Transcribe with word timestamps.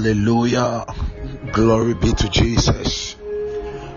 Hallelujah. 0.00 0.86
Glory 1.52 1.92
be 1.92 2.10
to 2.14 2.30
Jesus. 2.30 3.16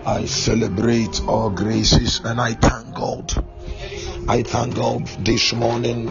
I 0.04 0.26
celebrate 0.26 1.22
all 1.26 1.48
graces 1.48 2.20
and 2.22 2.38
I 2.38 2.52
thank 2.52 2.94
God. 2.94 3.32
I 4.28 4.42
thank 4.42 4.74
God 4.74 5.06
this 5.24 5.54
morning. 5.54 6.08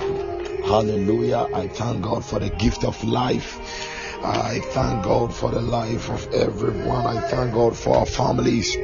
Hallelujah. 0.66 1.48
I 1.54 1.68
thank 1.68 2.02
God 2.02 2.26
for 2.26 2.40
the 2.40 2.50
gift 2.50 2.84
of 2.84 3.04
life. 3.04 3.60
I 4.24 4.62
thank 4.62 5.04
God 5.04 5.32
for 5.32 5.52
the 5.52 5.62
life 5.62 6.10
of 6.10 6.28
everyone. 6.34 7.06
I 7.06 7.22
thank 7.30 7.54
God 7.54 7.78
for 7.78 7.98
our 7.98 8.08
families. 8.08 8.76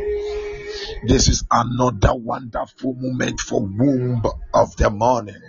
This 1.08 1.28
is 1.28 1.44
another 1.50 2.14
wonderful 2.14 2.94
moment 2.94 3.40
for 3.40 3.62
womb 3.62 4.22
of 4.54 4.78
the 4.78 4.92
morning. 4.92 5.42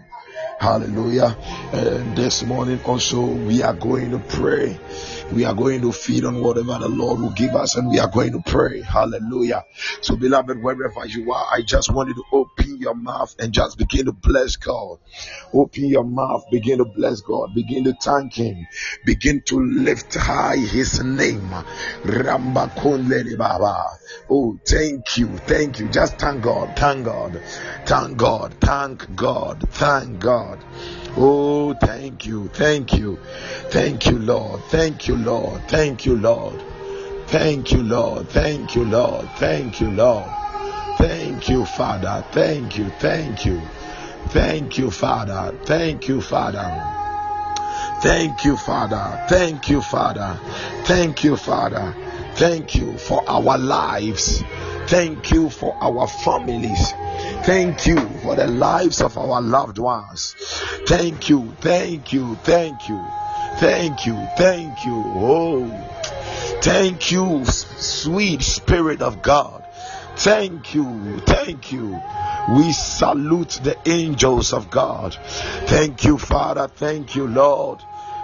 Hallelujah. 0.58 1.36
And 1.72 2.16
this 2.16 2.42
morning 2.44 2.80
also 2.84 3.26
we 3.26 3.62
are 3.62 3.74
going 3.74 4.12
to 4.12 4.18
pray. 4.20 4.78
We 5.32 5.44
are 5.44 5.54
going 5.54 5.80
to 5.82 5.92
feed 5.92 6.24
on 6.24 6.40
whatever 6.40 6.78
the 6.78 6.88
Lord 6.88 7.20
will 7.20 7.30
give 7.30 7.54
us 7.54 7.76
and 7.76 7.88
we 7.88 7.98
are 7.98 8.08
going 8.08 8.32
to 8.32 8.42
pray. 8.44 8.82
Hallelujah. 8.82 9.64
So 10.00 10.16
beloved, 10.16 10.62
wherever 10.62 11.06
you 11.06 11.32
are, 11.32 11.46
I 11.52 11.62
just 11.62 11.92
want 11.92 12.08
you 12.08 12.14
to 12.16 12.24
open 12.32 12.78
your 12.78 12.94
mouth 12.94 13.34
and 13.38 13.52
just 13.52 13.78
begin 13.78 14.06
to 14.06 14.12
bless 14.12 14.56
God. 14.56 14.98
Open 15.52 15.86
your 15.86 16.04
mouth, 16.04 16.44
begin 16.50 16.78
to 16.78 16.84
bless 16.84 17.20
God, 17.20 17.54
begin 17.54 17.84
to 17.84 17.94
thank 17.94 18.34
Him, 18.34 18.66
begin 19.04 19.42
to 19.46 19.60
lift 19.60 20.14
high 20.14 20.56
His 20.56 21.02
name. 21.02 21.50
Oh, 24.32 24.58
thank 24.64 25.18
you, 25.18 25.26
thank 25.38 25.78
you. 25.80 25.88
Just 25.88 26.18
thank 26.18 26.42
God, 26.42 26.76
thank 26.76 27.04
God, 27.04 27.40
thank 27.84 28.16
God, 28.16 28.54
thank 28.60 29.16
God, 29.16 29.68
thank 29.70 30.20
God. 30.20 30.58
Oh, 31.16 31.74
thank 31.74 32.26
you, 32.26 32.48
thank 32.48 32.96
you, 32.96 33.18
thank 33.70 34.06
you, 34.06 34.18
Lord, 34.18 34.60
thank 34.68 35.08
you, 35.08 35.16
Lord, 35.20 35.62
thank 35.68 36.04
you, 36.06 36.16
Lord, 36.16 36.60
thank 37.26 37.72
you, 37.72 37.82
Lord, 37.82 38.28
thank 38.28 38.74
you, 38.74 38.84
Lord, 38.84 39.28
thank 39.36 39.80
you, 39.80 39.90
Lord, 39.90 40.30
thank 40.98 41.48
you, 41.48 41.64
Father, 41.64 42.24
thank 42.32 42.76
you, 42.76 42.90
thank 42.98 43.44
you, 43.44 43.60
thank 44.28 44.78
you, 44.78 44.90
Father, 44.90 45.56
thank 45.64 46.08
you, 46.08 46.20
Father. 46.20 46.96
Thank 48.02 48.46
you, 48.46 48.56
Father. 48.56 49.26
Thank 49.28 49.68
you, 49.68 49.82
Father. 49.82 50.40
Thank 50.84 51.22
you, 51.22 51.36
Father. 51.36 51.94
Thank 52.34 52.74
you 52.74 52.96
for 52.96 53.22
our 53.28 53.58
lives. 53.58 54.42
Thank 54.86 55.30
you 55.30 55.50
for 55.50 55.76
our 55.82 56.06
families. 56.06 56.92
Thank 57.44 57.86
you 57.86 57.98
for 58.22 58.36
the 58.36 58.46
lives 58.46 59.02
of 59.02 59.18
our 59.18 59.42
loved 59.42 59.78
ones. 59.78 60.34
Thank 60.86 61.28
you, 61.28 61.54
thank 61.60 62.12
you, 62.12 62.36
thank 62.36 62.88
you, 62.88 63.04
thank 63.60 64.06
you, 64.06 64.16
thank 64.36 64.84
you. 64.86 65.02
Oh, 65.06 65.68
thank 66.62 67.12
you, 67.12 67.44
sweet 67.44 68.42
Spirit 68.42 69.02
of 69.02 69.22
God. 69.22 69.64
Thank 70.16 70.74
you, 70.74 71.20
thank 71.20 71.70
you. 71.70 72.00
We 72.56 72.72
salute 72.72 73.60
the 73.62 73.76
angels 73.86 74.52
of 74.52 74.70
God. 74.70 75.14
Thank 75.66 76.04
you, 76.04 76.16
Father. 76.18 76.68
Thank 76.68 77.14
you, 77.14 77.26
Lord. 77.26 77.80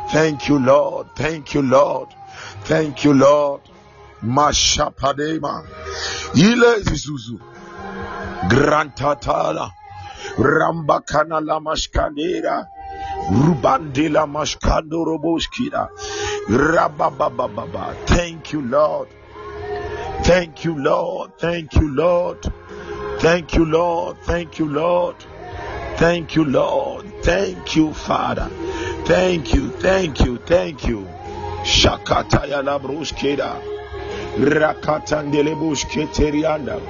Thank 0.08 0.48
you, 0.48 0.58
Lord. 0.58 1.08
Thank 1.16 1.54
you, 1.54 1.62
Lord. 1.62 2.08
Thank 2.64 3.04
you, 3.04 3.12
Lord. 3.12 3.60
Mashapadema. 4.22 5.66
Ile 6.34 6.80
Zuzu. 6.80 7.40
Grantatala. 8.48 9.70
Rambakana 10.38 11.44
la 11.44 11.60
mashkanera. 11.60 12.68
Rubandila 13.30 14.26
mashkando 14.26 15.04
roboskida. 15.04 15.88
Rababababa. 16.48 17.94
Thank 18.06 18.52
you, 18.52 18.62
Lord. 18.62 19.08
Thank 20.22 20.64
you, 20.64 20.78
Lord. 20.78 21.32
Thank 21.38 21.74
you, 21.74 21.94
Lord. 21.94 22.38
Thank 23.18 23.54
you, 23.54 23.64
Lord. 23.64 24.18
Thank 24.22 24.58
you, 24.58 24.66
Lord. 24.66 25.16
Thank 25.96 26.36
you, 26.36 26.44
Lord. 26.44 27.06
Thank 27.22 27.76
you, 27.76 27.92
Father. 27.94 28.50
Thank 29.06 29.54
you, 29.54 29.70
thank 29.70 30.20
you, 30.20 30.36
thank 30.38 30.86
you. 30.86 31.06
Shakataya 31.64 32.62
labruskeda. 32.62 33.56
Rakatandelebushketerianda. 34.38 36.80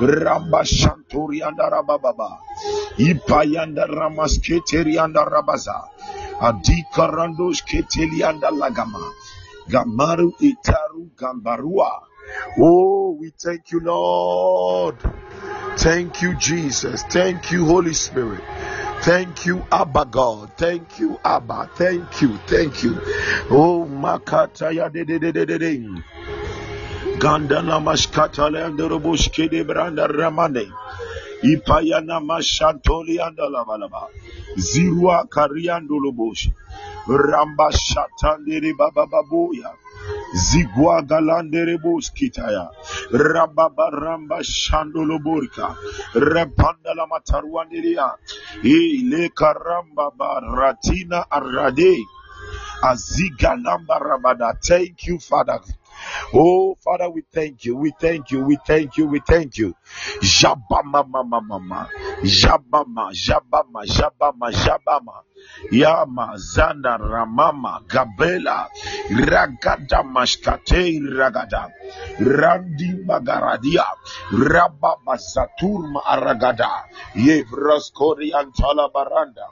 Rabashanturianda 0.00 1.70
rabababa. 1.70 2.38
Ipayanda 2.98 3.86
ramasketerianda 3.86 5.24
rabaza. 5.24 5.88
Adikarandosh 6.40 7.64
ketelianda 7.64 8.50
lagama. 8.50 9.00
Gamaru 9.68 10.32
itaru 10.40 11.10
gambarua. 11.16 11.90
Oh, 12.60 13.16
we 13.18 13.30
thank 13.30 13.72
you, 13.72 13.80
Lord. 13.80 14.96
Thank 15.78 16.22
you, 16.22 16.34
Jesus. 16.36 17.02
Thank 17.04 17.52
you, 17.52 17.64
Holy 17.66 17.94
Spirit. 17.94 18.42
Thank 19.02 19.46
you, 19.46 19.62
Abba 19.70 20.04
God. 20.06 20.50
Thank 20.56 20.98
you, 20.98 21.18
Abba. 21.24 21.70
Thank 21.76 22.20
you. 22.20 22.36
Thank 22.46 22.82
you. 22.82 22.98
Oh, 23.50 23.86
Makata 23.86 24.74
ya 24.74 24.88
de 24.88 25.04
de 25.04 25.18
de 25.18 25.32
de 25.32 25.46
de 25.46 25.58
de. 25.58 26.02
Gandana 27.18 27.80
mashkata 27.80 28.48
le 28.50 28.60
andorobushke 28.62 29.50
de 29.50 29.64
branda 29.64 30.06
ramane. 30.06 30.66
Ipayana 31.42 32.20
mashantoli 32.20 33.18
andalabalaba. 33.18 34.06
Zirua 34.56 35.26
kariandolobosh. 35.28 36.48
Ramba 37.08 37.70
shatandere 37.72 38.72
baba 38.78 39.06
babuya. 39.06 39.70
Zigwa 40.34 41.02
galandere 41.02 41.76
buskitaya. 41.82 42.70
Rababa 43.10 43.90
ramba 43.90 44.38
shandolo 44.42 45.18
burka. 45.18 45.74
Repanda 46.14 46.94
la 46.94 47.06
mataruandiria. 47.06 48.14
Ile 48.62 49.28
karamba 49.30 50.10
baratina 50.16 51.24
arade. 51.30 51.98
Aziga 52.82 53.54
lamba 53.56 53.98
rabada. 53.98 54.56
Thank 54.62 55.06
you, 55.06 55.18
Father. 55.18 55.60
Oh, 56.32 56.76
Father, 56.76 57.10
we 57.10 57.22
thank 57.32 57.64
you. 57.64 57.76
We 57.76 57.92
thank 58.00 58.30
you. 58.30 58.44
We 58.44 58.56
thank 58.66 58.96
you. 58.96 59.06
We 59.06 59.20
thank 59.20 59.58
you. 59.58 59.74
Jabama 60.20 61.06
mama 61.08 61.40
mama. 61.40 61.88
Jabama, 62.22 63.10
Jabama, 63.12 63.84
Jabama, 63.84 64.50
Jabama. 64.52 65.22
Yama, 65.70 66.34
Zanda, 66.36 66.98
Ramama, 66.98 67.82
Gabela, 67.86 68.68
Ragada, 69.10 70.02
Mashkate, 70.02 71.00
Ragada, 71.00 71.72
Randi, 72.20 73.04
Magaradia, 73.04 73.84
Rababa, 74.32 75.16
Saturma, 75.18 76.02
Aragada, 76.04 76.84
Yevraskori, 77.14 78.32
Antala, 78.32 78.90
Baranda, 78.92 79.48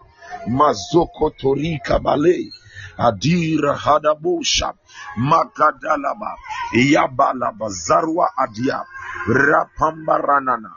Mazoko, 0.49 1.31
Torika, 1.39 2.03
Bale, 2.03 2.51
Adira, 2.99 3.77
Hadabusha, 3.77 4.73
Makadalaba, 5.19 6.37
Yabalaba, 6.73 7.69
Zarwa, 7.71 8.29
Adia, 8.37 8.85
Rapambaranana, 9.27 10.71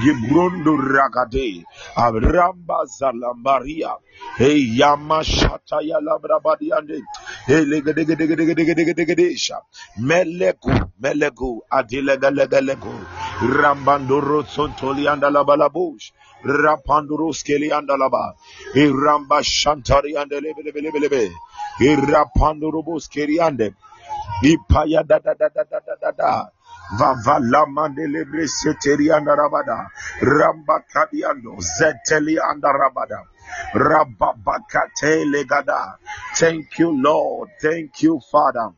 Gibrondo 0.00 0.76
Ragade, 0.76 1.64
Abramba 1.96 2.86
Zalambaria, 2.86 3.96
E 4.40 4.76
Yamashata 4.78 5.80
Yalabrabadiande, 5.82 7.00
E 7.48 7.64
Legadegadesha, 7.64 9.60
Meleku, 10.00 10.90
Melegu, 11.00 11.60
Adilegalegaleku, 11.70 12.94
Rambandoro 13.40 14.42
Sontolianda 14.44 15.30
Labalabush, 15.30 16.12
Rapandurus 16.44 17.42
Kelianda 17.44 17.96
Laba, 17.98 18.32
E 18.74 18.86
Ramba 18.88 19.42
Shantari 19.42 20.16
and 20.16 20.30
Lebelebelebe, 20.30 21.30
E 21.80 21.96
Rapandurubus 21.96 23.08
Keriande, 23.08 23.74
Ipaya 24.42 25.06
da 25.06 25.18
da 25.18 25.34
da 25.34 25.48
da 25.48 25.64
da 25.64 25.94
da 26.00 26.10
da. 26.12 26.50
Vavala 26.90 27.66
mandelebre 27.66 28.46
seteri 28.48 29.10
andarabada. 29.10 29.88
Ramba 30.22 30.84
kadiando 30.92 31.56
zeteli 31.60 32.36
andarabada. 32.38 33.22
Rababakate 33.74 35.24
legada. 35.30 35.96
Thank 36.34 36.78
you, 36.78 36.90
Lord. 36.90 37.50
Thank 37.60 38.02
you, 38.02 38.20
Father. 38.30 38.72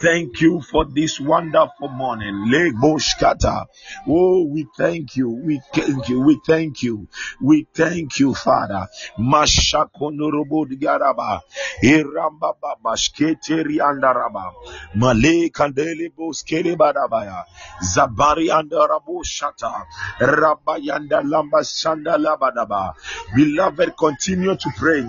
Thank 0.00 0.40
you 0.40 0.60
for 0.60 0.84
this 0.84 1.20
wonderful 1.20 1.88
morning. 1.88 2.46
Leboshkata. 2.48 3.66
Oh, 4.08 4.44
we 4.44 4.66
thank 4.76 5.16
you. 5.16 5.30
We 5.30 5.60
thank 5.72 6.08
you. 6.08 6.20
We 6.20 6.40
thank 6.46 6.82
you. 6.82 7.06
We 7.40 7.66
thank 7.74 8.18
you, 8.18 8.34
Father. 8.34 8.88
Mashakonorobodigaraba. 9.18 11.40
Iramba 11.82 12.54
baba 12.60 12.96
shketeri 12.96 13.80
andaraba. 13.80 14.52
Male 14.94 15.48
kandele 15.50 16.10
boskere 16.16 16.76
badabaya. 16.76 17.44
Zabari 17.82 18.50
andarabo 18.50 19.22
shata. 19.24 19.84
Rabayanda 20.18 21.22
lamba 21.22 21.62
shanda 21.64 22.16
labadaba. 22.18 22.94
Beloved, 23.34 23.96
continue 23.96 24.56
to 24.56 24.70
pray 24.76 25.04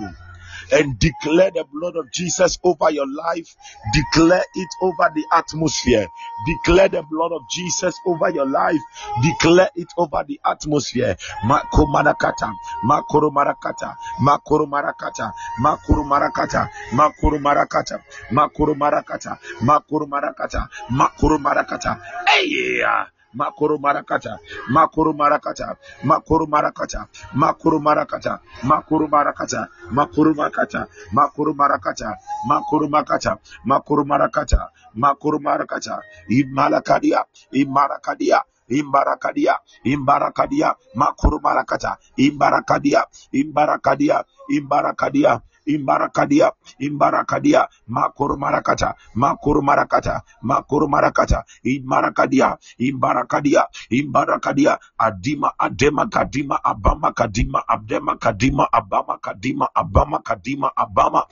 and 0.72 0.98
declare 0.98 1.50
the 1.50 1.64
blood 1.72 1.96
of 1.96 2.10
Jesus 2.12 2.58
over 2.64 2.90
your 2.90 3.06
life. 3.06 3.56
Declare 3.92 4.44
it 4.54 4.68
over 4.82 5.10
the 5.14 5.24
atmosphere. 5.32 6.06
Declare 6.46 6.88
the 6.88 7.02
blood 7.02 7.32
of 7.32 7.42
Jesus 7.50 7.94
over 8.06 8.30
your 8.30 8.46
life. 8.46 8.80
Declare 9.22 9.70
it 9.76 9.88
over 9.96 10.24
the 10.26 10.40
atmosphere. 10.44 11.16
Mako 11.44 11.86
marakata, 11.86 12.52
makoro 12.84 13.30
marakata, 13.30 13.96
makoro 14.20 14.66
marakata, 14.66 15.32
makoro 15.60 16.04
marakata, 16.04 16.68
makoro 16.92 17.38
marakata, 17.38 17.98
makoro 18.32 18.74
marakata, 18.74 19.38
makoro 19.62 20.06
marakata, 20.06 20.68
makoro 20.90 21.38
marakata. 21.38 22.00
Hey, 22.28 22.46
yeah. 22.78 23.06
Makoro 23.34 23.78
marakata, 23.78 24.38
makoro 24.70 25.12
marakata, 25.12 25.76
makoro 26.04 26.46
marakata, 26.46 27.06
makoro 27.34 27.78
marakata, 27.78 28.40
makoro 28.64 29.06
marakata, 29.08 29.68
makoro 29.92 30.34
marakata, 30.34 30.86
makoro 31.12 31.54
marakata, 31.54 32.16
makoro 32.48 32.88
marakata, 32.88 33.38
makoro 33.64 34.04
marakata, 34.04 34.68
makoro 34.94 35.38
marakata, 35.38 36.02
imalakadia, 36.28 37.24
imarakadia, 37.52 38.42
imbarakadia, 38.68 39.54
imbarakadia, 39.84 40.74
makoro 40.94 41.38
marakata, 41.38 41.96
imbarakadia, 42.18 43.04
imbarakadia, 43.32 44.24
imbarakadia, 44.50 45.40
imbarakadia, 45.66 46.52
imbarakadia, 46.78 47.68
makoro 47.88 48.36
marakata, 48.36 48.94
makoro 49.14 49.62
marakata, 49.62 50.22
makoro 50.42 50.88
marakata, 50.88 51.44
imbarakadia, 51.64 52.56
imbarakadia 52.78 53.66
imbarakadia. 53.90 54.78
Adima 54.98 55.52
adema 55.58 56.06
kadima 56.06 56.64
abama 56.64 57.12
kadima 57.12 57.62
abdema 57.68 58.16
kadima 58.16 58.68
abama 58.72 59.18
kadima 59.18 59.68
abama 59.74 60.18
kadima 60.18 60.70
abama. 60.76 61.24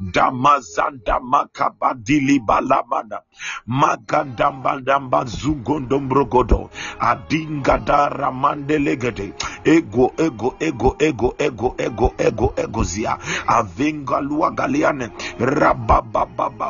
Damazanda 0.00 1.20
makabadili 1.20 2.38
balamada 2.40 3.22
magadambadamba 3.66 5.24
zugondombrogodo 5.24 6.70
adingada 7.00 8.08
ramandelegede 8.08 9.32
ego 9.64 10.12
ego 10.18 10.54
ego 10.60 10.96
ego 10.98 11.34
ego 11.38 11.74
ego 11.78 12.14
ego 12.18 12.54
ego 12.56 12.84
zia 12.84 13.18
galiane. 13.76 15.10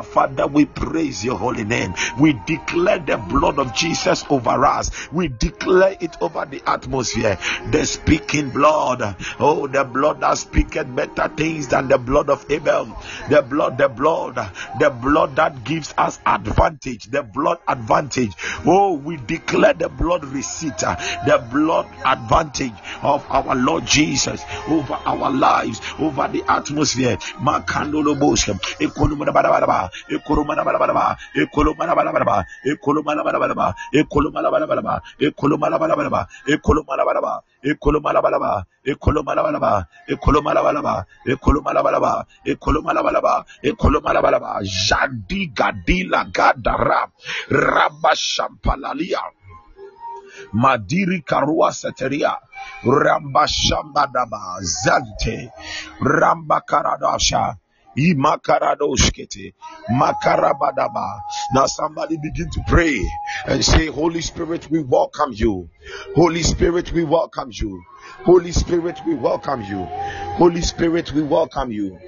Father 0.05 0.47
we 0.47 0.65
praise 0.65 1.23
your 1.23 1.37
holy 1.37 1.63
name. 1.63 1.93
We 2.19 2.33
declare 2.45 2.99
the 2.99 3.17
blood 3.17 3.59
of 3.59 3.73
jesus 3.73 4.23
over 4.29 4.65
us. 4.65 4.91
We 5.11 5.27
declare 5.27 5.97
it 5.99 6.17
over 6.21 6.45
the 6.45 6.61
atmosphere. 6.65 7.37
The 7.71 7.85
speaking 7.85 8.49
blood. 8.49 9.15
Oh 9.39 9.67
the 9.67 9.83
blood 9.83 10.21
that 10.21 10.37
speaketh 10.37 10.95
better 10.95 11.27
things 11.35 11.67
than 11.67 11.87
the 11.87 11.97
blood 11.97 12.29
of 12.29 12.45
abel. 12.49 12.97
The 13.29 13.41
blood 13.41 13.77
the 13.77 13.89
blood. 13.89 14.35
The 14.79 14.89
blood 14.89 15.35
that 15.35 15.63
gives 15.63 15.93
us 15.97 16.19
advantage. 16.25 17.05
The 17.05 17.23
blood 17.23 17.59
advantage. 17.67 18.31
Oh 18.65 18.93
we 18.93 19.17
declare 19.17 19.73
the 19.73 19.89
blood 19.89 20.25
receipt. 20.25 20.77
The 20.77 21.47
blood 21.51 21.87
advantage 22.05 22.73
of 23.01 23.25
our 23.29 23.55
lord 23.55 23.85
jesus 23.85 24.43
over 24.67 24.93
our 25.05 25.31
lives 25.31 25.81
over 25.99 26.27
the 26.27 26.43
atmosphere 26.47 26.90
atmosphere. 26.95 27.17
Ekolo 28.79 29.15
mana 29.15 29.31
bara 29.31 29.49
barabaraba. 29.49 29.89
Ekolo 30.09 30.45
mana 30.45 30.63
bara 30.63 30.79
barabaraba. 30.79 31.17
Ekolo 31.45 31.73
mana 31.75 31.95
bara 31.95 32.11
barabaraba. 32.11 33.65
Ekolo 35.21 35.57
mana 35.57 35.77
bara 35.79 35.87
barabaraba. 35.87 36.25
Ekolo 37.65 38.01
mana 38.01 38.21
bara 38.21 38.21
barabaraba. 38.21 38.65
Ekolo 38.87 40.41
mana 40.43 40.63
bara 40.63 40.73
barabaraba. 41.83 42.25
Ekolo 42.45 44.01
mana 44.01 44.21
bara 44.21 44.21
barabaraba. 44.21 44.61
Jadi 44.63 45.47
gadila 45.53 46.25
gadara. 46.31 47.07
Rabashampalalia. 47.49 49.40
Madiri 50.53 51.21
karua 51.25 51.73
seteria 51.73 52.37
ramba 52.83 53.47
shambadaba 53.47 54.61
zante 54.61 55.51
ramba 56.01 56.61
karadasha. 56.61 57.55
Now 57.93 58.15
somebody 61.65 62.15
begin 62.17 62.49
to 62.51 62.63
pray 62.65 62.97
and 63.47 63.65
say, 63.65 63.87
Holy 63.87 64.21
Spirit, 64.21 64.71
we 64.71 64.81
welcome 64.81 65.33
you. 65.33 65.69
Holy 66.15 66.41
Spirit, 66.41 66.93
we 66.93 67.03
welcome 67.03 67.49
you. 67.51 67.83
Holy 68.23 68.53
Spirit, 68.53 69.01
we 69.05 69.15
welcome 69.15 69.61
you. 69.63 69.83
Holy 70.37 70.61
Spirit, 70.61 71.11
we 71.11 71.21
welcome 71.23 71.73
you. 71.73 71.99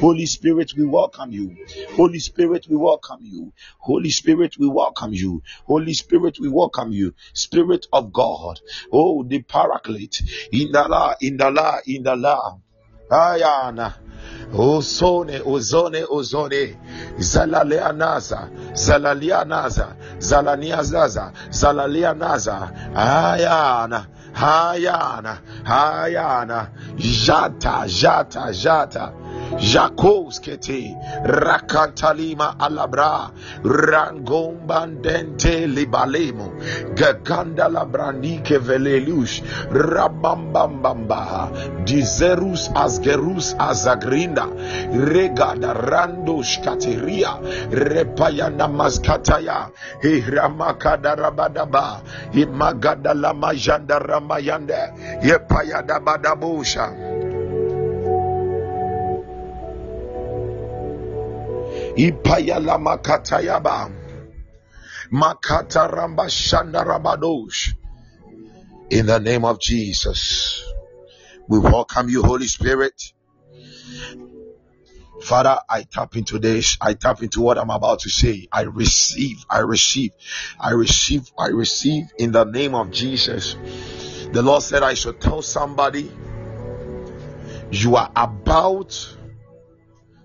Holy 0.00 0.24
Spirit, 0.24 0.72
we 0.78 0.84
welcome 0.86 1.30
you. 1.30 1.54
Holy 1.90 2.18
Spirit, 2.20 2.66
we 2.70 2.76
welcome 2.76 3.18
you. 3.22 3.52
Holy 3.80 4.08
Spirit, 4.08 4.56
we 4.58 4.66
welcome 4.66 5.12
you. 5.12 5.42
Holy 5.66 5.92
Spirit, 5.92 6.38
we 6.40 6.48
welcome 6.48 6.90
you. 6.90 7.14
Spirit 7.34 7.86
of 7.92 8.10
God. 8.10 8.60
Oh, 8.90 9.22
the 9.24 9.42
Paraclete. 9.42 10.22
In 10.52 10.72
the 10.72 10.88
la, 10.88 11.14
in 11.20 11.36
the 11.36 11.50
la, 11.50 11.80
in 11.86 12.02
the 12.02 12.16
la. 12.16 12.56
Ayana. 13.10 13.92
Ozone, 14.54 15.40
ozone, 15.44 16.04
ozone. 16.10 16.76
Zalaleanaza, 17.18 18.48
zalalianaza, 18.74 19.96
zalaniazaza, 20.18 21.32
zalalianaza. 21.50 22.70
Ayana, 22.94 24.06
ayana, 24.34 25.38
ayana. 25.64 26.68
Jata, 26.96 27.86
jata, 27.86 28.52
jata. 28.52 29.12
Jakoskete 29.58 30.96
Rakantalima 31.24 32.56
Alabra 32.58 33.30
Rangombandente 33.64 35.66
Libalemo 35.66 36.52
Gaganda 36.94 37.68
Labranike 37.68 38.58
Velelush 38.58 39.42
Rabambambamba 39.72 41.50
Dizerus 41.84 42.70
Asgerus 43.00 43.56
Azagrinda 43.56 44.44
Regada 44.92 45.72
Randosh 45.72 46.60
Kateria 46.60 47.40
Repayana 47.72 48.68
Maskataya 48.68 49.72
Hiramakada 50.04 51.16
Rabadaba 51.16 52.04
Imagada 52.36 53.16
Lamajanda 53.16 53.98
Ramayande 54.04 54.92
Yepayada 55.24 55.96
Badabusha 56.04 56.92
Ipayala 61.96 62.78
makatayaba. 62.78 63.90
Makata 65.10 65.90
ramba 65.90 66.30
shanda 66.30 66.84
rabadosh. 66.84 67.74
In 68.90 69.06
the 69.06 69.18
name 69.18 69.44
of 69.44 69.60
Jesus, 69.60 70.69
we 71.50 71.58
welcome 71.58 72.08
you, 72.08 72.22
Holy 72.22 72.46
Spirit. 72.46 73.12
Father, 75.20 75.58
I 75.68 75.82
tap 75.82 76.14
into 76.14 76.38
this. 76.38 76.78
I 76.80 76.94
tap 76.94 77.24
into 77.24 77.40
what 77.40 77.58
I'm 77.58 77.70
about 77.70 77.98
to 78.00 78.08
say. 78.08 78.46
I 78.52 78.62
receive, 78.62 79.44
I 79.50 79.58
receive, 79.58 80.12
I 80.60 80.70
receive, 80.70 81.28
I 81.36 81.48
receive 81.48 82.04
in 82.16 82.30
the 82.30 82.44
name 82.44 82.76
of 82.76 82.92
Jesus. 82.92 83.56
The 84.32 84.42
Lord 84.42 84.62
said, 84.62 84.84
I 84.84 84.94
should 84.94 85.20
tell 85.20 85.42
somebody, 85.42 86.12
you 87.72 87.96
are 87.96 88.12
about 88.14 89.16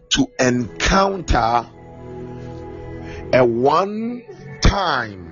to 0.10 0.28
encounter 0.40 1.68
a 3.34 3.44
one 3.44 4.22
time 4.62 5.25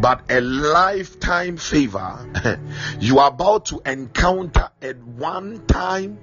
but 0.00 0.22
a 0.30 0.40
lifetime 0.40 1.56
favor. 1.56 2.58
you 3.00 3.18
are 3.18 3.28
about 3.28 3.66
to 3.66 3.80
encounter 3.86 4.68
at 4.82 4.98
one 4.98 5.64
time 5.66 6.18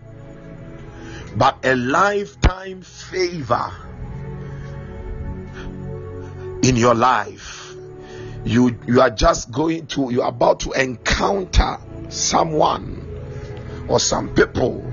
but 1.35 1.65
a 1.65 1.75
lifetime 1.75 2.81
favor 2.81 3.71
in 6.61 6.75
your 6.75 6.93
life. 6.93 7.73
You 8.43 8.77
you 8.87 9.01
are 9.01 9.09
just 9.09 9.51
going 9.51 9.87
to 9.87 10.11
you 10.11 10.21
are 10.23 10.29
about 10.29 10.61
to 10.61 10.71
encounter 10.71 11.77
someone 12.09 13.07
or 13.87 13.99
some 13.99 14.33
people 14.33 14.91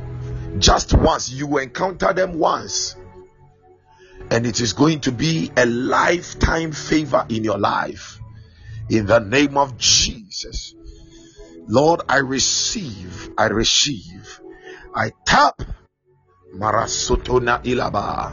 just 0.59 0.93
once 0.95 1.31
you 1.31 1.59
encounter 1.59 2.13
them 2.13 2.39
once 2.39 2.97
and 4.31 4.47
it 4.47 4.61
is 4.61 4.73
going 4.73 5.01
to 5.01 5.13
be 5.13 5.51
a 5.57 5.65
lifetime 5.67 6.73
favor 6.73 7.25
in 7.29 7.45
your 7.45 7.59
life 7.59 8.21
in 8.91 9.07
the 9.07 9.19
name 9.19 9.57
of 9.57 9.77
jesus. 9.79 10.75
Lord 11.67 12.01
i 12.09 12.19
receive 12.19 13.31
i 13.37 13.47
receive. 13.47 14.41
I 14.95 15.13
tap. 15.25 15.61
Marasotona 16.55 17.63
ilaba. 17.63 18.33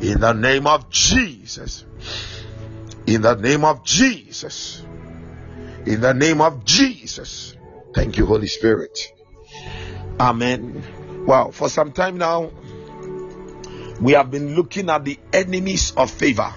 In 0.00 0.20
the 0.20 0.32
name 0.32 0.66
of 0.66 0.88
jesus. 0.90 1.84
In 3.06 3.22
the 3.22 3.34
name 3.34 3.64
of 3.64 3.84
jesus. 3.84 4.82
In 5.86 6.00
the 6.00 6.14
name 6.14 6.40
of 6.40 6.64
jesus. 6.64 7.56
Thank 7.94 8.16
you 8.16 8.26
holy 8.26 8.46
spirit. 8.46 8.98
Amen. 10.18 10.82
Well, 11.26 11.52
for 11.52 11.68
some 11.68 11.92
time 11.92 12.18
now, 12.18 12.50
we 14.00 14.12
have 14.12 14.30
been 14.30 14.54
looking 14.54 14.90
at 14.90 15.04
the 15.04 15.18
enemies 15.32 15.92
of 15.96 16.10
favor. 16.10 16.52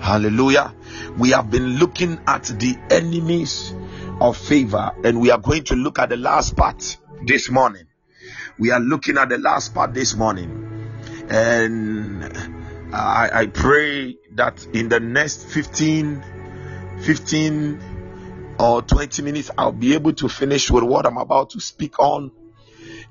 Hallelujah. 0.00 0.74
We 1.18 1.30
have 1.30 1.50
been 1.50 1.78
looking 1.78 2.20
at 2.26 2.44
the 2.44 2.76
enemies 2.90 3.74
of 4.20 4.36
favor, 4.36 4.92
and 5.04 5.20
we 5.20 5.30
are 5.30 5.38
going 5.38 5.64
to 5.64 5.74
look 5.74 5.98
at 5.98 6.10
the 6.10 6.16
last 6.16 6.56
part 6.56 6.96
this 7.24 7.50
morning. 7.50 7.86
We 8.58 8.70
are 8.70 8.80
looking 8.80 9.18
at 9.18 9.28
the 9.28 9.38
last 9.38 9.74
part 9.74 9.94
this 9.94 10.14
morning, 10.14 11.26
and 11.28 12.24
I, 12.94 13.30
I 13.32 13.46
pray 13.46 14.16
that 14.34 14.66
in 14.72 14.88
the 14.88 15.00
next 15.00 15.44
15 15.44 16.22
15 17.00 18.56
or 18.58 18.82
20 18.82 19.22
minutes, 19.22 19.50
I'll 19.56 19.72
be 19.72 19.94
able 19.94 20.14
to 20.14 20.28
finish 20.28 20.70
with 20.70 20.84
what 20.84 21.06
I'm 21.06 21.18
about 21.18 21.50
to 21.50 21.60
speak 21.60 21.98
on 21.98 22.30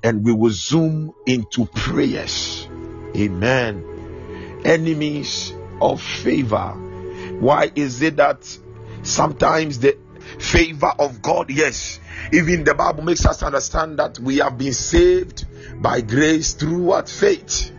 and 0.02 0.24
we 0.24 0.32
will 0.32 0.50
zoom 0.50 1.12
into 1.26 1.66
prayers. 1.66 2.68
Amen. 3.16 4.62
Enemies 4.64 5.52
of 5.80 6.02
favor. 6.02 6.70
Why 7.40 7.70
is 7.74 8.02
it 8.02 8.16
that 8.16 8.46
sometimes 9.02 9.78
the 9.78 9.96
favor 10.38 10.92
of 10.98 11.22
God, 11.22 11.50
yes, 11.50 12.00
even 12.32 12.64
the 12.64 12.74
Bible 12.74 13.04
makes 13.04 13.24
us 13.26 13.42
understand 13.42 13.98
that 13.98 14.18
we 14.18 14.38
have 14.38 14.58
been 14.58 14.72
saved 14.72 15.46
by 15.80 16.00
grace 16.00 16.54
through 16.54 16.82
what 16.82 17.08
faith. 17.08 17.72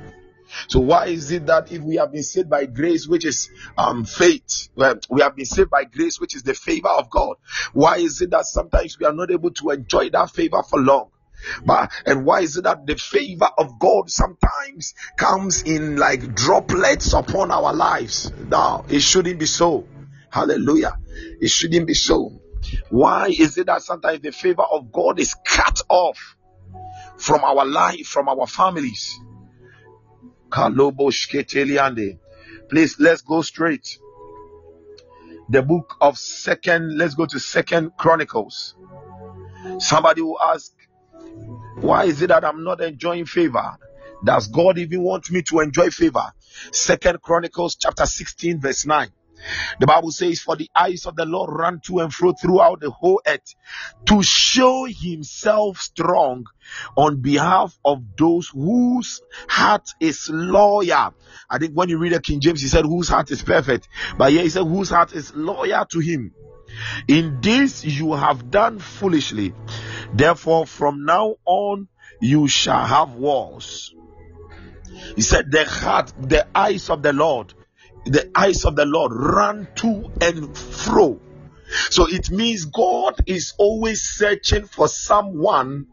So 0.69 0.79
why 0.79 1.07
is 1.07 1.31
it 1.31 1.45
that 1.47 1.71
if 1.71 1.81
we 1.81 1.97
have 1.97 2.11
been 2.11 2.23
saved 2.23 2.49
by 2.49 2.65
grace, 2.65 3.07
which 3.07 3.25
is 3.25 3.49
um 3.77 4.05
faith, 4.05 4.69
we 4.75 5.21
have 5.21 5.35
been 5.35 5.45
saved 5.45 5.69
by 5.69 5.83
grace, 5.83 6.19
which 6.19 6.35
is 6.35 6.43
the 6.43 6.53
favor 6.53 6.89
of 6.89 7.09
God? 7.09 7.35
Why 7.73 7.97
is 7.97 8.21
it 8.21 8.31
that 8.31 8.45
sometimes 8.45 8.97
we 8.99 9.05
are 9.05 9.13
not 9.13 9.29
able 9.29 9.51
to 9.51 9.69
enjoy 9.71 10.09
that 10.11 10.31
favor 10.31 10.63
for 10.63 10.79
long? 10.79 11.09
But 11.65 11.91
and 12.05 12.25
why 12.25 12.41
is 12.41 12.57
it 12.57 12.63
that 12.63 12.85
the 12.85 12.95
favor 12.95 13.49
of 13.57 13.79
God 13.79 14.09
sometimes 14.09 14.93
comes 15.17 15.63
in 15.63 15.97
like 15.97 16.35
droplets 16.35 17.13
upon 17.13 17.51
our 17.51 17.73
lives? 17.73 18.31
No, 18.49 18.85
it 18.89 19.01
shouldn't 19.01 19.39
be 19.39 19.45
so. 19.45 19.87
Hallelujah. 20.29 20.97
It 21.39 21.49
shouldn't 21.49 21.87
be 21.87 21.93
so. 21.93 22.41
Why 22.89 23.27
is 23.27 23.57
it 23.57 23.67
that 23.67 23.81
sometimes 23.81 24.21
the 24.21 24.31
favor 24.31 24.63
of 24.63 24.91
God 24.91 25.19
is 25.19 25.35
cut 25.45 25.81
off 25.89 26.35
from 27.17 27.43
our 27.43 27.65
life, 27.65 28.07
from 28.07 28.29
our 28.29 28.47
families? 28.47 29.19
Please 32.69 32.99
let's 32.99 33.21
go 33.21 33.41
straight. 33.41 33.99
The 35.49 35.61
book 35.61 35.95
of 36.01 36.17
second, 36.17 36.97
let's 36.97 37.15
go 37.15 37.25
to 37.25 37.39
second 37.39 37.91
chronicles. 37.97 38.75
Somebody 39.79 40.21
will 40.21 40.39
ask, 40.41 40.73
why 41.81 42.05
is 42.05 42.21
it 42.21 42.27
that 42.27 42.43
I'm 42.43 42.63
not 42.63 42.81
enjoying 42.81 43.25
favor? 43.25 43.77
Does 44.23 44.47
God 44.47 44.77
even 44.77 45.03
want 45.03 45.29
me 45.29 45.43
to 45.43 45.59
enjoy 45.59 45.89
favor? 45.89 46.31
Second 46.71 47.21
Chronicles 47.21 47.75
chapter 47.75 48.05
16, 48.05 48.59
verse 48.59 48.85
9. 48.85 49.09
The 49.79 49.85
Bible 49.85 50.11
says, 50.11 50.39
For 50.39 50.55
the 50.55 50.69
eyes 50.75 51.05
of 51.05 51.15
the 51.15 51.25
Lord 51.25 51.51
run 51.53 51.79
to 51.85 51.99
and 51.99 52.11
fro 52.11 52.33
throughout 52.33 52.79
the 52.81 52.89
whole 52.89 53.21
earth 53.27 53.53
to 54.07 54.23
show 54.23 54.85
himself 54.89 55.79
strong 55.79 56.45
on 56.95 57.21
behalf 57.21 57.77
of 57.85 58.01
those 58.17 58.49
whose 58.49 59.21
heart 59.47 59.87
is 59.99 60.27
loyal. 60.29 61.13
I 61.49 61.57
think 61.59 61.73
when 61.73 61.89
you 61.89 61.99
read 61.99 62.13
the 62.13 62.21
King 62.21 62.39
James, 62.39 62.61
he 62.61 62.67
said, 62.67 62.85
Whose 62.85 63.09
heart 63.09 63.29
is 63.29 63.43
perfect. 63.43 63.87
But 64.17 64.31
here 64.31 64.41
he 64.41 64.49
said, 64.49 64.63
Whose 64.63 64.89
heart 64.89 65.13
is 65.13 65.35
loyal 65.35 65.85
to 65.85 65.99
him. 65.99 66.33
In 67.07 67.39
this 67.41 67.85
you 67.85 68.13
have 68.13 68.51
done 68.51 68.79
foolishly. 68.79 69.53
Therefore, 70.13 70.65
from 70.65 71.05
now 71.05 71.35
on, 71.45 71.87
you 72.21 72.47
shall 72.47 72.85
have 72.85 73.13
wars. 73.13 73.93
He 75.15 75.21
said, 75.21 75.51
The 75.51 75.65
heart, 75.65 76.13
the 76.19 76.47
eyes 76.55 76.89
of 76.89 77.01
the 77.01 77.13
Lord, 77.13 77.53
the 78.05 78.31
eyes 78.35 78.65
of 78.65 78.75
the 78.75 78.85
Lord 78.85 79.11
run 79.13 79.67
to 79.75 80.11
and 80.21 80.57
fro. 80.57 81.19
So 81.89 82.07
it 82.07 82.31
means 82.31 82.65
God 82.65 83.15
is 83.25 83.53
always 83.57 84.01
searching 84.01 84.65
for 84.65 84.87
someone 84.87 85.87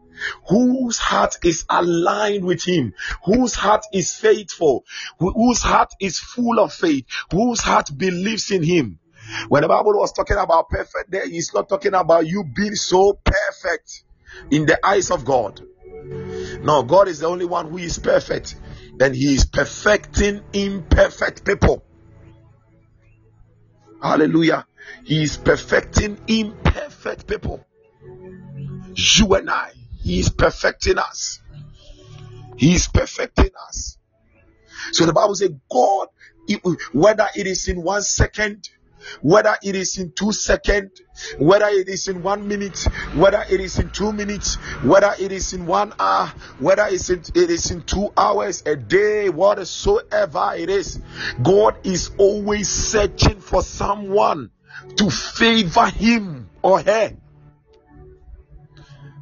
whose 0.47 0.97
heart 0.97 1.37
is 1.43 1.65
aligned 1.69 2.45
with 2.45 2.63
him, 2.63 2.93
whose 3.25 3.53
heart 3.53 3.85
is 3.93 4.13
faithful, 4.13 4.85
whose 5.19 5.61
heart 5.61 5.91
is 5.99 6.19
full 6.19 6.59
of 6.59 6.73
faith, 6.73 7.05
whose 7.31 7.59
heart 7.59 7.89
believes 7.97 8.51
in 8.51 8.63
him. 8.63 8.99
When 9.49 9.63
the 9.63 9.67
Bible 9.67 9.97
was 9.97 10.13
talking 10.13 10.37
about 10.37 10.69
perfect, 10.69 11.09
there 11.09 11.27
he's 11.27 11.53
not 11.53 11.67
talking 11.67 11.93
about 11.93 12.27
you 12.27 12.43
being 12.55 12.75
so 12.75 13.19
perfect 13.23 13.54
in 14.51 14.65
the 14.65 14.85
eyes 14.85 15.11
of 15.11 15.25
God. 15.25 15.61
No, 16.61 16.83
God 16.83 17.07
is 17.07 17.19
the 17.19 17.27
only 17.27 17.45
one 17.45 17.69
who 17.69 17.77
is 17.77 17.99
perfect, 17.99 18.55
and 18.99 19.15
He 19.15 19.35
is 19.35 19.45
perfecting 19.45 20.41
imperfect 20.53 21.45
people. 21.45 21.83
Hallelujah. 24.01 24.67
He 25.03 25.23
is 25.23 25.37
perfecting 25.37 26.17
imperfect 26.27 27.27
people. 27.27 27.65
You 28.95 29.33
and 29.35 29.49
I, 29.49 29.71
He 30.01 30.19
is 30.19 30.29
perfecting 30.29 30.97
us. 30.97 31.41
He 32.57 32.73
is 32.73 32.87
perfecting 32.87 33.51
us. 33.67 33.97
So 34.91 35.05
the 35.05 35.13
Bible 35.13 35.35
says, 35.35 35.51
God, 35.71 36.07
whether 36.93 37.27
it 37.35 37.47
is 37.47 37.67
in 37.67 37.81
one 37.81 38.01
second, 38.01 38.69
whether 39.21 39.55
it 39.63 39.75
is 39.75 39.97
in 39.97 40.11
two 40.11 40.31
seconds, 40.31 41.01
whether 41.37 41.67
it 41.67 41.87
is 41.87 42.07
in 42.07 42.23
one 42.23 42.47
minute, 42.47 42.77
whether 43.15 43.43
it 43.49 43.59
is 43.59 43.79
in 43.79 43.89
two 43.89 44.11
minutes, 44.11 44.55
whether 44.83 45.13
it 45.19 45.31
is 45.31 45.53
in 45.53 45.65
one 45.65 45.93
hour, 45.99 46.33
whether 46.59 46.85
it's 46.87 47.09
in, 47.09 47.19
it 47.33 47.49
is 47.49 47.71
in 47.71 47.81
two 47.83 48.11
hours, 48.17 48.63
a 48.65 48.75
day, 48.75 49.29
whatsoever 49.29 50.53
it 50.55 50.69
is, 50.69 50.99
God 51.41 51.75
is 51.83 52.11
always 52.17 52.69
searching 52.69 53.39
for 53.39 53.61
someone 53.61 54.51
to 54.97 55.09
favor 55.09 55.87
him 55.87 56.49
or 56.61 56.81
her. 56.81 57.15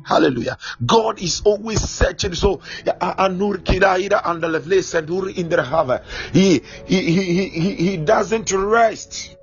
Hallelujah. 0.03 0.57
God 0.85 1.21
is 1.21 1.41
always 1.45 1.81
searching. 1.81 2.35
So 2.35 2.57
Anur 2.85 3.57
Kiraira 3.63 4.21
and 4.25 6.01
he 6.35 6.61
he 6.85 7.49
he 7.49 7.75
he 7.75 7.97
doesn't 7.97 8.51
rest. 8.51 9.35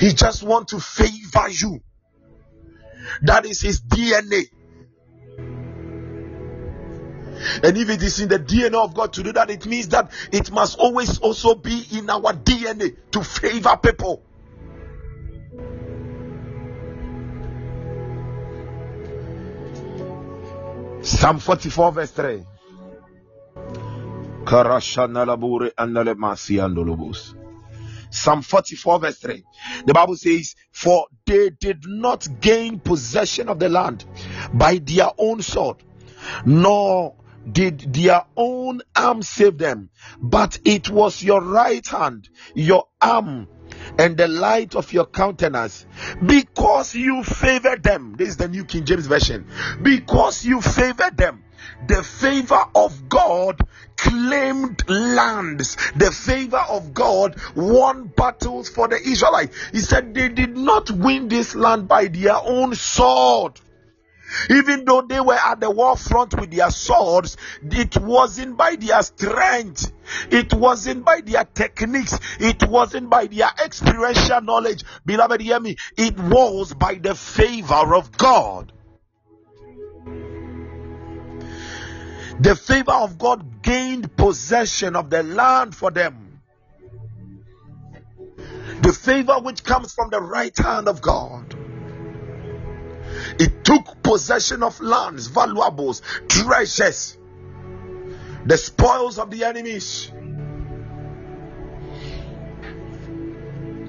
He 0.00 0.12
just 0.12 0.42
want 0.42 0.68
to 0.68 0.80
favor 0.80 1.48
you. 1.48 1.80
That 3.22 3.46
is 3.46 3.60
his 3.60 3.80
DNA. 3.80 4.44
And 7.62 7.76
if 7.76 7.90
it 7.90 8.02
is 8.02 8.20
in 8.20 8.28
the 8.28 8.38
DNA 8.38 8.82
of 8.82 8.94
God 8.94 9.12
to 9.14 9.22
do 9.22 9.32
that, 9.32 9.50
it 9.50 9.66
means 9.66 9.88
that 9.88 10.12
it 10.32 10.50
must 10.50 10.78
always 10.78 11.18
also 11.18 11.54
be 11.54 11.84
in 11.92 12.08
our 12.08 12.32
DNA 12.32 12.96
to 13.12 13.22
favor 13.22 13.76
people. 13.76 14.22
Psalm 21.02 21.38
44, 21.38 21.92
verse 21.92 22.10
3. 22.12 22.44
Psalm 28.14 28.42
44, 28.42 29.00
verse 29.00 29.18
3. 29.18 29.44
The 29.86 29.94
Bible 29.94 30.16
says, 30.16 30.54
For 30.70 31.06
they 31.26 31.50
did 31.50 31.84
not 31.86 32.26
gain 32.40 32.78
possession 32.78 33.48
of 33.48 33.58
the 33.58 33.68
land 33.68 34.04
by 34.52 34.78
their 34.78 35.10
own 35.18 35.42
sword, 35.42 35.82
nor 36.46 37.16
did 37.50 37.92
their 37.92 38.24
own 38.36 38.80
arm 38.96 39.22
save 39.22 39.58
them, 39.58 39.90
but 40.18 40.58
it 40.64 40.88
was 40.88 41.22
your 41.22 41.42
right 41.42 41.86
hand, 41.86 42.28
your 42.54 42.88
arm, 43.00 43.48
and 43.98 44.16
the 44.16 44.28
light 44.28 44.74
of 44.74 44.92
your 44.92 45.06
countenance, 45.06 45.86
because 46.24 46.94
you 46.94 47.22
favored 47.22 47.82
them. 47.82 48.14
This 48.16 48.30
is 48.30 48.36
the 48.36 48.48
New 48.48 48.64
King 48.64 48.84
James 48.84 49.06
Version. 49.06 49.46
Because 49.82 50.44
you 50.44 50.60
favored 50.60 51.16
them, 51.16 51.44
the 51.86 52.02
favor 52.02 52.64
of 52.74 53.08
God 53.08 53.60
claimed 53.96 54.88
lands. 54.88 55.76
The 55.96 56.10
favor 56.10 56.64
of 56.68 56.94
God 56.94 57.40
won 57.54 58.08
battles 58.08 58.68
for 58.68 58.88
the 58.88 58.96
Israelites. 58.96 59.56
He 59.72 59.80
said 59.80 60.14
they 60.14 60.28
did 60.28 60.56
not 60.56 60.90
win 60.90 61.28
this 61.28 61.54
land 61.54 61.88
by 61.88 62.06
their 62.08 62.36
own 62.36 62.74
sword. 62.74 63.60
Even 64.50 64.84
though 64.84 65.02
they 65.02 65.20
were 65.20 65.34
at 65.34 65.60
the 65.60 65.70
war 65.70 65.96
front 65.96 66.38
with 66.38 66.50
their 66.50 66.70
swords, 66.70 67.36
it 67.62 67.96
wasn't 67.98 68.56
by 68.56 68.76
their 68.76 69.02
strength, 69.02 69.92
it 70.30 70.52
wasn't 70.54 71.04
by 71.04 71.20
their 71.20 71.44
techniques, 71.44 72.18
it 72.40 72.66
wasn't 72.68 73.08
by 73.08 73.26
their 73.26 73.50
experiential 73.64 74.40
knowledge. 74.40 74.82
Beloved, 75.04 75.40
hear 75.40 75.60
me, 75.60 75.76
it 75.96 76.18
was 76.18 76.74
by 76.74 76.94
the 76.94 77.14
favor 77.14 77.94
of 77.94 78.16
God. 78.16 78.72
The 82.40 82.56
favor 82.56 82.92
of 82.92 83.18
God 83.18 83.62
gained 83.62 84.16
possession 84.16 84.96
of 84.96 85.10
the 85.10 85.22
land 85.22 85.74
for 85.74 85.90
them. 85.90 86.40
The 88.82 88.92
favor 88.92 89.38
which 89.40 89.64
comes 89.64 89.94
from 89.94 90.10
the 90.10 90.20
right 90.20 90.56
hand 90.58 90.88
of 90.88 91.00
God. 91.00 91.54
It 93.38 93.64
took 93.64 94.02
possession 94.02 94.62
of 94.62 94.80
lands, 94.80 95.28
valuables, 95.28 96.02
treasures, 96.28 97.16
the 98.44 98.58
spoils 98.58 99.18
of 99.18 99.30
the 99.30 99.44
enemies. 99.44 100.10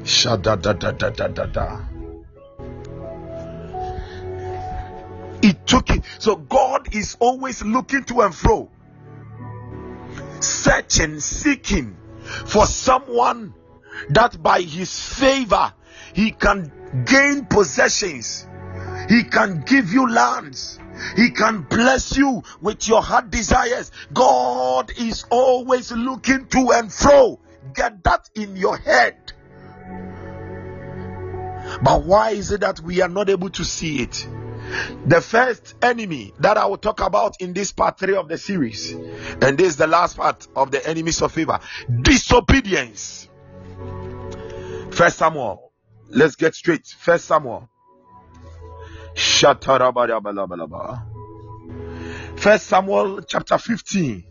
Shada 0.04 0.62
da 0.62 0.74
da 0.74 0.92
da 0.92 1.10
da 1.10 1.28
da 1.28 1.46
da. 1.46 1.95
It 5.46 5.66
took 5.68 5.90
it. 5.90 6.04
So 6.20 6.36
God 6.36 6.94
is 6.96 7.18
always 7.20 7.64
looking 7.64 8.04
to 8.06 8.22
and 8.22 8.34
fro, 8.34 8.70
searching, 10.40 11.20
seeking 11.20 11.98
for 12.46 12.66
someone 12.66 13.54
that 14.10 14.42
by 14.42 14.62
his 14.62 15.00
favor 15.00 15.74
he 16.14 16.32
can 16.32 16.72
gain 17.06 17.46
possessions 17.46 18.48
he 19.10 19.24
can 19.24 19.62
give 19.62 19.94
you 19.94 20.10
lands. 20.10 20.80
He 21.16 21.32
can 21.32 21.62
bless 21.62 22.18
you 22.18 22.44
with 22.62 22.88
your 22.88 23.02
heart 23.02 23.30
desires. 23.30 23.92
God 24.14 24.92
is 24.98 25.26
always 25.30 25.92
looking 25.92 26.48
to 26.48 26.72
and 26.72 26.92
fro. 26.92 27.40
Get 27.74 28.04
that 28.04 28.30
in 28.36 28.56
your 28.56 28.78
head. 28.78 29.34
But 31.84 32.04
why 32.04 32.32
is 32.32 32.52
it 32.52 32.62
that 32.62 32.80
we 32.80 33.02
are 33.02 33.10
not 33.10 33.30
able 33.30 33.50
to 33.52 33.66
see 33.66 34.02
it? 34.02 34.28
The 35.06 35.22
first 35.22 35.76
enemy 35.82 36.34
that 36.40 36.58
I 36.58 36.66
will 36.66 36.78
talk 36.78 37.02
about 37.02 37.36
in 37.40 37.54
this 37.54 37.72
part 37.72 38.00
three 38.00 38.16
of 38.16 38.28
the 38.28 38.38
series, 38.38 38.92
and 38.92 39.58
this 39.58 39.68
is 39.68 39.78
the 39.78 39.88
last 39.88 40.18
part 40.18 40.48
of 40.56 40.72
the 40.72 40.88
enemies 40.88 41.22
of 41.22 41.32
favor 41.32 41.60
disobedience. 42.02 43.30
First 44.92 45.18
Samuel, 45.18 45.72
let's 46.10 46.36
get 46.36 46.56
straight. 46.56 46.88
First 46.88 47.26
Samuel 47.26 47.70
First 49.16 49.64
Samuel 52.68 53.22
chapter 53.22 53.58
15. 53.58 54.24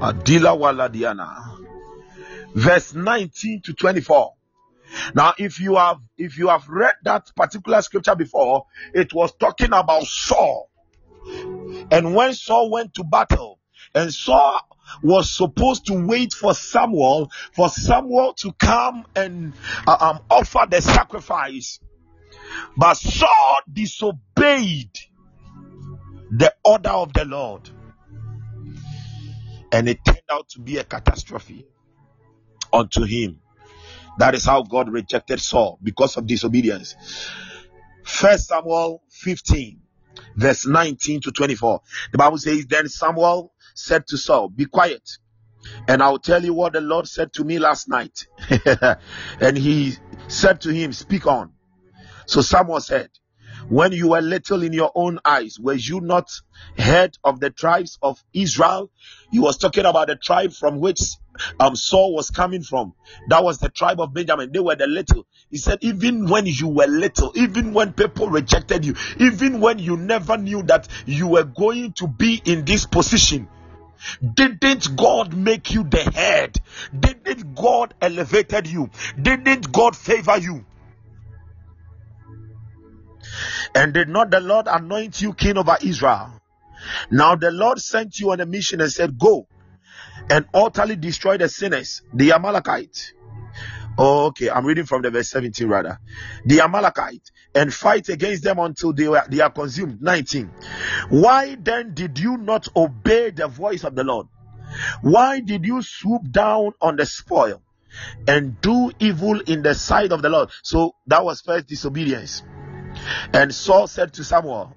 Adila 0.00 0.56
Waladiana. 0.56 1.58
Verse 2.54 2.94
19 2.94 3.60
to 3.62 3.74
24. 3.74 4.32
Now, 5.14 5.34
if 5.38 5.60
you 5.60 5.76
have 5.76 5.98
if 6.16 6.38
you 6.38 6.48
have 6.48 6.68
read 6.68 6.94
that 7.04 7.30
particular 7.36 7.82
scripture 7.82 8.16
before, 8.16 8.66
it 8.94 9.12
was 9.12 9.34
talking 9.36 9.72
about 9.72 10.04
Saul. 10.04 10.70
And 11.90 12.14
when 12.14 12.34
Saul 12.34 12.70
went 12.70 12.94
to 12.94 13.04
battle, 13.04 13.60
and 13.94 14.12
Saul 14.12 14.60
was 15.02 15.30
supposed 15.30 15.86
to 15.86 16.06
wait 16.06 16.32
for 16.32 16.54
Samuel, 16.54 17.30
for 17.52 17.68
Samuel 17.68 18.34
to 18.38 18.52
come 18.52 19.04
and 19.14 19.52
uh, 19.86 19.96
um, 20.00 20.20
offer 20.30 20.66
the 20.70 20.80
sacrifice 20.80 21.80
but 22.76 22.96
Saul 22.96 23.60
disobeyed 23.72 24.90
the 26.30 26.54
order 26.64 26.90
of 26.90 27.12
the 27.12 27.24
Lord. 27.24 27.68
And 29.72 29.88
it 29.88 29.98
turned 30.04 30.20
out 30.30 30.48
to 30.50 30.60
be 30.60 30.78
a 30.78 30.84
catastrophe 30.84 31.66
unto 32.72 33.04
him. 33.04 33.40
That 34.18 34.34
is 34.34 34.44
how 34.44 34.62
God 34.62 34.90
rejected 34.90 35.40
Saul 35.40 35.78
because 35.82 36.16
of 36.16 36.26
disobedience. 36.26 36.96
First 38.04 38.48
Samuel 38.48 39.02
15, 39.10 39.80
verse 40.36 40.66
19 40.66 41.20
to 41.22 41.32
24. 41.32 41.80
The 42.12 42.18
Bible 42.18 42.38
says, 42.38 42.66
Then 42.66 42.88
Samuel 42.88 43.52
said 43.74 44.06
to 44.08 44.18
Saul, 44.18 44.48
Be 44.48 44.64
quiet, 44.64 45.08
and 45.86 46.02
I'll 46.02 46.18
tell 46.18 46.44
you 46.44 46.54
what 46.54 46.72
the 46.72 46.80
Lord 46.80 47.06
said 47.06 47.32
to 47.34 47.44
me 47.44 47.58
last 47.58 47.88
night. 47.88 48.26
and 49.40 49.56
he 49.56 49.96
said 50.26 50.62
to 50.62 50.70
him, 50.72 50.92
Speak 50.92 51.26
on. 51.26 51.52
So 52.26 52.40
Samuel 52.40 52.80
said, 52.80 53.10
When 53.68 53.92
you 53.92 54.08
were 54.10 54.20
little 54.20 54.62
in 54.62 54.72
your 54.72 54.92
own 54.94 55.18
eyes, 55.24 55.58
were 55.58 55.74
you 55.74 56.00
not 56.00 56.30
head 56.76 57.16
of 57.24 57.40
the 57.40 57.50
tribes 57.50 57.98
of 58.02 58.22
Israel? 58.32 58.90
He 59.30 59.38
was 59.38 59.58
talking 59.58 59.84
about 59.84 60.08
the 60.08 60.16
tribe 60.16 60.52
from 60.52 60.80
which 60.80 61.00
um, 61.60 61.76
Saul 61.76 62.14
was 62.14 62.30
coming 62.30 62.62
from. 62.62 62.94
That 63.28 63.44
was 63.44 63.58
the 63.58 63.68
tribe 63.68 64.00
of 64.00 64.14
Benjamin. 64.14 64.52
They 64.52 64.58
were 64.58 64.76
the 64.76 64.86
little. 64.86 65.26
He 65.50 65.58
said, 65.58 65.78
even 65.82 66.28
when 66.28 66.46
you 66.46 66.68
were 66.68 66.86
little, 66.86 67.32
even 67.34 67.74
when 67.74 67.92
people 67.92 68.28
rejected 68.28 68.84
you, 68.84 68.94
even 69.18 69.60
when 69.60 69.78
you 69.78 69.96
never 69.96 70.36
knew 70.36 70.62
that 70.64 70.88
you 71.06 71.28
were 71.28 71.44
going 71.44 71.92
to 71.94 72.08
be 72.08 72.40
in 72.44 72.64
this 72.64 72.86
position, 72.86 73.48
didn't 74.34 74.96
God 74.96 75.36
make 75.36 75.72
you 75.72 75.84
the 75.84 75.98
head? 75.98 76.56
Didn't 76.98 77.54
God 77.54 77.94
elevated 78.00 78.66
you? 78.66 78.90
Didn't 79.20 79.72
God 79.72 79.96
favor 79.96 80.38
you? 80.38 80.64
And 83.74 83.94
did 83.94 84.08
not 84.08 84.30
the 84.30 84.40
Lord 84.40 84.66
anoint 84.68 85.20
you 85.20 85.34
king 85.34 85.58
over 85.58 85.76
Israel? 85.82 86.40
Now 87.10 87.36
the 87.36 87.50
Lord 87.50 87.78
sent 87.78 88.18
you 88.18 88.32
on 88.32 88.40
a 88.40 88.46
mission 88.46 88.80
and 88.80 88.90
said, 88.90 89.18
Go 89.18 89.46
and 90.30 90.46
utterly 90.54 90.96
destroy 90.96 91.38
the 91.38 91.48
sinners, 91.48 92.02
the 92.12 92.32
Amalekites. 92.32 93.12
okay, 93.98 94.50
I'm 94.50 94.64
reading 94.64 94.86
from 94.86 95.02
the 95.02 95.10
verse 95.10 95.28
17 95.30 95.68
rather. 95.68 95.98
The 96.44 96.60
Amalekite 96.60 97.30
and 97.54 97.72
fight 97.72 98.08
against 98.08 98.44
them 98.44 98.58
until 98.58 98.92
they 98.92 99.08
were 99.08 99.24
they 99.28 99.40
are 99.40 99.50
consumed. 99.50 100.00
19. 100.00 100.50
Why 101.08 101.56
then 101.56 101.94
did 101.94 102.18
you 102.18 102.36
not 102.36 102.68
obey 102.76 103.30
the 103.30 103.48
voice 103.48 103.84
of 103.84 103.94
the 103.94 104.04
Lord? 104.04 104.28
Why 105.00 105.40
did 105.40 105.64
you 105.64 105.82
swoop 105.82 106.30
down 106.30 106.72
on 106.80 106.96
the 106.96 107.06
spoil 107.06 107.62
and 108.26 108.60
do 108.60 108.92
evil 108.98 109.40
in 109.40 109.62
the 109.62 109.74
sight 109.74 110.12
of 110.12 110.22
the 110.22 110.28
Lord? 110.28 110.50
So 110.62 110.94
that 111.06 111.24
was 111.24 111.40
first 111.40 111.66
disobedience. 111.66 112.42
And 113.32 113.54
Saul 113.54 113.86
said 113.86 114.12
to 114.14 114.24
Samuel, 114.24 114.74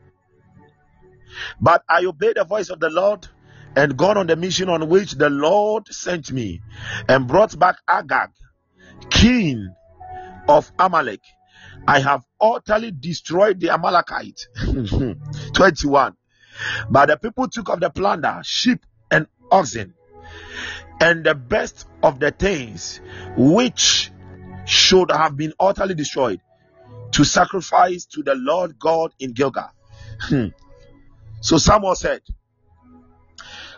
But 1.60 1.84
I 1.90 2.06
obeyed 2.06 2.36
the 2.36 2.44
voice 2.44 2.70
of 2.70 2.80
the 2.80 2.90
Lord 2.90 3.28
and 3.76 3.98
gone 3.98 4.18
on 4.18 4.28
the 4.28 4.36
mission 4.36 4.70
on 4.70 4.90
which 4.90 5.14
the 5.14 5.30
Lord 5.30 5.88
sent 5.88 6.32
me 6.32 6.62
and 7.08 7.28
brought 7.28 7.58
back 7.58 7.78
Agag, 7.88 8.30
king 9.10 9.74
of 10.48 10.72
Amalek. 10.78 11.22
I 11.88 12.00
have 12.00 12.24
utterly 12.40 12.92
destroyed 12.92 13.60
the 13.60 13.70
Amalekite. 13.70 14.48
21. 15.54 16.16
But 16.90 17.06
the 17.08 17.18
people 17.18 17.48
took 17.48 17.70
of 17.70 17.80
the 17.80 17.90
plunder, 17.90 18.42
sheep 18.44 18.86
and 19.10 19.28
oxen, 19.52 19.94
and 21.00 21.24
the 21.24 21.34
best 21.34 21.88
of 22.04 22.20
the 22.20 22.32
things 22.32 23.02
which 23.36 24.12
should 24.66 25.12
have 25.12 25.36
been 25.36 25.54
utterly 25.60 25.96
destroyed 25.96 26.40
to 27.12 27.24
sacrifice 27.24 28.06
to 28.06 28.24
the 28.24 28.36
Lord 28.36 28.80
God 28.80 29.14
in 29.20 29.34
Gilgal. 29.34 29.70
Hmm. 30.20 30.48
so 31.42 31.58
Samuel 31.58 31.96
said, 31.96 32.22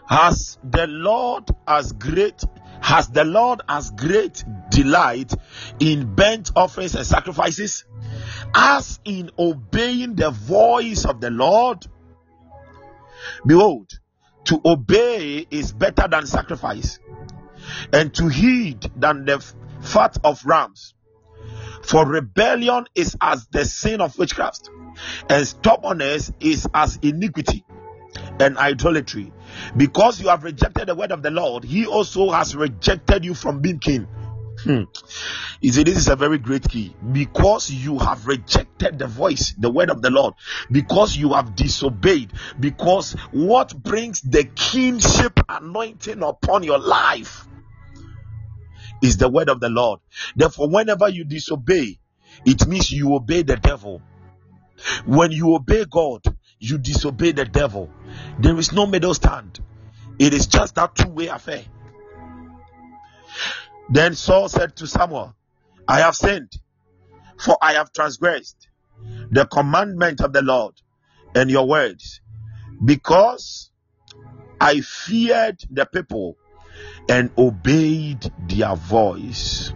Has 0.08 0.58
the 0.64 0.88
Lord 0.88 1.50
as 1.68 1.94
great 1.94 2.44
has 2.82 3.08
the 3.08 3.24
Lord 3.24 3.62
as 3.70 3.92
great 3.92 4.44
delight 4.70 5.34
in 5.80 6.16
burnt 6.16 6.52
offerings 6.54 6.96
and 6.96 7.06
sacrifices 7.06 7.86
as 8.54 9.00
in 9.06 9.32
obeying 9.40 10.16
the 10.16 10.32
voice 10.32 11.06
of 11.06 11.22
the 11.22 11.30
Lord? 11.30 11.86
Behold, 13.46 13.90
to 14.46 14.60
obey 14.66 15.48
is 15.50 15.72
better 15.72 16.08
than 16.10 16.28
sacrifice, 16.28 17.00
and 17.94 18.14
to 18.16 18.28
heed 18.28 18.92
than 18.96 19.26
the 19.26 19.40
fat 19.82 20.18
of 20.24 20.46
rams. 20.46 20.93
For 21.84 22.06
rebellion 22.08 22.86
is 22.96 23.18
as 23.22 23.46
the 23.48 23.66
sin 23.66 24.02
of 24.02 24.18
witchcraft, 24.18 24.70
and 25.30 25.46
stubbornness 25.46 26.32
is 26.40 26.68
as 26.74 26.98
iniquity 27.02 27.66
and 28.40 28.58
idolatry. 28.58 29.32
Because 29.76 30.22
you 30.22 30.30
have 30.30 30.44
rejected 30.44 30.88
the 30.88 30.96
word 30.96 31.12
of 31.12 31.22
the 31.22 31.32
Lord, 31.32 31.64
He 31.64 31.86
also 31.86 32.32
has 32.32 32.56
rejected 32.56 33.26
you 33.26 33.34
from 33.34 33.62
being 33.62 33.80
king. 33.80 34.08
Hmm. 34.64 34.84
You 35.62 35.72
see, 35.72 35.84
this 35.84 35.98
is 35.98 36.08
a 36.08 36.16
very 36.16 36.38
great 36.38 36.68
key. 36.70 36.96
Because 37.12 37.70
you 37.70 38.00
have 38.00 38.28
rejected 38.28 38.98
the 39.00 39.08
voice, 39.08 39.54
the 39.58 39.70
word 39.70 39.90
of 39.90 40.02
the 40.02 40.10
Lord, 40.10 40.36
because 40.72 41.18
you 41.18 41.34
have 41.34 41.56
disobeyed, 41.56 42.32
because 42.60 43.14
what 43.32 43.76
brings 43.76 44.22
the 44.22 44.46
kingship 44.46 45.40
anointing 45.50 46.22
upon 46.22 46.64
your 46.64 46.80
life 46.80 47.48
is 49.04 49.18
the 49.18 49.30
word 49.30 49.50
of 49.50 49.60
the 49.60 49.70
Lord. 49.70 50.00
Therefore, 50.36 50.70
whenever 50.70 51.10
you 51.10 51.26
disobey, 51.26 52.00
it 52.46 52.66
means 52.68 52.92
you 52.92 53.14
obey 53.14 53.44
the 53.44 53.58
devil. 53.58 54.02
When 55.06 55.32
you 55.32 55.54
obey 55.54 55.86
God, 55.86 56.22
you 56.60 56.78
disobey 56.78 57.34
the 57.34 57.46
devil. 57.46 57.90
There 58.40 58.58
is 58.58 58.72
no 58.72 58.88
middle 58.88 59.14
stand. 59.14 59.60
It 60.18 60.34
is 60.34 60.48
just 60.48 60.76
that 60.76 60.96
two 60.96 61.10
way 61.10 61.28
affair. 61.28 61.64
Then 63.90 64.16
Saul 64.16 64.48
said 64.50 64.76
to 64.78 64.88
Samuel, 64.88 65.36
I 65.88 66.00
have 66.00 66.16
sinned, 66.16 66.52
for 67.38 67.58
I 67.62 67.74
have 67.74 67.92
transgressed 67.92 68.68
the 69.30 69.46
commandment 69.46 70.22
of 70.22 70.32
the 70.32 70.42
Lord 70.42 70.76
and 71.36 71.50
your 71.50 71.68
words, 71.68 72.22
because 72.84 73.70
I 74.62 74.80
feared 74.82 75.60
the 75.70 75.86
people 75.86 76.38
and 77.10 77.32
obeyed 77.38 78.32
their 78.48 78.76
voice. 78.76 79.74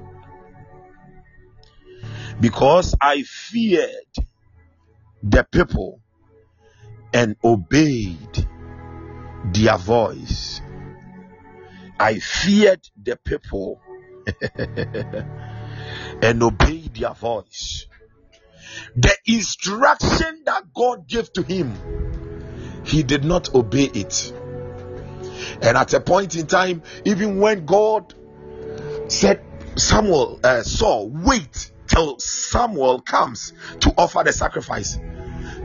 Because 2.40 2.96
I 3.02 3.24
feared 3.24 4.28
the 5.24 5.44
people 5.44 6.00
and 7.14 7.36
obeyed 7.44 8.48
their 9.54 9.78
voice. 9.78 10.62
I 12.00 12.20
feared 12.20 12.88
the 13.02 13.18
people 13.18 13.82
and 16.22 16.44
obeyed 16.44 16.94
their 16.96 17.14
voice. 17.14 17.88
The 18.96 19.16
instruction 19.26 20.44
that 20.46 20.74
God 20.74 21.08
gave 21.08 21.32
to 21.34 21.42
him, 21.44 21.74
he 22.86 23.04
did 23.04 23.24
not 23.24 23.54
obey 23.56 23.86
it. 23.86 24.34
And 25.62 25.78
at 25.78 25.94
a 25.94 26.00
point 26.00 26.36
in 26.36 26.48
time, 26.48 26.84
even 27.06 27.40
when 27.40 27.66
God 27.66 28.14
said, 29.08 29.44
Samuel, 29.76 30.40
uh, 30.44 30.64
Saul, 30.64 31.10
wait 31.10 31.72
till 31.88 32.20
Samuel 32.20 33.02
comes 33.02 33.54
to 33.82 33.94
offer 33.98 34.24
the 34.24 34.34
sacrifice. 34.34 35.00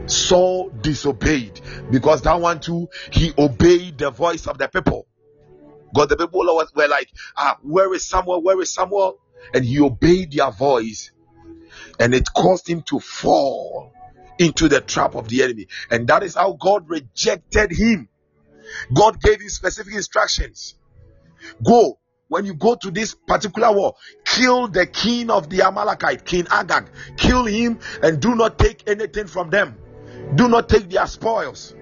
Saul 0.05 0.69
disobeyed 0.69 1.61
because 1.89 2.21
that 2.23 2.39
one 2.39 2.59
too, 2.59 2.89
he 3.11 3.33
obeyed 3.37 3.97
the 3.97 4.11
voice 4.11 4.47
of 4.47 4.57
the 4.57 4.67
people. 4.67 5.07
God, 5.93 6.09
the 6.09 6.17
people 6.17 6.39
were 6.75 6.87
like, 6.87 7.09
ah, 7.37 7.57
where 7.61 7.93
is 7.93 8.03
Samuel? 8.03 8.41
Where 8.41 8.59
is 8.61 8.73
Samuel? 8.73 9.19
And 9.53 9.63
he 9.63 9.79
obeyed 9.79 10.31
their 10.31 10.51
voice, 10.51 11.11
and 11.99 12.13
it 12.13 12.33
caused 12.33 12.67
him 12.67 12.81
to 12.83 12.99
fall 12.99 13.93
into 14.39 14.67
the 14.67 14.81
trap 14.81 15.15
of 15.15 15.29
the 15.29 15.43
enemy. 15.43 15.67
And 15.91 16.07
that 16.07 16.23
is 16.23 16.35
how 16.35 16.53
God 16.53 16.89
rejected 16.89 17.71
him. 17.71 18.09
God 18.93 19.21
gave 19.21 19.41
him 19.41 19.49
specific 19.49 19.93
instructions. 19.93 20.75
Go. 21.63 21.99
When 22.29 22.45
you 22.45 22.53
go 22.55 22.75
to 22.75 22.89
this 22.89 23.13
particular 23.13 23.71
war, 23.71 23.95
kill 24.25 24.67
the 24.67 24.87
king 24.87 25.29
of 25.29 25.49
the 25.49 25.61
Amalekite, 25.61 26.25
King 26.25 26.47
Agag. 26.49 26.89
Kill 27.15 27.45
him 27.45 27.79
and 28.01 28.19
do 28.19 28.33
not 28.33 28.57
take 28.57 28.89
anything 28.89 29.27
from 29.27 29.51
them. 29.51 29.77
Do 30.33 30.47
not 30.47 30.67
take 30.67 30.89
their 30.89 31.05
spoils. 31.05 31.75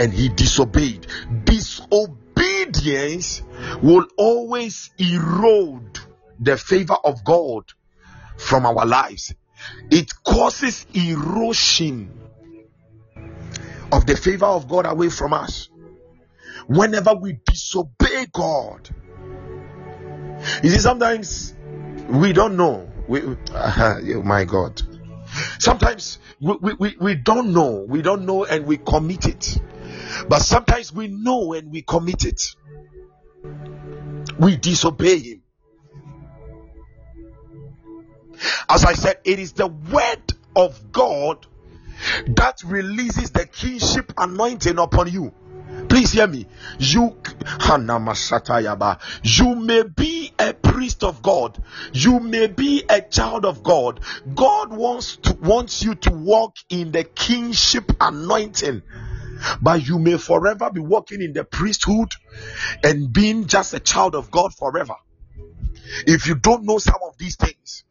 And 0.00 0.12
he 0.12 0.30
disobeyed. 0.30 1.06
Disobedience 1.44 3.42
will 3.82 4.06
always 4.16 4.90
erode 4.98 6.00
the 6.40 6.56
favor 6.56 6.96
of 7.04 7.24
God 7.24 7.64
from 8.36 8.66
our 8.66 8.84
lives. 8.84 9.32
It 9.90 10.10
causes 10.24 10.86
erosion 10.92 12.25
of 13.92 14.06
the 14.06 14.16
favor 14.16 14.46
of 14.46 14.68
God 14.68 14.86
away 14.86 15.08
from 15.08 15.32
us. 15.32 15.68
Whenever 16.66 17.14
we 17.14 17.38
disobey 17.44 18.26
God, 18.32 18.88
you 20.62 20.70
see, 20.70 20.78
sometimes 20.78 21.54
we 22.08 22.32
don't 22.32 22.56
know. 22.56 22.90
We, 23.08 23.22
uh, 23.52 24.00
oh 24.14 24.22
my 24.22 24.44
God. 24.44 24.82
Sometimes 25.58 26.18
we, 26.40 26.74
we, 26.74 26.96
we 27.00 27.14
don't 27.14 27.52
know. 27.52 27.84
We 27.88 28.02
don't 28.02 28.26
know 28.26 28.44
and 28.44 28.66
we 28.66 28.76
commit 28.76 29.26
it. 29.26 29.58
But 30.28 30.40
sometimes 30.40 30.92
we 30.92 31.08
know 31.08 31.52
and 31.52 31.70
we 31.70 31.82
commit 31.82 32.24
it. 32.24 32.54
We 34.38 34.56
disobey 34.56 35.18
Him. 35.18 35.42
As 38.68 38.84
I 38.84 38.92
said, 38.92 39.18
it 39.24 39.38
is 39.38 39.52
the 39.52 39.66
word 39.66 40.34
of 40.54 40.92
God 40.92 41.46
that 42.28 42.62
releases 42.64 43.30
the 43.30 43.46
kingship 43.46 44.12
anointing 44.16 44.78
upon 44.78 45.10
you. 45.10 45.32
Please 45.88 46.12
hear 46.12 46.26
me. 46.26 46.46
You 46.78 47.16
you 49.22 49.54
may 49.54 49.82
be 49.82 50.32
a 50.38 50.54
priest 50.54 51.04
of 51.04 51.22
God. 51.22 51.62
You 51.92 52.20
may 52.20 52.46
be 52.46 52.84
a 52.88 53.00
child 53.00 53.44
of 53.44 53.62
God. 53.62 54.00
God 54.34 54.72
wants 54.72 55.16
to 55.16 55.34
wants 55.34 55.82
you 55.82 55.94
to 55.94 56.10
walk 56.12 56.56
in 56.68 56.92
the 56.92 57.04
kingship 57.04 57.92
anointing. 58.00 58.82
But 59.60 59.86
you 59.86 59.98
may 59.98 60.16
forever 60.18 60.70
be 60.70 60.80
walking 60.80 61.22
in 61.22 61.32
the 61.32 61.44
priesthood 61.44 62.12
and 62.82 63.12
being 63.12 63.46
just 63.46 63.74
a 63.74 63.80
child 63.80 64.14
of 64.14 64.30
God 64.30 64.54
forever. 64.54 64.94
If 66.06 66.26
you 66.26 66.34
don't 66.34 66.64
know 66.64 66.78
some 66.78 67.00
of 67.06 67.16
these 67.18 67.36
things, 67.36 67.84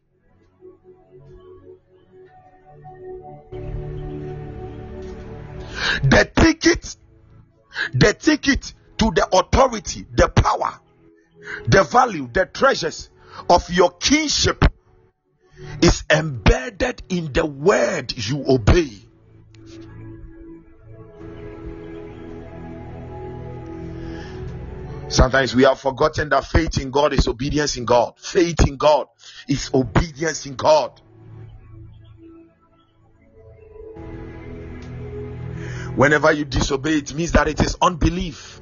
the 6.02 6.30
ticket 6.34 6.96
they 7.92 8.12
take 8.12 8.48
it 8.48 8.72
to 8.98 9.10
the 9.10 9.28
authority, 9.32 10.06
the 10.12 10.28
power, 10.28 10.80
the 11.66 11.84
value, 11.84 12.28
the 12.32 12.46
treasures 12.46 13.10
of 13.50 13.70
your 13.70 13.90
kingship 13.92 14.64
is 15.82 16.04
embedded 16.10 17.02
in 17.08 17.32
the 17.32 17.44
word 17.44 18.14
you 18.16 18.44
obey. 18.48 18.90
Sometimes 25.08 25.54
we 25.54 25.62
have 25.62 25.78
forgotten 25.78 26.30
that 26.30 26.44
faith 26.44 26.78
in 26.78 26.90
God 26.90 27.12
is 27.12 27.28
obedience 27.28 27.76
in 27.76 27.84
God. 27.84 28.14
Faith 28.18 28.66
in 28.66 28.76
God 28.76 29.06
is 29.48 29.70
obedience 29.72 30.46
in 30.46 30.56
God. 30.56 31.00
Whenever 35.96 36.30
you 36.30 36.44
disobey, 36.44 36.98
it 36.98 37.14
means 37.14 37.32
that 37.32 37.48
it 37.48 37.60
is 37.60 37.76
unbelief. 37.80 38.60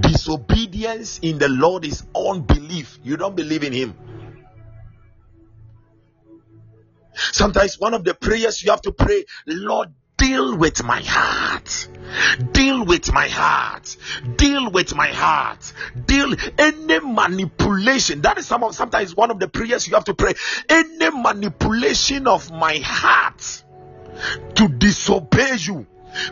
Disobedience 0.00 1.18
in 1.20 1.38
the 1.38 1.48
Lord 1.48 1.84
is 1.84 2.06
unbelief. 2.16 2.98
You 3.02 3.18
don't 3.18 3.36
believe 3.36 3.62
in 3.62 3.74
Him. 3.74 3.94
Sometimes 7.14 7.78
one 7.78 7.92
of 7.92 8.04
the 8.04 8.14
prayers 8.14 8.62
you 8.62 8.70
have 8.70 8.80
to 8.82 8.92
pray, 8.92 9.24
Lord, 9.46 9.90
deal 10.16 10.56
with 10.56 10.82
my 10.82 11.02
heart. 11.02 11.88
Deal 12.52 12.86
with 12.86 13.12
my 13.12 13.28
heart. 13.28 13.94
Deal 14.36 14.70
with 14.70 14.94
my 14.94 15.08
heart. 15.08 15.74
Deal 16.06 16.34
any 16.58 17.00
manipulation. 17.00 18.22
That 18.22 18.38
is 18.38 18.46
some 18.46 18.64
of 18.64 18.74
sometimes 18.74 19.14
one 19.14 19.30
of 19.30 19.38
the 19.38 19.48
prayers 19.48 19.86
you 19.86 19.94
have 19.94 20.04
to 20.04 20.14
pray. 20.14 20.32
Any 20.70 21.10
manipulation 21.10 22.26
of 22.26 22.50
my 22.50 22.78
heart 22.78 23.64
to 24.54 24.68
disobey 24.68 25.56
you 25.58 25.86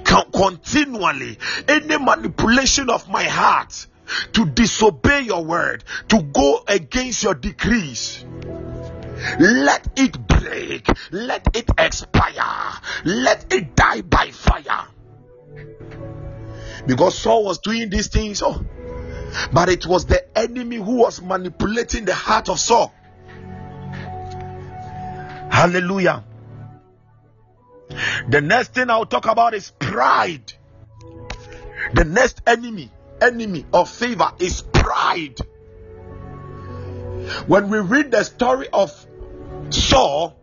continually. 0.04 1.38
Any 1.68 1.98
manipulation 1.98 2.90
of 2.90 3.08
my 3.08 3.24
heart 3.24 3.86
to 4.34 4.46
disobey 4.46 5.22
your 5.22 5.44
word, 5.44 5.84
to 6.08 6.22
go 6.22 6.62
against 6.68 7.22
your 7.22 7.34
decrees 7.34 8.24
let 9.38 9.88
it 9.96 10.26
break, 10.26 10.88
let 11.10 11.56
it 11.56 11.70
expire, 11.78 12.72
let 13.04 13.52
it 13.52 13.74
die 13.74 14.02
by 14.02 14.30
fire. 14.30 14.86
Because 16.86 17.16
Saul 17.16 17.44
was 17.44 17.58
doing 17.58 17.90
these 17.90 18.08
things, 18.08 18.42
oh, 18.42 18.64
but 19.52 19.68
it 19.68 19.86
was 19.86 20.06
the 20.06 20.36
enemy 20.38 20.76
who 20.76 20.96
was 20.96 21.22
manipulating 21.22 22.04
the 22.04 22.14
heart 22.14 22.48
of 22.48 22.58
Saul. 22.58 22.92
Hallelujah. 25.50 26.24
The 28.28 28.40
next 28.40 28.74
thing 28.74 28.90
I'll 28.90 29.06
talk 29.06 29.26
about 29.26 29.54
is 29.54 29.70
pride. 29.78 30.52
The 31.94 32.04
next 32.04 32.42
enemy, 32.46 32.90
enemy 33.20 33.66
of 33.72 33.90
favor 33.90 34.32
is 34.38 34.62
pride. 34.62 35.38
When 37.46 37.68
we 37.70 37.78
read 37.78 38.10
the 38.10 38.24
story 38.24 38.68
of 38.72 38.90
Saul, 39.70 40.36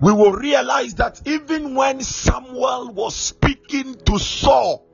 we 0.00 0.12
will 0.12 0.32
realize 0.32 0.96
that 0.96 1.22
even 1.24 1.74
when 1.74 2.00
Samuel 2.00 2.92
was 2.92 3.14
speaking 3.14 3.94
to 4.06 4.18
Saul, 4.18 4.86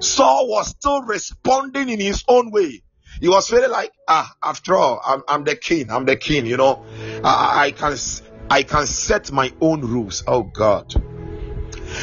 Saul 0.00 0.48
was 0.48 0.68
still 0.68 1.02
responding 1.02 1.88
in 1.88 2.00
his 2.00 2.24
own 2.28 2.50
way. 2.50 2.82
He 3.20 3.28
was 3.28 3.48
feeling 3.48 3.70
like, 3.70 3.92
ah, 4.06 4.32
after 4.42 4.76
all, 4.76 5.00
I'm, 5.04 5.22
I'm 5.28 5.44
the 5.44 5.56
king. 5.56 5.90
I'm 5.90 6.04
the 6.04 6.16
king. 6.16 6.46
You 6.46 6.56
know, 6.56 6.84
I, 7.24 7.66
I 7.66 7.70
can 7.72 7.96
I 8.50 8.62
can 8.62 8.86
set 8.86 9.30
my 9.32 9.52
own 9.60 9.80
rules. 9.82 10.24
Oh 10.26 10.42
God. 10.42 10.94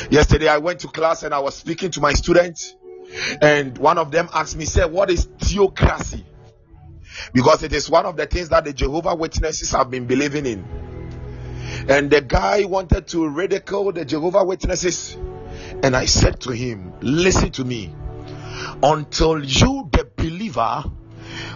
Yesterday 0.10 0.48
I 0.48 0.58
went 0.58 0.82
to 0.82 0.88
class 0.88 1.24
and 1.24 1.34
I 1.34 1.40
was 1.40 1.56
speaking 1.56 1.92
to 1.92 2.02
my 2.02 2.14
students, 2.14 2.76
and 3.42 3.78
one 3.78 3.98
of 3.98 4.12
them 4.12 4.30
asked 4.34 4.56
me, 4.56 4.66
"said 4.66 4.92
What 4.92 5.10
is 5.10 5.26
theocracy?" 5.40 6.26
because 7.34 7.64
it 7.64 7.74
is 7.74 7.90
one 7.90 8.06
of 8.06 8.18
the 8.18 8.26
things 8.26 8.50
that 8.50 8.66
the 8.66 8.74
Jehovah 8.74 9.16
Witnesses 9.16 9.72
have 9.72 9.90
been 9.90 10.06
believing 10.06 10.46
in. 10.46 10.66
And 11.90 12.10
the 12.10 12.22
guy 12.22 12.66
wanted 12.66 13.08
to 13.10 13.28
ridicule 13.28 13.92
the 13.92 14.06
Jehovah 14.06 14.44
Witnesses, 14.44 15.16
and 15.84 15.96
I 15.96 16.06
said 16.06 16.42
to 16.42 16.52
him, 16.52 16.94
Listen 17.02 17.52
to 17.52 17.66
me, 17.66 17.94
until 18.82 19.44
you, 19.44 19.90
the 19.92 20.10
believer, 20.16 20.84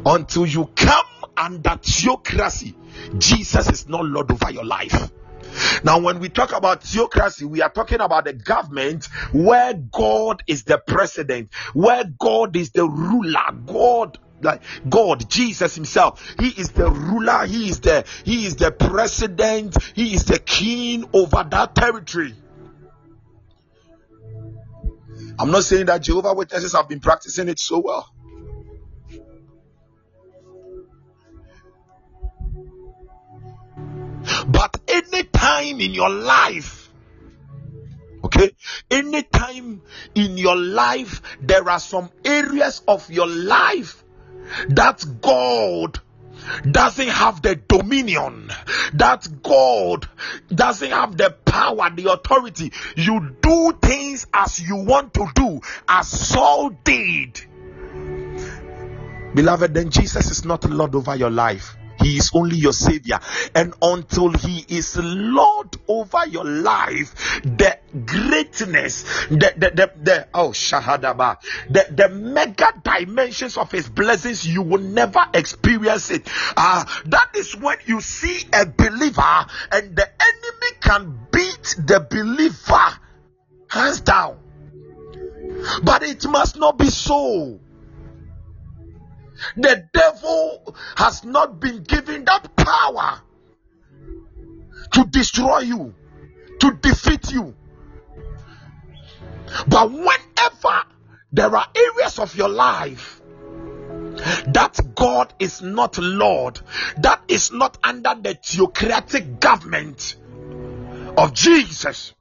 until 0.06 0.46
you 0.46 0.70
come 0.76 1.06
under 1.38 1.80
theocracy, 1.82 2.76
Jesus 3.18 3.70
is 3.70 3.88
not 3.88 4.06
Lord 4.06 4.32
over 4.32 4.52
your 4.52 4.66
life. 4.66 5.12
Now, 5.84 6.00
when 6.00 6.20
we 6.20 6.30
talk 6.30 6.52
about 6.54 6.84
theocracy, 6.84 7.46
we 7.46 7.62
are 7.62 7.70
talking 7.70 8.02
about 8.02 8.28
a 8.28 8.34
government 8.34 9.06
where 9.32 9.74
God 9.74 10.44
is 10.48 10.64
the 10.64 10.78
president, 10.78 11.54
where 11.74 12.04
God 12.04 12.56
is 12.56 12.72
the 12.72 12.88
ruler, 12.88 13.52
God 13.66 14.18
like 14.42 14.62
God, 14.88 15.30
Jesus 15.30 15.76
Himself. 15.76 16.36
He 16.40 16.48
is 16.50 16.70
the 16.70 16.90
ruler, 16.90 17.46
He 17.46 17.70
is 17.70 17.82
the 17.82 18.06
He 18.24 18.46
is 18.46 18.56
the 18.56 18.72
president, 18.72 19.78
He 19.94 20.14
is 20.14 20.26
the 20.26 20.40
king 20.40 21.10
over 21.14 21.46
that 21.50 21.76
territory. 21.76 22.36
I'm 25.38 25.52
not 25.52 25.64
saying 25.64 25.86
that 25.86 26.02
Jehovah 26.02 26.34
Witnesses 26.34 26.74
have 26.74 26.90
been 26.90 27.00
practicing 27.00 27.50
it 27.50 27.60
so 27.60 27.80
well. 27.80 28.10
But 34.52 34.80
any 34.88 35.24
time 35.24 35.80
in 35.80 35.94
your 35.94 36.10
life, 36.10 36.90
okay, 38.24 38.52
any 38.90 39.24
time 39.24 39.82
in 40.16 40.38
your 40.38 40.56
life, 40.56 41.22
there 41.42 41.70
are 41.70 41.80
some 41.80 42.10
areas 42.26 42.82
of 42.88 43.10
your 43.12 43.28
life 43.28 44.04
that 44.70 45.06
God 45.22 46.00
doesn't 46.70 47.10
have 47.10 47.42
the 47.42 47.56
dominion, 47.56 48.52
that 48.94 49.28
God 49.44 50.08
doesn't 50.54 50.92
have 50.92 51.16
the 51.16 51.32
power, 51.46 51.90
the 51.94 52.12
authority. 52.12 52.72
You 52.96 53.36
do 53.42 53.78
things 53.82 54.26
as 54.34 54.60
you 54.60 54.78
want 54.78 55.14
to 55.14 55.28
do, 55.36 55.62
as 55.88 56.08
Saul 56.08 56.72
did. 56.84 57.40
Beloved, 59.36 59.76
then 59.76 59.92
Jesus 59.92 60.32
is 60.32 60.44
not 60.44 60.68
Lord 60.68 60.96
over 60.96 61.16
your 61.16 61.30
life. 61.30 61.76
He 62.02 62.18
is 62.18 62.32
only 62.34 62.58
your 62.58 62.74
savior. 62.74 63.20
And 63.56 63.74
until 63.82 64.32
he 64.32 64.66
is 64.68 64.98
Lord 64.98 65.78
over 65.88 66.26
your 66.28 66.46
life, 66.46 67.42
the 67.44 67.78
greatness, 68.06 69.04
the 69.28 69.54
the 69.58 69.72
the, 69.72 69.92
the 70.02 70.28
oh 70.34 70.50
shahadaba, 70.50 71.38
the, 71.70 71.88
the 71.90 72.10
mega 72.10 72.74
dimensions 72.84 73.58
of 73.58 73.72
his 73.72 73.90
blessings, 73.90 74.48
you 74.48 74.62
will 74.62 74.82
never 74.82 75.26
experience 75.34 76.12
it. 76.12 76.28
Uh, 76.56 76.86
that 77.06 77.30
is 77.36 77.56
when 77.56 77.78
you 77.86 78.02
see 78.02 78.48
a 78.54 78.66
believer 78.66 79.46
and 79.72 79.96
the 79.96 80.08
enemy 80.22 80.78
can 80.82 81.20
beat 81.32 81.76
the 81.86 82.06
believer 82.10 83.00
hands 83.70 84.02
down. 84.02 84.38
But 85.84 86.04
it 86.04 86.26
must 86.28 86.58
not 86.58 86.78
be 86.78 86.90
so. 86.90 87.60
The 89.56 89.88
devil 89.94 90.76
has 90.96 91.24
not 91.24 91.60
been 91.60 91.84
given 91.84 92.26
that 92.26 92.56
power 92.56 93.22
to 94.92 95.06
destroy 95.06 95.60
you, 95.60 95.96
to 96.60 96.72
defeat 96.82 97.32
you. 97.32 97.56
But 99.68 99.92
whenever 99.92 100.84
there 101.32 101.56
are 101.56 101.68
areas 101.76 102.20
of 102.20 102.36
your 102.36 102.50
life 102.50 103.22
that 104.48 104.80
God 104.96 105.34
is 105.40 105.62
not 105.62 105.98
Lord, 105.98 106.60
that 106.98 107.22
is 107.28 107.52
not 107.52 107.78
under 107.84 108.16
the 108.22 108.34
theocratic 108.36 109.40
government 109.40 110.16
of 111.18 111.34
Jesus, 111.34 112.14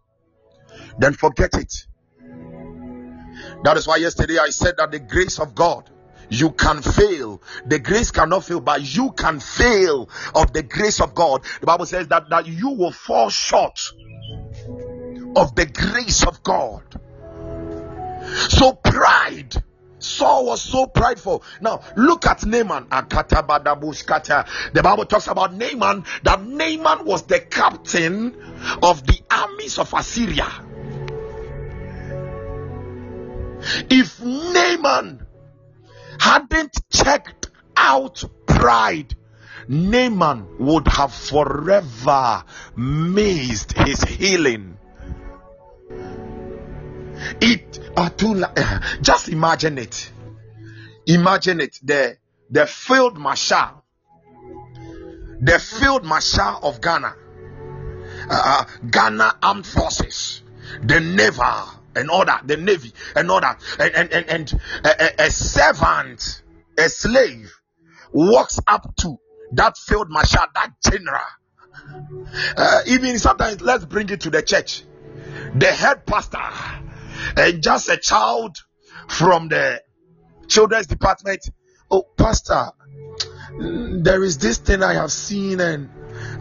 then 0.99 1.13
forget 1.15 1.55
it. 1.55 1.87
That 3.65 3.77
is 3.77 3.87
why 3.87 3.97
yesterday 3.97 4.39
I 4.39 4.51
said 4.51 4.77
that 4.79 4.91
the 4.91 5.01
grace 5.01 5.39
of 5.39 5.55
God 5.55 5.91
you 6.31 6.51
can 6.51 6.83
fail. 6.83 7.43
The 7.67 7.79
grace 7.79 8.11
cannot 8.11 8.45
fail, 8.45 8.61
but 8.61 8.83
you 8.83 9.13
can 9.13 9.41
fail 9.41 10.09
of 10.35 10.53
the 10.53 10.63
grace 10.63 11.01
of 11.01 11.15
God. 11.15 11.45
The 11.61 11.67
Bible 11.67 11.87
says 11.87 12.09
that, 12.09 12.29
that 12.31 12.47
you 12.47 12.71
will 12.71 12.93
fall 12.93 13.31
short 13.31 13.93
of 15.37 15.55
the 15.55 15.67
grace 15.67 16.27
of 16.27 16.43
God. 16.43 16.83
So 18.51 18.73
pride. 18.73 19.63
Saul 20.01 20.47
was 20.47 20.63
so 20.63 20.87
prideful. 20.87 21.43
Now 21.61 21.81
look 21.97 22.25
at 22.27 22.47
Naaman. 22.47 22.87
The 22.89 24.81
Bible 24.83 25.05
talks 25.07 25.27
about 25.27 25.55
Naaman 25.55 26.05
that 26.23 26.41
Naaman 26.43 27.05
was 27.05 27.25
the 27.25 27.41
captain 27.41 28.37
of 28.83 29.05
the 29.07 29.21
armies 29.31 29.79
of 29.79 29.93
Assyria. 29.93 30.47
If 33.91 34.23
Naaman 34.23 35.27
hadn't 36.19 36.77
checked 36.91 37.51
out 37.77 38.25
pride, 38.47 39.15
Naaman 39.69 40.47
would 40.59 40.89
have 40.89 41.13
forever 41.13 42.45
missed 42.77 43.73
his 43.73 44.03
healing. 44.03 44.79
It 47.41 47.79
uh, 47.97 48.11
just 49.03 49.29
imagine 49.29 49.79
it. 49.79 50.13
Imagine 51.07 51.61
it. 51.61 51.79
The 51.83 52.17
the 52.51 52.67
field 52.67 53.19
marshal, 53.19 53.85
the 55.41 55.59
field 55.59 56.05
marshal 56.05 56.59
of 56.63 56.81
Ghana, 56.81 57.15
uh, 58.31 58.65
Ghana 58.91 59.37
Armed 59.43 59.67
Forces, 59.67 60.43
the 60.83 61.01
naval 61.01 61.78
and 61.99 62.11
all 62.11 62.25
that, 62.25 62.47
the 62.47 62.57
navy 62.57 62.93
and 63.15 63.31
all 63.31 63.41
that, 63.41 63.61
and 63.79 63.95
and 63.95 64.13
and, 64.13 64.29
and 64.29 64.61
a, 64.85 65.25
a 65.25 65.31
servant, 65.31 66.43
a 66.79 66.89
slave, 66.89 67.53
walks 68.13 68.61
up 68.67 68.95
to 68.97 69.17
that 69.53 69.77
field 69.77 70.09
marshal, 70.11 70.45
that 70.55 70.73
general. 70.83 71.21
Uh, 72.57 72.83
even 72.87 73.19
sometimes, 73.19 73.61
let's 73.61 73.85
bring 73.85 74.09
it 74.11 74.21
to 74.23 74.31
the 74.31 74.43
church. 74.43 74.83
The 75.55 75.67
head 75.67 76.05
pastor 76.07 76.39
and 77.37 77.63
just 77.63 77.89
a 77.89 77.97
child 77.97 78.57
from 79.09 79.49
the 79.49 79.83
children's 80.49 80.87
department. 80.87 81.49
Oh, 81.91 82.03
pastor, 82.17 82.73
there 83.59 84.23
is 84.23 84.39
this 84.39 84.59
thing 84.59 84.83
I 84.83 84.95
have 84.95 85.13
seen, 85.13 85.61
and 85.61 85.91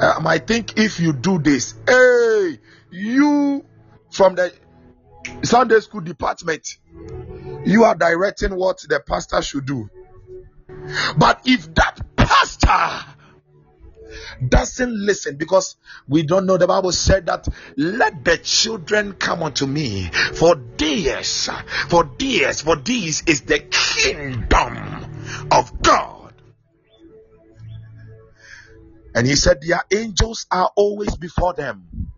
um, 0.01 0.27
I 0.27 0.39
think 0.39 0.77
if 0.77 0.99
you 0.99 1.13
do 1.13 1.39
this, 1.39 1.75
hey, 1.87 2.59
you 2.91 3.65
from 4.11 4.35
the 4.35 4.53
Sunday 5.43 5.79
school 5.79 6.01
department, 6.01 6.77
you 7.65 7.83
are 7.83 7.95
directing 7.95 8.55
what 8.55 8.79
the 8.87 8.99
pastor 8.99 9.41
should 9.41 9.65
do. 9.65 9.89
But 11.17 11.41
if 11.45 11.73
that 11.75 11.99
pastor 12.15 13.13
doesn't 14.47 14.93
listen 15.05 15.35
because 15.37 15.75
we 16.07 16.23
don't 16.23 16.45
know 16.45 16.57
the 16.57 16.67
bible 16.67 16.91
said 16.91 17.25
that 17.25 17.47
let 17.75 18.23
the 18.23 18.37
children 18.37 19.13
come 19.13 19.43
unto 19.43 19.65
me 19.65 20.09
for 20.35 20.55
this 20.77 21.49
for 21.89 22.09
this 22.17 22.61
for 22.61 22.75
this 22.77 23.23
is 23.25 23.41
the 23.41 23.59
kingdom 23.59 25.05
of 25.51 25.81
god 25.81 26.33
and 29.15 29.27
he 29.27 29.35
said 29.35 29.61
their 29.61 29.81
angels 29.91 30.45
are 30.51 30.71
always 30.75 31.15
before 31.17 31.53
them 31.53 32.11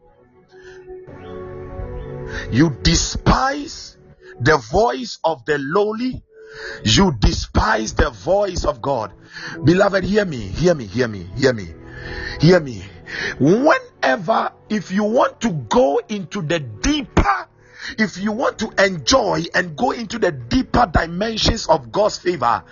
you 2.52 2.78
despise 2.82 3.98
the 4.40 4.58
voice 4.58 5.20
of 5.24 5.46
the 5.46 5.58
lowly. 5.60 6.24
You 6.84 7.16
despise 7.20 7.94
the 7.94 8.10
voice 8.10 8.66
of 8.66 8.82
god. 8.82 9.14
Beloved 9.64 10.04
hear 10.04 10.26
me 10.26 10.38
hear 10.38 10.74
me 10.74 10.86
hear 10.86 11.08
me 11.08 11.30
hear 11.36 11.54
me 11.54 11.74
hear 12.40 12.60
me. 12.60 12.84
Whenever 13.40 14.52
if 14.70 14.92
you 14.92 15.04
want 15.04 15.42
to 15.42 15.52
go 15.52 16.02
into 16.10 16.42
the 16.42 16.60
deeper 16.60 17.48
if 17.98 18.18
you 18.18 18.32
want 18.32 18.60
to 18.60 18.72
enjoy 18.84 19.44
and 19.54 19.76
go 19.76 19.92
into 19.92 20.20
the 20.20 20.32
deeper 20.32 20.90
dimensions 20.92 21.68
of 21.68 21.92
God's 21.92 22.18
favor, 22.18 22.64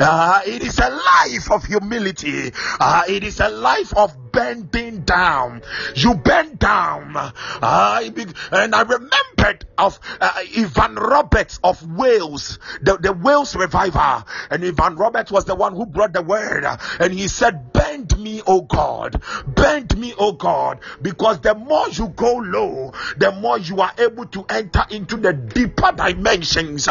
uh, 0.00 0.40
it 0.44 0.62
is 0.62 0.78
a 0.78 0.90
life 0.90 1.50
of 1.50 1.64
humility. 1.64 2.52
Uh, 2.78 3.02
it 3.08 3.24
is 3.24 3.40
a 3.40 3.48
life 3.48 3.96
of 3.96 4.25
bending 4.36 5.00
down. 5.00 5.62
You 5.94 6.14
bend 6.14 6.58
down. 6.58 7.14
Uh, 7.16 8.10
and 8.52 8.74
I 8.74 8.82
remembered 8.82 9.64
of 9.78 9.98
uh, 10.20 10.42
Evan 10.54 10.96
Roberts 10.96 11.58
of 11.64 11.82
Wales, 11.90 12.58
the, 12.82 12.98
the 12.98 13.14
Wales 13.14 13.56
reviver. 13.56 14.24
And 14.50 14.62
Evan 14.62 14.96
Roberts 14.96 15.32
was 15.32 15.46
the 15.46 15.54
one 15.54 15.74
who 15.74 15.86
brought 15.86 16.12
the 16.12 16.20
word. 16.20 16.66
And 17.00 17.14
he 17.14 17.28
said, 17.28 17.72
Bend 17.72 18.18
me, 18.18 18.42
O 18.46 18.60
God. 18.60 19.22
Bend 19.46 19.96
me, 19.96 20.12
O 20.18 20.32
God. 20.32 20.80
Because 21.00 21.40
the 21.40 21.54
more 21.54 21.88
you 21.88 22.08
go 22.08 22.36
low, 22.36 22.92
the 23.16 23.32
more 23.32 23.58
you 23.58 23.80
are 23.80 23.92
able 23.96 24.26
to 24.26 24.44
enter 24.50 24.84
into 24.90 25.16
the 25.16 25.32
deeper 25.32 25.92
dimensions. 25.92 26.88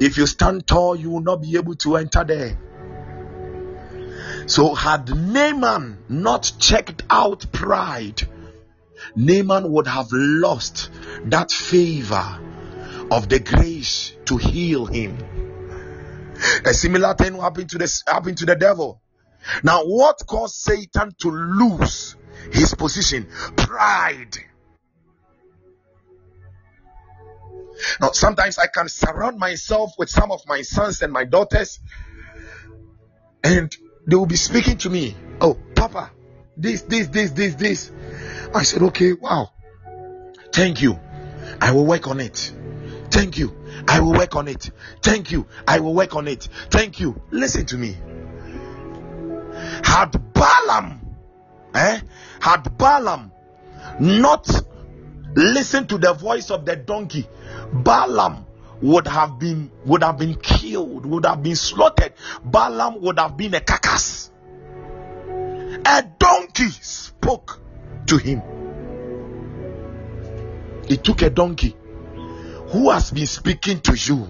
If 0.00 0.16
you 0.16 0.26
stand 0.26 0.68
tall, 0.68 0.94
you 0.94 1.10
will 1.10 1.20
not 1.20 1.42
be 1.42 1.56
able 1.56 1.74
to 1.76 1.96
enter 1.96 2.22
there. 2.22 2.56
So, 4.48 4.74
had 4.74 5.14
Naaman 5.14 6.04
not 6.08 6.52
checked 6.58 7.02
out 7.10 7.52
pride, 7.52 8.22
Naaman 9.14 9.70
would 9.72 9.86
have 9.86 10.08
lost 10.10 10.88
that 11.24 11.52
favor 11.52 12.40
of 13.10 13.28
the 13.28 13.40
grace 13.40 14.14
to 14.24 14.38
heal 14.38 14.86
him. 14.86 15.18
A 16.64 16.72
similar 16.72 17.12
thing 17.12 17.34
happened 17.34 17.68
to 17.70 17.78
the 17.78 18.02
happened 18.06 18.38
to 18.38 18.46
the 18.46 18.56
devil. 18.56 19.02
Now, 19.62 19.84
what 19.84 20.24
caused 20.26 20.54
Satan 20.54 21.14
to 21.20 21.30
lose 21.30 22.16
his 22.50 22.74
position? 22.74 23.28
Pride. 23.54 24.38
Now, 28.00 28.12
sometimes 28.12 28.56
I 28.56 28.68
can 28.68 28.88
surround 28.88 29.38
myself 29.38 29.92
with 29.98 30.08
some 30.08 30.32
of 30.32 30.40
my 30.46 30.62
sons 30.62 31.02
and 31.02 31.12
my 31.12 31.24
daughters, 31.24 31.80
and 33.44 33.76
they 34.08 34.16
will 34.16 34.26
be 34.26 34.36
speaking 34.36 34.78
to 34.78 34.90
me. 34.90 35.14
Oh, 35.40 35.54
Papa, 35.76 36.10
this, 36.56 36.82
this, 36.82 37.08
this, 37.08 37.30
this, 37.32 37.54
this. 37.56 37.92
I 38.54 38.62
said, 38.62 38.82
okay, 38.84 39.12
wow. 39.12 39.50
Thank 40.50 40.80
you. 40.80 40.98
I 41.60 41.72
will 41.72 41.84
work 41.84 42.08
on 42.08 42.18
it. 42.18 42.52
Thank 43.10 43.36
you. 43.36 43.54
I 43.86 44.00
will 44.00 44.12
work 44.12 44.34
on 44.34 44.48
it. 44.48 44.70
Thank 45.02 45.30
you. 45.30 45.46
I 45.66 45.80
will 45.80 45.94
work 45.94 46.16
on 46.16 46.26
it. 46.26 46.48
Thank 46.70 47.00
you. 47.00 47.20
Listen 47.30 47.66
to 47.66 47.76
me. 47.76 47.98
Had 49.84 50.12
Balaam, 50.32 51.00
eh? 51.74 52.00
Had 52.40 52.78
Balaam 52.78 53.30
not 54.00 54.48
listened 55.34 55.90
to 55.90 55.98
the 55.98 56.14
voice 56.14 56.50
of 56.50 56.64
the 56.64 56.76
donkey, 56.76 57.28
Balaam 57.72 58.46
would 58.80 59.06
have 59.06 59.38
been 59.38 59.70
would 59.84 60.02
have 60.02 60.18
been 60.18 60.34
killed, 60.34 61.06
would 61.06 61.26
have 61.26 61.42
been 61.42 61.56
slaughtered. 61.56 62.12
Balaam 62.44 63.00
would 63.02 63.18
have 63.18 63.36
been 63.36 63.54
a 63.54 63.60
carcass. 63.60 64.30
A 65.84 66.02
donkey 66.18 66.70
spoke 66.70 67.60
to 68.06 68.16
him. 68.16 68.42
It 70.88 71.04
took 71.04 71.22
a 71.22 71.30
donkey 71.30 71.76
who 72.68 72.90
has 72.90 73.10
been 73.10 73.26
speaking 73.26 73.80
to 73.80 73.94
you, 73.94 74.28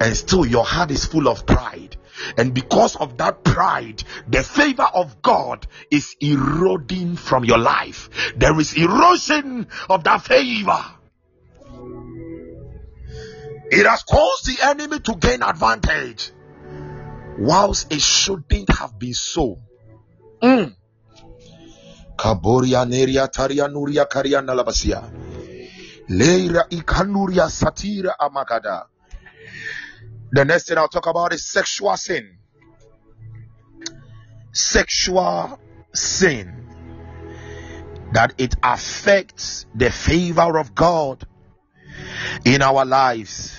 and 0.00 0.16
still 0.16 0.46
your 0.46 0.64
heart 0.64 0.90
is 0.90 1.04
full 1.04 1.28
of 1.28 1.46
pride. 1.46 1.96
And 2.36 2.52
because 2.52 2.96
of 2.96 3.18
that 3.18 3.44
pride, 3.44 4.02
the 4.26 4.42
favor 4.42 4.88
of 4.92 5.22
God 5.22 5.66
is 5.90 6.16
eroding 6.20 7.16
from 7.16 7.44
your 7.44 7.58
life. 7.58 8.32
There 8.36 8.58
is 8.58 8.76
erosion 8.76 9.68
of 9.88 10.04
that 10.04 10.22
favor. 10.22 10.84
It 13.70 13.86
has 13.86 14.02
caused 14.02 14.46
the 14.46 14.66
enemy 14.66 15.00
to 15.00 15.14
gain 15.16 15.42
advantage, 15.42 16.32
whilst 17.38 17.92
it 17.92 18.00
shouldn't 18.00 18.70
have 18.70 18.98
been 18.98 19.14
so. 19.14 19.58
Mm. 20.42 20.74
Kaboria 22.16 22.86
neria 22.86 23.28
taria 23.28 23.68
nuria 23.68 24.06
karia 24.08 24.40
nalabasia. 24.42 25.02
Leira 26.08 26.68
ikanuria 26.70 27.48
satira 27.50 28.14
amagada. 28.18 28.86
The 30.32 30.44
next 30.44 30.68
thing 30.68 30.78
I'll 30.78 30.88
talk 30.88 31.06
about 31.06 31.32
is 31.32 31.46
sexual 31.46 31.96
sin. 31.96 32.38
Sexual 34.52 35.58
sin. 35.92 36.66
That 38.12 38.34
it 38.38 38.56
affects 38.62 39.66
the 39.74 39.90
favor 39.90 40.58
of 40.58 40.74
God 40.74 41.26
in 42.44 42.62
our 42.62 42.84
lives. 42.84 43.57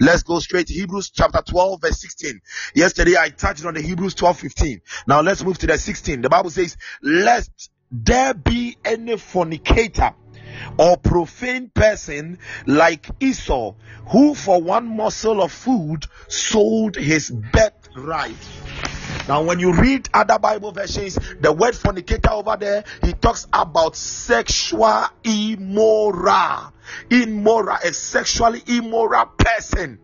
Let's 0.00 0.22
go 0.22 0.38
straight 0.40 0.66
to 0.68 0.74
Hebrews 0.74 1.10
chapter 1.10 1.40
12, 1.42 1.80
verse 1.80 2.00
16. 2.00 2.40
Yesterday 2.74 3.16
I 3.18 3.30
touched 3.30 3.64
on 3.64 3.74
the 3.74 3.82
Hebrews 3.82 4.14
12, 4.14 4.38
15. 4.38 4.80
Now 5.06 5.20
let's 5.20 5.42
move 5.42 5.58
to 5.58 5.66
the 5.66 5.78
16. 5.78 6.20
The 6.20 6.28
Bible 6.28 6.50
says, 6.50 6.76
Lest 7.02 7.70
there 7.90 8.34
be 8.34 8.76
any 8.84 9.16
fornicator 9.16 10.12
or 10.78 10.96
profane 10.96 11.70
person 11.72 12.38
like 12.66 13.08
Esau, 13.20 13.74
who 14.08 14.34
for 14.34 14.60
one 14.60 14.86
morsel 14.86 15.42
of 15.42 15.52
food 15.52 16.06
sold 16.28 16.96
his 16.96 17.30
birthright. 17.30 18.36
Now, 19.28 19.42
when 19.42 19.58
you 19.58 19.72
read 19.72 20.08
other 20.14 20.38
Bible 20.38 20.70
versions, 20.70 21.18
the 21.40 21.52
word 21.52 21.74
fornicator 21.74 22.30
over 22.30 22.56
there, 22.56 22.84
he 23.02 23.12
talks 23.12 23.46
about 23.52 23.96
sexual 23.96 25.04
immoral. 25.24 26.72
Immoral, 27.10 27.76
a 27.82 27.92
sexually 27.92 28.62
immoral 28.66 29.26
person. 29.36 29.98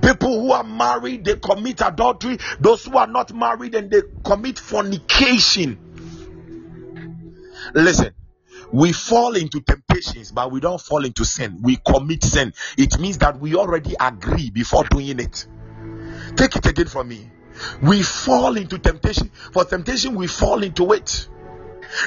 People 0.00 0.40
who 0.40 0.52
are 0.52 0.62
married, 0.62 1.24
they 1.24 1.34
commit 1.34 1.80
adultery. 1.80 2.38
Those 2.60 2.84
who 2.84 2.96
are 2.96 3.08
not 3.08 3.34
married 3.34 3.74
and 3.74 3.90
they 3.90 4.02
commit 4.24 4.60
fornication. 4.60 5.78
Listen, 7.74 8.14
we 8.72 8.92
fall 8.92 9.36
into 9.36 9.60
temptations, 9.60 10.32
but 10.32 10.50
we 10.50 10.60
don't 10.60 10.80
fall 10.80 11.04
into 11.04 11.24
sin. 11.24 11.58
We 11.62 11.76
commit 11.76 12.24
sin. 12.24 12.54
It 12.78 12.98
means 12.98 13.18
that 13.18 13.38
we 13.38 13.54
already 13.54 13.94
agree 14.00 14.50
before 14.50 14.84
doing 14.84 15.20
it. 15.20 15.46
Take 16.36 16.56
it 16.56 16.66
again 16.66 16.86
from 16.86 17.08
me. 17.08 17.30
We 17.82 18.02
fall 18.02 18.56
into 18.56 18.78
temptation. 18.78 19.30
For 19.52 19.64
temptation, 19.64 20.14
we 20.14 20.26
fall 20.26 20.62
into 20.62 20.92
it. 20.92 21.28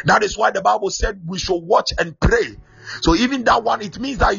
That 0.06 0.24
is 0.24 0.38
why 0.38 0.52
the 0.52 0.62
Bible 0.62 0.90
said 0.90 1.22
we 1.26 1.38
should 1.38 1.60
watch 1.60 1.92
and 1.98 2.20
pray 2.20 2.58
So 3.02 3.16
even 3.16 3.44
that 3.46 3.64
one, 3.64 3.82
it 3.82 4.00
means 4.00 4.18
that 4.20 4.34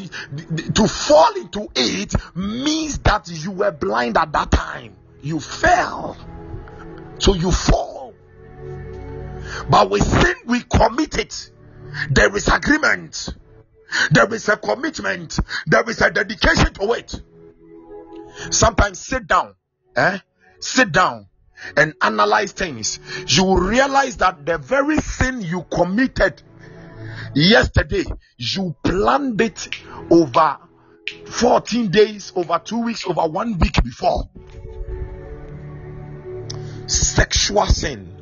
to 0.75 0.87
fall 0.87 1.35
into 1.35 1.67
it 1.75 2.15
means 2.35 2.99
that 2.99 3.29
you 3.29 3.51
were 3.51 3.71
blind 3.71 4.17
at 4.17 4.31
that 4.31 4.51
time. 4.51 4.95
You 5.21 5.39
fell. 5.39 6.17
So 7.19 7.33
you 7.33 7.51
fall. 7.51 8.13
But 9.69 9.89
with 9.89 10.03
sin, 10.03 10.35
we 10.45 10.61
commit 10.61 11.17
it. 11.17 11.51
There 12.09 12.35
is 12.35 12.47
agreement. 12.47 13.29
There 14.11 14.33
is 14.33 14.49
a 14.49 14.57
commitment. 14.57 15.39
There 15.65 15.89
is 15.89 16.01
a 16.01 16.11
dedication 16.11 16.73
to 16.73 16.91
it. 16.93 17.21
Sometimes 18.51 18.99
sit 18.99 19.27
down. 19.27 19.55
Eh? 19.95 20.19
Sit 20.59 20.91
down 20.91 21.27
and 21.75 21.93
analyze 22.01 22.51
things. 22.51 22.99
You 23.27 23.43
will 23.43 23.57
realize 23.57 24.17
that 24.17 24.45
the 24.45 24.57
very 24.57 24.97
sin 24.97 25.41
you 25.41 25.65
committed 25.71 26.41
yesterday, 27.33 28.03
you 28.37 28.75
planned 28.83 29.41
it 29.41 29.69
over 30.09 30.57
14 31.25 31.89
days, 31.89 32.31
over 32.35 32.59
two 32.63 32.79
weeks, 32.83 33.05
over 33.07 33.27
one 33.27 33.57
week 33.59 33.81
before. 33.83 34.29
Sexual 36.87 37.65
sin. 37.67 38.16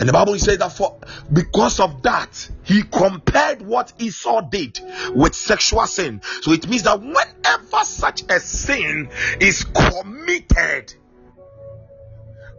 And 0.00 0.08
the 0.08 0.12
Bible 0.12 0.38
says 0.38 0.58
that 0.58 0.72
for 0.72 0.98
because 1.32 1.80
of 1.80 2.02
that, 2.02 2.50
he 2.64 2.82
compared 2.82 3.62
what 3.62 3.92
Esau 3.98 4.42
did 4.42 4.80
with 5.14 5.34
sexual 5.34 5.86
sin. 5.86 6.20
So 6.42 6.52
it 6.52 6.68
means 6.68 6.82
that 6.82 7.00
whenever 7.00 7.84
such 7.84 8.22
a 8.28 8.40
sin 8.40 9.08
is 9.40 9.64
committed, 9.64 10.94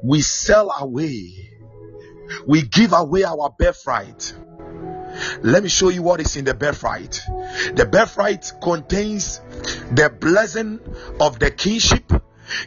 we 0.03 0.21
sell 0.21 0.73
away, 0.79 1.51
we 2.45 2.61
give 2.61 2.93
away 2.93 3.23
our 3.23 3.53
birthright. 3.57 4.33
Let 5.41 5.63
me 5.63 5.69
show 5.69 5.89
you 5.89 6.03
what 6.03 6.19
is 6.19 6.35
in 6.35 6.45
the 6.45 6.53
birthright. 6.53 7.21
The 7.73 7.87
birthright 7.89 8.51
contains 8.61 9.39
the 9.91 10.13
blessing 10.19 10.79
of 11.19 11.39
the 11.39 11.51
kingship. 11.51 12.11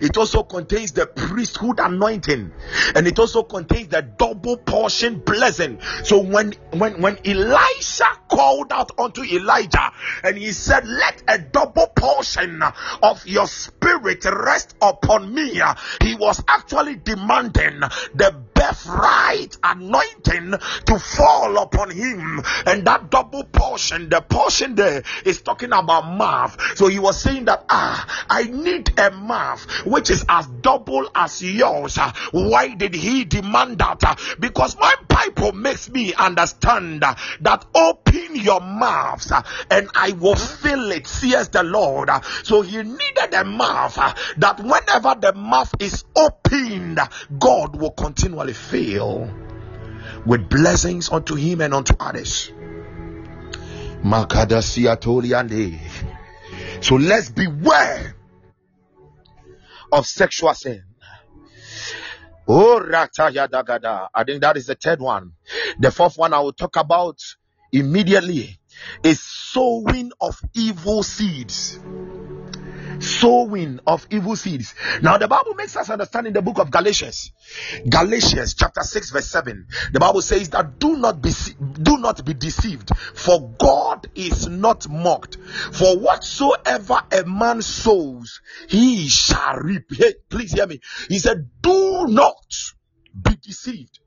It 0.00 0.16
also 0.16 0.42
contains 0.42 0.92
the 0.92 1.06
priesthood 1.06 1.80
anointing, 1.80 2.52
and 2.94 3.06
it 3.06 3.18
also 3.18 3.42
contains 3.42 3.88
the 3.88 4.02
double 4.02 4.56
portion 4.56 5.20
blessing. 5.20 5.80
So 6.04 6.18
when 6.18 6.52
when 6.72 7.00
when 7.00 7.18
Elisha 7.24 8.06
called 8.28 8.72
out 8.72 8.92
unto 8.98 9.22
Elijah 9.22 9.92
and 10.22 10.36
he 10.36 10.52
said, 10.52 10.86
"Let 10.86 11.22
a 11.28 11.38
double 11.38 11.86
portion 11.88 12.62
of 13.02 13.26
your 13.26 13.46
spirit 13.46 14.24
rest 14.24 14.74
upon 14.80 15.34
me," 15.34 15.60
he 16.02 16.14
was 16.14 16.42
actually 16.48 16.96
demanding 16.96 17.80
the 18.14 18.34
birthright 18.58 19.56
anointing 19.62 20.54
to 20.86 20.98
fall 20.98 21.58
upon 21.58 21.90
him. 21.90 22.42
And 22.66 22.84
that 22.86 23.10
double 23.10 23.44
portion, 23.44 24.08
the 24.08 24.20
portion 24.20 24.74
there 24.74 25.02
is 25.24 25.42
talking 25.42 25.72
about 25.72 26.02
mouth. 26.02 26.56
So 26.76 26.88
he 26.88 26.98
was 26.98 27.20
saying 27.20 27.44
that, 27.44 27.64
ah, 27.70 28.26
I 28.28 28.44
need 28.44 28.98
a 28.98 29.10
mouth 29.10 29.64
which 29.86 30.10
is 30.10 30.24
as 30.28 30.46
double 30.46 31.08
as 31.14 31.42
yours. 31.42 31.96
Ah, 31.98 32.12
why 32.32 32.74
did 32.74 32.94
he 32.94 33.24
demand 33.24 33.78
that? 33.78 34.02
Ah, 34.04 34.16
because 34.40 34.76
my 34.78 34.94
Bible 35.08 35.52
makes 35.52 35.88
me 35.88 36.14
understand 36.14 37.02
ah, 37.04 37.16
that 37.40 37.64
open 37.74 38.34
your 38.34 38.60
mouths 38.60 39.32
and 39.70 39.88
I 39.94 40.12
will 40.12 40.36
fill 40.36 40.90
it, 40.90 41.06
says 41.06 41.48
the 41.50 41.62
Lord. 41.62 42.10
So 42.42 42.62
he 42.62 42.78
needed 42.78 43.34
a 43.34 43.44
mouth 43.44 43.94
that 44.38 44.60
whenever 44.60 45.14
the 45.20 45.32
mouth 45.34 45.74
is 45.80 46.04
opened, 46.16 46.98
God 47.38 47.76
will 47.76 47.90
continually 47.90 48.47
fail 48.52 49.30
with 50.26 50.48
blessings 50.48 51.10
unto 51.10 51.34
him 51.34 51.60
and 51.60 51.74
unto 51.74 51.94
others. 51.98 52.52
So 56.80 56.96
let's 56.96 57.30
beware 57.30 58.14
of 59.90 60.06
sexual 60.06 60.54
sin. 60.54 60.84
Oh, 62.46 62.80
Ratayadagada. 62.82 64.08
I 64.14 64.24
think 64.24 64.40
that 64.40 64.56
is 64.56 64.66
the 64.66 64.74
third 64.74 65.00
one. 65.00 65.32
The 65.78 65.90
fourth 65.90 66.16
one 66.16 66.32
I 66.32 66.40
will 66.40 66.52
talk 66.52 66.76
about 66.76 67.18
immediately 67.72 68.58
is 69.02 69.22
sowing 69.22 70.12
of 70.20 70.40
evil 70.54 71.02
seeds 71.02 71.78
sowing 73.08 73.80
of 73.86 74.06
evil 74.10 74.36
seeds. 74.36 74.74
Now, 75.02 75.18
the 75.18 75.28
Bible 75.28 75.54
makes 75.54 75.76
us 75.76 75.90
understand 75.90 76.26
in 76.26 76.32
the 76.32 76.42
book 76.42 76.58
of 76.58 76.70
Galatians, 76.70 77.32
Galatians 77.88 78.54
chapter 78.54 78.82
6, 78.82 79.10
verse 79.10 79.28
7. 79.28 79.66
The 79.92 80.00
Bible 80.00 80.22
says 80.22 80.50
that 80.50 80.78
do 80.78 80.96
not 80.96 81.22
be 81.22 81.30
do 81.82 81.98
not 81.98 82.24
be 82.24 82.34
deceived, 82.34 82.90
for 82.96 83.54
God 83.58 84.06
is 84.14 84.48
not 84.48 84.88
mocked. 84.88 85.36
For 85.72 85.98
whatsoever 85.98 87.00
a 87.12 87.24
man 87.24 87.62
sows, 87.62 88.40
he 88.68 89.08
shall 89.08 89.56
reap. 89.56 89.84
Hey, 89.90 90.14
please 90.28 90.52
hear 90.52 90.66
me. 90.66 90.80
He 91.08 91.18
said, 91.18 91.48
Do 91.60 92.06
not 92.08 92.54
be 93.20 93.36
deceived. 93.36 93.98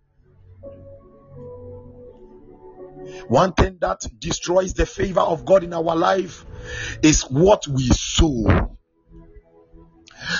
One 3.28 3.54
thing 3.54 3.78
that 3.82 4.06
destroys 4.20 4.74
the 4.74 4.86
favor 4.86 5.22
of 5.22 5.46
God 5.46 5.64
in 5.64 5.74
our 5.74 5.96
life 5.96 6.46
is 7.02 7.24
what 7.24 7.68
we 7.68 7.88
sow. 7.88 8.71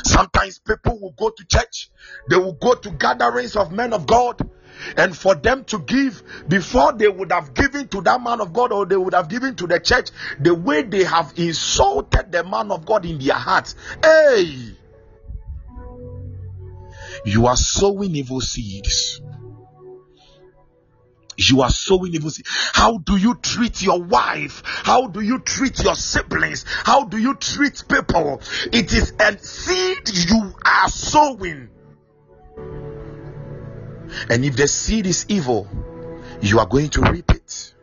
Sometimes 0.04 0.60
people 0.60 1.00
will 1.00 1.12
go 1.18 1.30
to 1.30 1.46
church, 1.46 1.90
they 2.30 2.38
will 2.38 2.54
go 2.54 2.76
to 2.76 2.92
gatherings 2.92 3.56
of 3.56 3.72
men 3.72 3.94
of 3.94 4.06
God, 4.06 4.50
and 4.98 5.16
for 5.16 5.36
them 5.36 5.64
to 5.66 5.80
give 5.80 6.24
before 6.48 6.94
they 6.94 7.08
would 7.08 7.32
have 7.32 7.54
given 7.54 7.88
to 7.90 8.02
that 8.02 8.22
man 8.22 8.42
of 8.42 8.54
God 8.54 8.72
or 8.72 8.86
they 8.86 8.96
would 8.96 9.14
have 9.14 9.30
given 9.30 9.56
to 9.56 9.68
the 9.68 9.80
church, 9.80 10.10
the 10.40 10.54
way 10.54 10.84
they 10.84 11.04
have 11.04 11.34
insulted 11.38 12.32
the 12.32 12.44
man 12.44 12.72
of 12.72 12.86
God 12.86 13.06
in 13.06 13.20
their 13.20 13.36
hearts. 13.36 13.76
Hey, 14.04 14.76
you 17.26 17.48
are 17.48 17.58
sowing 17.58 18.16
evil 18.16 18.42
seeds 18.42 19.22
you 21.50 21.62
are 21.62 21.70
sowing 21.70 22.14
evil 22.14 22.30
seed. 22.30 22.46
How 22.48 22.98
do 22.98 23.18
you 23.18 23.36
treat 23.36 23.82
your 23.82 24.02
wife? 24.02 24.62
How 24.66 25.08
do 25.08 25.22
you 25.22 25.40
treat 25.40 25.84
your 25.84 25.96
siblings? 25.96 26.66
How 26.68 27.06
do 27.06 27.18
you 27.18 27.36
treat 27.36 27.84
people? 27.88 28.42
It 28.72 28.94
is 28.94 29.14
a 29.20 29.38
seed 29.38 30.10
you 30.30 30.54
are 30.66 30.90
sowing. 30.90 31.70
And 34.30 34.46
if 34.46 34.56
the 34.56 34.68
seed 34.68 35.06
is 35.06 35.26
evil, 35.30 35.68
you 36.42 36.60
are 36.60 36.68
going 36.68 36.90
to 36.90 37.02
reap 37.02 37.32
it. 37.32 37.74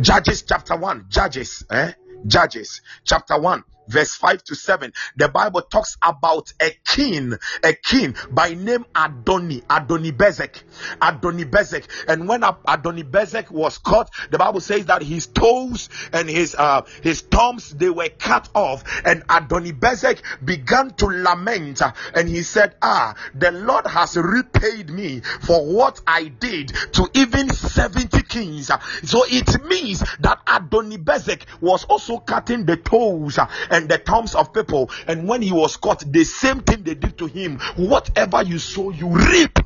Judges 0.00 0.42
chapter 0.42 0.76
1, 0.76 1.06
Judges, 1.08 1.64
eh? 1.70 1.92
Judges 2.26 2.80
chapter 3.04 3.38
1, 3.38 3.64
verse 3.88 4.14
5 4.14 4.44
to 4.44 4.54
7 4.54 4.92
the 5.16 5.28
bible 5.28 5.62
talks 5.62 5.96
about 6.02 6.52
a 6.60 6.70
king 6.86 7.34
a 7.62 7.72
king 7.72 8.14
by 8.30 8.54
name 8.54 8.84
adoni 8.94 9.62
adoni 9.64 10.12
bezek 10.12 10.62
adoni 11.00 11.44
bezek 11.44 11.86
and 12.08 12.28
when 12.28 12.40
adoni 12.40 13.02
bezek 13.08 13.50
was 13.50 13.78
caught 13.78 14.10
the 14.30 14.38
bible 14.38 14.60
says 14.60 14.86
that 14.86 15.02
his 15.02 15.26
toes 15.26 15.88
and 16.12 16.28
his 16.28 16.54
uh 16.54 16.82
his 17.02 17.20
thumbs 17.20 17.70
they 17.70 17.90
were 17.90 18.08
cut 18.08 18.48
off. 18.54 18.84
And 19.04 19.26
adoni 19.28 19.78
bezek 19.78 20.20
began 20.44 20.90
to 20.94 21.06
lament 21.06 21.82
and 22.14 22.28
he 22.28 22.42
said 22.42 22.76
ah 22.82 23.14
the 23.34 23.50
lord 23.50 23.86
has 23.86 24.16
repaid 24.16 24.90
me 24.90 25.20
for 25.20 25.64
what 25.66 26.00
i 26.06 26.24
did 26.24 26.68
to 26.92 27.08
even 27.14 27.50
70 27.50 28.22
kings. 28.22 28.70
So 29.04 29.24
it 29.26 29.64
means 29.64 30.00
that 30.20 30.44
adoni 30.46 31.02
bezek 31.02 31.42
was 31.60 31.84
also 31.84 32.18
cutting 32.18 32.64
the 32.64 32.76
toes 32.76 33.38
and 33.74 33.88
the 33.88 33.98
thumbs 33.98 34.36
of 34.36 34.52
people. 34.52 34.88
And 35.08 35.26
when 35.28 35.42
he 35.42 35.50
was 35.52 35.76
caught, 35.76 36.00
the 36.10 36.22
same 36.24 36.60
thing 36.60 36.84
they 36.84 36.94
did 36.94 37.18
to 37.18 37.26
him. 37.26 37.58
Whatever 37.76 38.42
you 38.44 38.58
sow, 38.58 38.90
you 38.90 39.08
reap. 39.08 39.58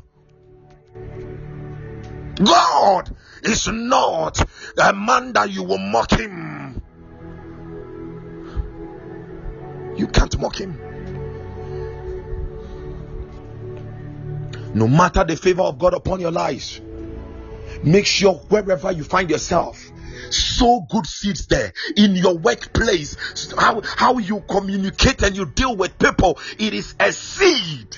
God 2.43 3.15
is 3.43 3.67
not 3.67 4.41
a 4.81 4.93
man 4.93 5.33
that 5.33 5.51
you 5.51 5.63
will 5.63 5.77
mock 5.77 6.11
him. 6.11 6.81
You 9.95 10.07
can't 10.07 10.39
mock 10.39 10.59
him. 10.59 10.79
No 14.73 14.87
matter 14.87 15.23
the 15.23 15.35
favor 15.35 15.63
of 15.63 15.77
God 15.77 15.93
upon 15.93 16.19
your 16.19 16.31
lives, 16.31 16.81
make 17.83 18.05
sure 18.05 18.35
wherever 18.49 18.91
you 18.91 19.03
find 19.03 19.29
yourself, 19.29 19.91
sow 20.31 20.85
good 20.89 21.05
seeds 21.05 21.47
there 21.47 21.73
in 21.95 22.15
your 22.15 22.37
workplace 22.37 23.51
how 23.57 23.81
how 23.83 24.17
you 24.19 24.43
communicate 24.47 25.23
and 25.23 25.35
you 25.35 25.45
deal 25.45 25.75
with 25.75 25.97
people 25.97 26.37
it 26.59 26.73
is 26.73 26.93
a 26.99 27.11
seed 27.11 27.97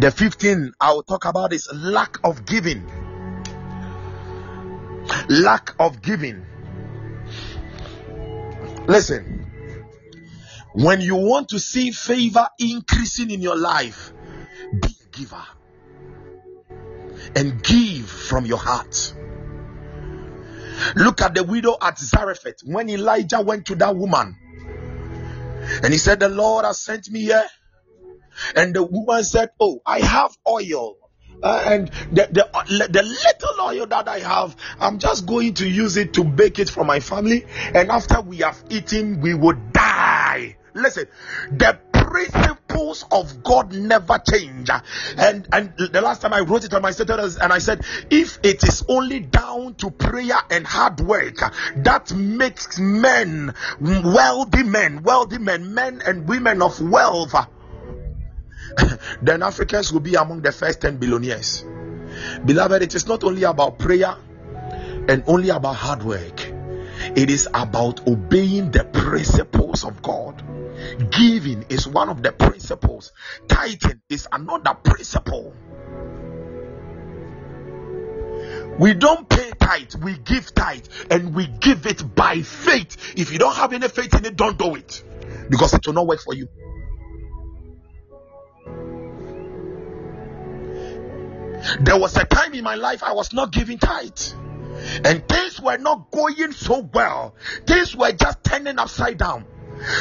the 0.00 0.10
15 0.10 0.72
I'll 0.80 1.02
talk 1.02 1.24
about 1.24 1.52
is 1.52 1.68
lack 1.72 2.18
of 2.24 2.44
giving. 2.44 2.84
Lack 5.28 5.74
of 5.78 6.02
giving. 6.02 6.44
Listen, 8.86 9.46
when 10.74 11.00
you 11.00 11.16
want 11.16 11.50
to 11.50 11.58
see 11.58 11.92
favor 11.92 12.48
increasing 12.58 13.30
in 13.30 13.40
your 13.40 13.56
life, 13.56 14.12
be 14.72 14.88
a 14.88 15.16
giver 15.16 15.44
and 17.36 17.62
give 17.62 18.08
from 18.08 18.46
your 18.46 18.58
heart. 18.58 19.14
Look 20.94 21.20
at 21.22 21.34
the 21.34 21.42
widow 21.42 21.76
at 21.80 21.98
Zarephath 21.98 22.60
when 22.64 22.88
Elijah 22.88 23.40
went 23.40 23.66
to 23.66 23.74
that 23.76 23.96
woman 23.96 24.36
and 25.82 25.92
he 25.92 25.98
said, 25.98 26.20
The 26.20 26.28
Lord 26.28 26.64
has 26.64 26.80
sent 26.80 27.10
me 27.10 27.20
here. 27.22 27.44
And 28.54 28.74
the 28.74 28.82
woman 28.82 29.24
said, 29.24 29.50
Oh, 29.60 29.80
I 29.84 30.00
have 30.00 30.36
oil. 30.48 30.96
Uh, 31.40 31.62
and 31.66 31.88
the, 32.10 32.28
the, 32.32 32.88
the 32.90 33.02
little 33.02 33.60
oil 33.60 33.86
that 33.86 34.08
I 34.08 34.18
have, 34.20 34.56
I'm 34.80 34.98
just 34.98 35.24
going 35.26 35.54
to 35.54 35.68
use 35.68 35.96
it 35.96 36.14
to 36.14 36.24
bake 36.24 36.58
it 36.58 36.68
for 36.68 36.84
my 36.84 36.98
family. 36.98 37.46
And 37.74 37.90
after 37.90 38.20
we 38.20 38.38
have 38.38 38.62
eaten, 38.70 39.20
we 39.20 39.34
would 39.34 39.72
die. 39.72 40.56
Listen, 40.74 41.06
the 41.52 41.78
principles 42.78 43.04
of 43.10 43.42
God 43.42 43.72
never 43.72 44.18
change. 44.18 44.70
And 45.16 45.48
and 45.52 45.74
the 45.76 46.00
last 46.00 46.22
time 46.22 46.32
I 46.32 46.40
wrote 46.40 46.64
it 46.64 46.74
on 46.74 46.82
my 46.82 46.92
status, 46.92 47.36
and 47.36 47.52
I 47.52 47.58
said, 47.58 47.84
if 48.10 48.38
it 48.42 48.62
is 48.64 48.84
only 48.88 49.20
down 49.20 49.74
to 49.76 49.90
prayer 49.90 50.38
and 50.50 50.66
hard 50.66 51.00
work 51.00 51.38
that 51.76 52.12
makes 52.14 52.78
men 52.78 53.54
wealthy 53.80 54.62
men, 54.62 55.02
wealthy 55.02 55.38
men, 55.38 55.74
men 55.74 56.02
and 56.04 56.28
women 56.28 56.62
of 56.62 56.80
wealth, 56.80 57.34
then 59.22 59.42
Africans 59.42 59.92
will 59.92 60.00
be 60.00 60.14
among 60.14 60.42
the 60.42 60.52
first 60.52 60.80
10 60.80 60.98
billionaires. 60.98 61.64
Beloved, 62.44 62.82
it 62.82 62.94
is 62.94 63.06
not 63.06 63.24
only 63.24 63.42
about 63.44 63.78
prayer 63.78 64.16
and 65.08 65.24
only 65.26 65.50
about 65.50 65.76
hard 65.76 66.02
work, 66.02 66.46
it 67.16 67.30
is 67.30 67.48
about 67.54 68.06
obeying 68.06 68.70
the 68.70 68.84
principles 68.84 69.84
of 69.84 70.02
God. 70.02 70.42
Giving 71.10 71.64
is 71.68 71.86
one 71.86 72.08
of 72.08 72.22
the 72.22 72.32
principles, 72.32 73.12
tithing 73.46 74.00
is 74.08 74.26
another 74.32 74.74
principle. 74.74 75.54
We 78.78 78.94
don't 78.94 79.28
pay 79.28 79.50
tithe, 79.58 79.94
we 80.02 80.16
give 80.18 80.54
tithe, 80.54 80.86
and 81.10 81.34
we 81.34 81.46
give 81.46 81.86
it 81.86 82.14
by 82.14 82.42
faith. 82.42 83.14
If 83.16 83.32
you 83.32 83.38
don't 83.38 83.54
have 83.54 83.72
any 83.72 83.88
faith 83.88 84.14
in 84.14 84.24
it, 84.24 84.36
don't 84.36 84.56
do 84.56 84.76
it 84.76 85.02
because 85.50 85.74
it 85.74 85.86
will 85.86 85.94
not 85.94 86.06
work 86.06 86.20
for 86.20 86.34
you. 86.34 86.48
There 91.80 91.98
was 91.98 92.16
a 92.16 92.24
time 92.24 92.54
in 92.54 92.62
my 92.62 92.76
life 92.76 93.02
I 93.02 93.12
was 93.12 93.32
not 93.32 93.52
giving 93.52 93.78
tithe, 93.78 94.16
and 95.04 95.28
things 95.28 95.60
were 95.60 95.76
not 95.76 96.10
going 96.12 96.52
so 96.52 96.88
well, 96.94 97.34
things 97.66 97.96
were 97.96 98.12
just 98.12 98.44
turning 98.44 98.78
upside 98.78 99.18
down. 99.18 99.44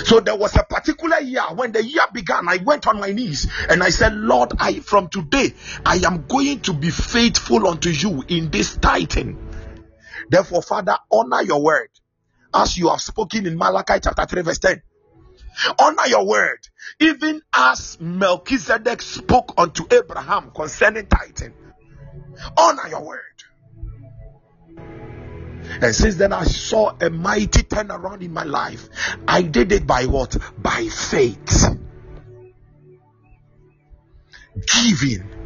So 0.06 0.20
there 0.20 0.36
was 0.36 0.56
a 0.56 0.64
particular 0.64 1.20
year 1.20 1.44
when 1.54 1.72
the 1.72 1.84
year 1.84 2.04
began, 2.14 2.48
I 2.48 2.58
went 2.58 2.88
on 2.88 3.00
my 3.00 3.12
knees 3.12 3.50
and 3.70 3.84
I 3.84 3.90
said, 3.90 4.16
Lord, 4.16 4.52
I 4.60 4.80
from 4.80 5.10
today 5.10 5.54
I 5.86 5.98
am 6.06 6.26
going 6.28 6.62
to 6.62 6.74
be 6.74 6.90
faithful 6.90 7.68
unto 7.68 7.90
you 7.90 8.24
in 8.28 8.50
this 8.50 8.78
tithing. 8.78 9.38
Therefore, 10.30 10.62
Father, 10.62 10.98
honor 11.12 11.42
your 11.44 11.62
word 11.62 11.90
as 12.54 12.78
you 12.78 12.90
have 12.90 13.02
spoken 13.02 13.46
in 13.46 13.58
Malachi 13.58 14.00
chapter 14.02 14.26
3, 14.26 14.42
verse 14.42 14.60
10. 14.60 14.82
Honor 15.80 16.08
your 16.08 16.26
word, 16.26 16.60
even 17.00 17.42
as 17.54 17.98
Melchizedek 18.00 19.02
spoke 19.02 19.54
unto 19.58 19.86
Abraham 19.92 20.52
concerning 20.52 21.08
tithing. 21.08 21.54
Honor 22.56 22.88
your 22.90 23.04
word. 23.04 23.22
And 25.82 25.96
since 25.96 26.16
then, 26.16 26.34
I 26.34 26.44
saw 26.44 26.96
a 27.00 27.10
mighty 27.10 27.64
turnaround 27.64 28.22
in 28.22 28.34
my 28.34 28.44
life. 28.44 28.90
I 29.28 29.42
did 29.42 29.72
it 29.72 29.86
by 29.86 30.06
what? 30.06 30.38
By 30.58 30.88
faith. 30.88 31.78
Giving. 34.74 35.38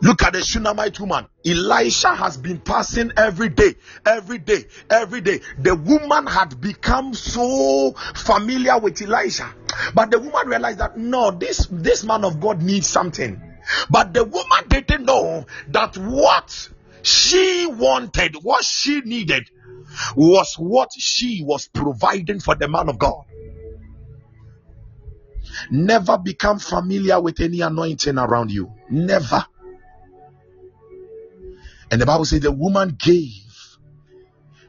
Look 0.00 0.22
at 0.22 0.32
the 0.32 0.42
Shunammite 0.42 1.00
woman. 1.00 1.26
Elisha 1.44 2.14
has 2.14 2.36
been 2.36 2.60
passing 2.60 3.12
every 3.16 3.48
day, 3.48 3.74
every 4.06 4.38
day, 4.38 4.64
every 4.88 5.20
day. 5.20 5.40
The 5.58 5.74
woman 5.74 6.26
had 6.26 6.60
become 6.60 7.14
so 7.14 7.92
familiar 8.14 8.78
with 8.78 9.02
Elisha. 9.02 9.52
But 9.94 10.10
the 10.10 10.20
woman 10.20 10.46
realized 10.48 10.78
that 10.78 10.96
no, 10.96 11.32
this, 11.32 11.66
this 11.70 12.04
man 12.04 12.24
of 12.24 12.40
God 12.40 12.62
needs 12.62 12.86
something. 12.86 13.42
But 13.90 14.14
the 14.14 14.24
woman 14.24 14.68
didn't 14.68 15.04
know 15.04 15.46
that 15.68 15.96
what 15.96 16.68
she 17.02 17.66
wanted, 17.66 18.36
what 18.42 18.64
she 18.64 19.00
needed, 19.00 19.50
was 20.16 20.54
what 20.54 20.90
she 20.96 21.42
was 21.44 21.68
providing 21.68 22.40
for 22.40 22.54
the 22.54 22.68
man 22.68 22.88
of 22.88 22.98
God. 22.98 23.24
Never 25.70 26.18
become 26.18 26.58
familiar 26.58 27.20
with 27.20 27.40
any 27.40 27.60
anointing 27.60 28.18
around 28.18 28.50
you. 28.50 28.72
Never. 28.90 29.44
And 31.90 32.00
the 32.00 32.06
Bible 32.06 32.26
says 32.26 32.40
the 32.40 32.52
woman 32.52 32.96
gave 32.98 33.78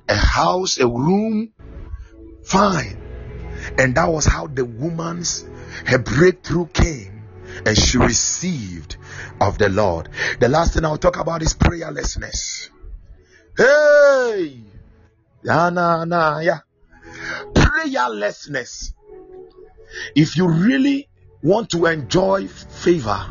a 0.08 0.16
house, 0.16 0.80
a 0.80 0.88
room, 0.88 1.54
fine. 2.44 2.98
And 3.78 3.96
that 3.96 4.10
was 4.10 4.26
how 4.26 4.48
the 4.48 4.66
woman's 4.66 5.46
her 5.86 6.00
breakthrough 6.00 6.68
came 6.68 7.19
and 7.66 7.78
she 7.78 7.98
received 7.98 8.98
of 9.42 9.58
the 9.58 9.70
Lord. 9.70 10.10
The 10.40 10.50
last 10.50 10.74
thing 10.74 10.86
I'll 10.86 10.98
talk 10.98 11.18
about 11.18 11.42
is 11.42 11.54
prayerlessness. 11.54 12.70
Hey, 13.58 14.62
yeah, 15.44 15.70
nah, 15.70 16.06
nah, 16.06 16.40
yeah. 16.40 16.60
Prayerlessness. 17.54 18.94
If 20.16 20.38
you 20.38 20.48
really 20.48 21.10
want 21.42 21.72
to 21.72 21.86
enjoy 21.86 22.48
favor, 22.48 23.26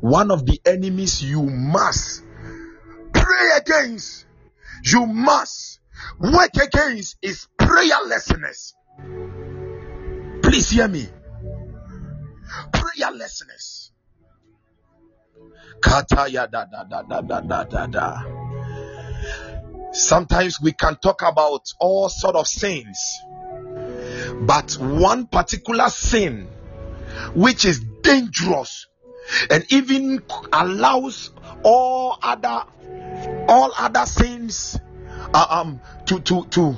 one 0.00 0.30
of 0.30 0.46
the 0.46 0.60
enemies 0.64 1.22
you 1.22 1.42
must 1.42 2.22
pray 3.12 3.50
against, 3.56 4.26
you 4.84 5.06
must 5.06 5.80
work 6.18 6.50
against 6.62 7.16
is 7.22 7.48
prayerlessness. 7.58 8.74
Please 10.42 10.70
hear 10.70 10.88
me. 10.88 11.08
Prayerlessness. 12.72 13.90
Da 15.82 16.02
da 16.02 16.26
da 16.26 16.84
da 16.84 17.20
da 17.20 17.40
da 17.40 17.64
da 17.64 17.86
da. 17.86 18.22
Sometimes 19.92 20.60
we 20.60 20.72
can 20.72 20.96
talk 20.96 21.22
about 21.22 21.62
all 21.80 22.08
sort 22.08 22.36
of 22.36 22.46
sins, 22.46 23.18
but 24.40 24.72
one 24.78 25.26
particular 25.26 25.88
sin 25.88 26.48
which 27.34 27.64
is 27.64 27.80
dangerous 28.02 28.86
and 29.50 29.64
even 29.72 30.22
allows 30.52 31.30
all 31.62 32.18
other 32.22 32.64
all 33.48 33.72
other 33.76 34.06
sins 34.06 34.78
uh, 35.34 35.46
um 35.50 35.80
to 36.04 36.20
to 36.20 36.44
to 36.46 36.76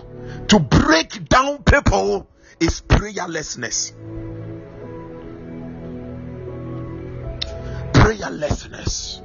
to 0.48 0.58
break 0.58 1.28
down 1.28 1.62
people 1.62 2.28
is 2.60 2.80
prayerlessness 2.80 3.92
prayerlessness. 8.08 9.20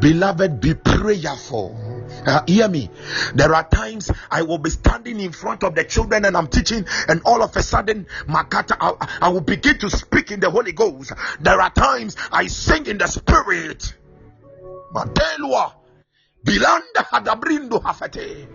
Beloved, 0.00 0.60
be 0.60 0.74
prayerful. 0.74 1.78
Uh, 2.26 2.42
hear 2.46 2.68
me. 2.68 2.90
There 3.34 3.54
are 3.54 3.66
times 3.68 4.10
I 4.30 4.42
will 4.42 4.58
be 4.58 4.70
standing 4.70 5.20
in 5.20 5.30
front 5.32 5.62
of 5.62 5.76
the 5.76 5.84
children 5.84 6.24
and 6.24 6.36
I'm 6.36 6.48
teaching, 6.48 6.86
and 7.08 7.22
all 7.24 7.42
of 7.42 7.56
a 7.56 7.62
sudden, 7.62 8.06
Makata, 8.26 8.76
I, 8.80 9.18
I 9.22 9.28
will 9.28 9.42
begin 9.42 9.78
to 9.78 9.90
speak 9.90 10.32
in 10.32 10.40
the 10.40 10.50
Holy 10.50 10.72
Ghost. 10.72 11.12
There 11.40 11.60
are 11.60 11.70
times 11.70 12.16
I 12.32 12.48
sing 12.48 12.86
in 12.86 12.98
the 12.98 13.06
Spirit. 13.06 13.94
Bilanda 16.44 17.04
Hafete. 17.84 18.48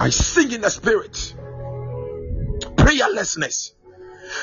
I 0.00 0.10
sing 0.10 0.50
in 0.50 0.62
the 0.62 0.70
Spirit. 0.70 1.34
Prayerlessness. 2.76 3.72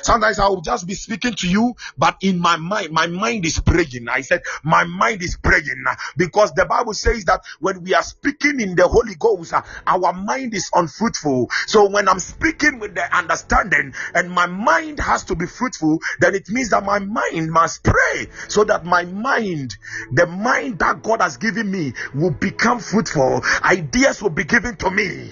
Sometimes 0.02 0.40
I 0.40 0.48
will 0.48 0.62
just 0.62 0.88
be 0.88 0.94
speaking 0.94 1.34
to 1.36 1.48
you, 1.48 1.76
but 1.98 2.18
in 2.22 2.40
my 2.40 2.58
mind, 2.58 2.92
my 2.92 3.08
mind 3.08 3.46
is 3.46 3.60
praying. 3.60 4.08
I 4.10 4.22
said, 4.22 4.42
My 4.64 4.84
mind 4.84 5.22
is 5.22 5.38
praying 5.42 5.84
because 6.18 6.54
the 6.54 6.66
Bible 6.66 6.94
says 6.94 7.26
that 7.26 7.42
when 7.60 7.84
we 7.84 7.94
are 7.94 8.04
speaking 8.04 8.60
in 8.60 8.76
the 8.76 8.88
Holy 8.88 9.16
Ghost, 9.16 9.54
uh, 9.54 9.62
our 9.88 10.14
mind 10.14 10.54
is 10.54 10.70
unfruitful. 10.74 11.50
So 11.68 11.90
when 11.90 12.08
I'm 12.08 12.20
speaking 12.20 12.80
with 12.80 12.96
the 12.96 13.16
understanding 13.16 13.94
and 14.14 14.32
my 14.32 14.46
mind 14.46 15.00
has 15.00 15.24
to 15.26 15.36
be 15.36 15.46
fruitful, 15.46 16.00
then 16.20 16.36
it 16.36 16.50
means 16.50 16.70
that 16.70 16.84
my 16.84 17.00
mind 17.00 17.52
must 17.52 17.84
pray 17.84 18.28
so 18.48 18.64
that 18.66 18.86
my 18.86 19.06
mind, 19.06 19.76
the 20.12 20.26
mind 20.26 20.80
that 20.80 21.04
God 21.04 21.22
has 21.22 21.38
given 21.38 21.70
me, 21.70 21.94
will 22.14 22.32
become 22.32 22.80
fruitful. 22.80 23.42
Ideas 23.64 24.22
will 24.22 24.30
be 24.30 24.44
given 24.44 24.76
to 24.78 24.92
me. 24.92 25.32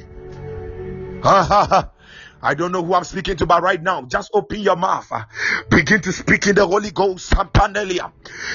Ha 1.23 1.43
ha 1.43 1.65
ha. 1.65 1.91
I 2.41 2.53
don't 2.53 2.71
know 2.71 2.83
who 2.83 2.93
I'm 2.93 3.03
speaking 3.03 3.38
to, 3.38 3.45
but 3.45 3.61
right 3.61 3.81
now, 3.81 4.03
just 4.03 4.29
open 4.33 4.59
your 4.59 4.75
mouth. 4.75 5.07
Uh, 5.11 5.23
begin 5.69 6.01
to 6.01 6.11
speak 6.11 6.47
in 6.47 6.55
the 6.55 6.67
Holy 6.67 6.91
Ghost. 6.91 7.33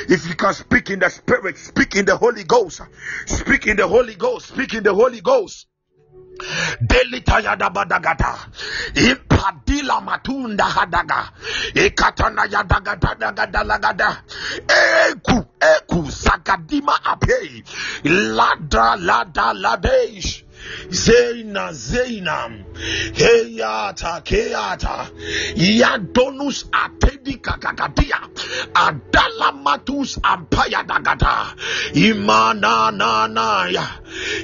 If 0.09 0.29
you 0.29 0.35
can 0.35 0.55
speak 0.55 0.91
in 0.91 1.01
the 1.01 1.11
Spirit, 1.11 1.59
speak 1.59 1.97
in 1.97 2.05
the 2.05 2.17
Holy 2.17 2.45
Ghost. 2.45 2.81
Uh, 2.81 2.85
speak 3.27 3.67
in 3.67 3.77
the 3.77 3.87
Holy 3.87 4.15
Ghost. 4.15 4.49
Speak 4.49 4.75
in 4.75 4.83
the 4.83 4.95
Holy 4.95 5.21
Ghost. 5.21 5.67
impadila 8.95 10.01
matunda 10.01 10.65
hadaga 10.65 11.31
eku 15.11 15.47
eku 15.61 16.11
apei 17.05 17.63
lada 18.05 18.97
Zeina 20.91 21.73
Heyata 22.75 24.23
Keata 24.25 25.11
Yadonus 25.57 26.65
Atedi 26.71 27.41
Kakakatia 27.41 28.19
Adala 28.75 29.53
Matus 29.63 30.19
Ampaya 30.21 30.85
Dagata. 30.87 31.55
Imana 31.95 32.91
Nanaya 32.93 33.87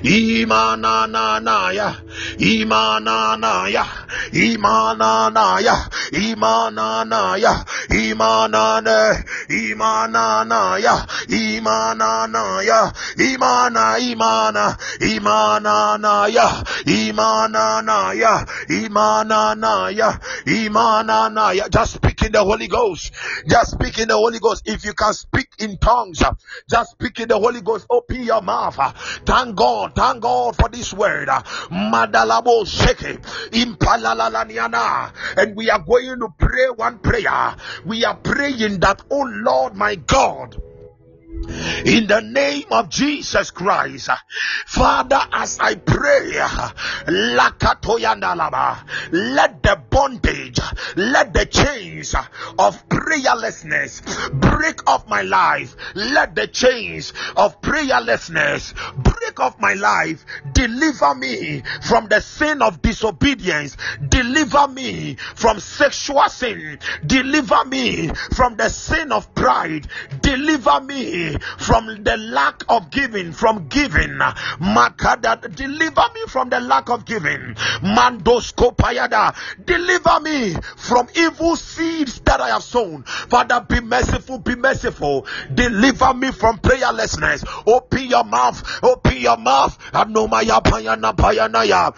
Imana 0.03 1.07
Nanaya 1.09 1.97
Imana 2.39 3.39
Naya 3.39 3.85
Imana 4.33 5.33
Naya 5.33 5.77
Imana 6.13 7.05
Naya 7.07 7.65
Imana. 7.91 8.81
Ne 8.83 9.25
Imana 9.51 10.45
Naya 10.47 11.07
Imana 11.29 12.27
Naya 12.29 12.93
Imana 13.19 13.99
Imana 13.99 14.77
Imana 15.01 15.49
imananaya 16.87 18.18
imananaya 18.19 18.49
imananaya. 18.69 20.21
Imananaya. 20.47 21.71
Just 21.71 21.95
speak 21.95 22.23
in 22.23 22.33
the 22.33 22.43
holy 22.43 22.69
ghost. 22.69 23.13
Just 23.49 23.73
speak 23.73 23.99
in 23.99 24.09
the 24.09 24.17
holy 24.17 24.39
ghost. 24.39 24.63
If 24.67 24.85
you 24.85 24.95
can 24.95 25.13
speak 25.15 25.49
in 25.59 25.79
tongues 25.79 26.23
just 26.69 26.93
speak 26.93 27.21
in 27.21 27.29
the 27.29 27.39
holy 27.39 27.61
ghost. 27.61 27.87
Open 27.91 28.23
your 28.23 28.43
mouth. 28.43 28.77
Thank 29.25 29.57
god. 29.57 29.95
Thank 29.95 30.23
god 30.23 30.57
for 30.57 30.69
this 30.69 30.93
word. 30.93 31.29
Madalabo 31.29 32.65
sheke. 32.65 33.21
Impalalaniana. 33.51 35.13
And 35.37 35.57
we 35.57 35.71
are 35.71 35.81
going 35.81 36.21
to 36.21 36.29
pray 36.39 36.69
one 36.75 36.99
prayer. 36.99 37.57
We 37.85 38.05
are 38.05 38.17
praying 38.17 38.81
that 38.81 39.03
oh 39.11 39.29
lord 39.29 39.75
my 39.75 39.95
god 39.95 40.57
in 41.85 42.07
the 42.07 42.21
name 42.21 42.65
of 42.71 42.89
Jesus 42.89 43.51
Christ. 43.51 44.11
Father, 44.67 45.21
as 45.33 45.59
I 45.59 45.75
pray, 45.77 46.33
let 47.07 47.59
the 49.63 49.81
bondage, 49.91 50.61
let 50.97 51.33
the 51.33 51.47
chains 51.47 52.15
of 52.59 52.89
prayerlessness 52.89 54.03
break 54.33 54.89
off 54.89 55.09
my 55.09 55.23
life. 55.23 55.77
Let 55.95 56.35
the 56.35 56.47
chains 56.47 57.13
of 57.37 57.61
prayerlessness 57.63 58.75
break 59.03 59.41
off 59.41 59.59
my 59.61 59.75
life. 59.75 60.25
Deliver 60.53 61.15
me 61.15 61.63
from 61.83 62.09
the 62.09 62.21
sin 62.21 62.63
of 62.63 62.83
disobedience. 62.83 63.77
Deliver 64.09 64.69
me 64.69 65.17
from 65.35 65.61
sexual 65.61 66.29
sin. 66.29 66.79
Deliver 67.07 67.65
me 67.65 68.09
from 68.35 68.57
the 68.57 68.69
sin 68.69 69.13
of 69.13 69.35
pride. 69.35 69.87
Deliver 70.21 70.81
me 70.81 71.28
from 71.59 72.03
the 72.05 72.17
lack 72.17 72.65
of 72.69 72.91
giving, 72.91 73.33
from 73.33 73.69
giving. 73.69 74.19
Makada, 74.61 75.55
deliver 75.55 76.05
me 76.15 76.21
from 76.29 76.49
the 76.49 76.61
lack 76.61 76.89
of 76.91 77.05
giving. 77.05 77.55
Mandoskopayada, 77.83 79.35
deliver 79.65 80.21
me 80.21 80.55
from 80.77 81.09
evil 81.15 81.57
seeds 81.57 82.21
that 82.21 82.41
I 82.41 82.49
have 82.51 82.63
sown. 82.63 83.03
Father, 83.05 83.65
be 83.69 83.81
merciful, 83.81 84.39
be 84.39 84.55
merciful. 84.55 85.27
Deliver 85.53 86.15
me 86.15 86.31
from 86.33 86.59
prayerlessness. 86.59 87.45
Open 87.67 88.07
your 88.07 88.25
mouth, 88.25 88.63
open 88.83 89.17
your 89.17 89.37
mouth. 89.37 89.79
Anomaya 89.93 90.63
payana 90.63 91.15
payanaya. 91.15 91.95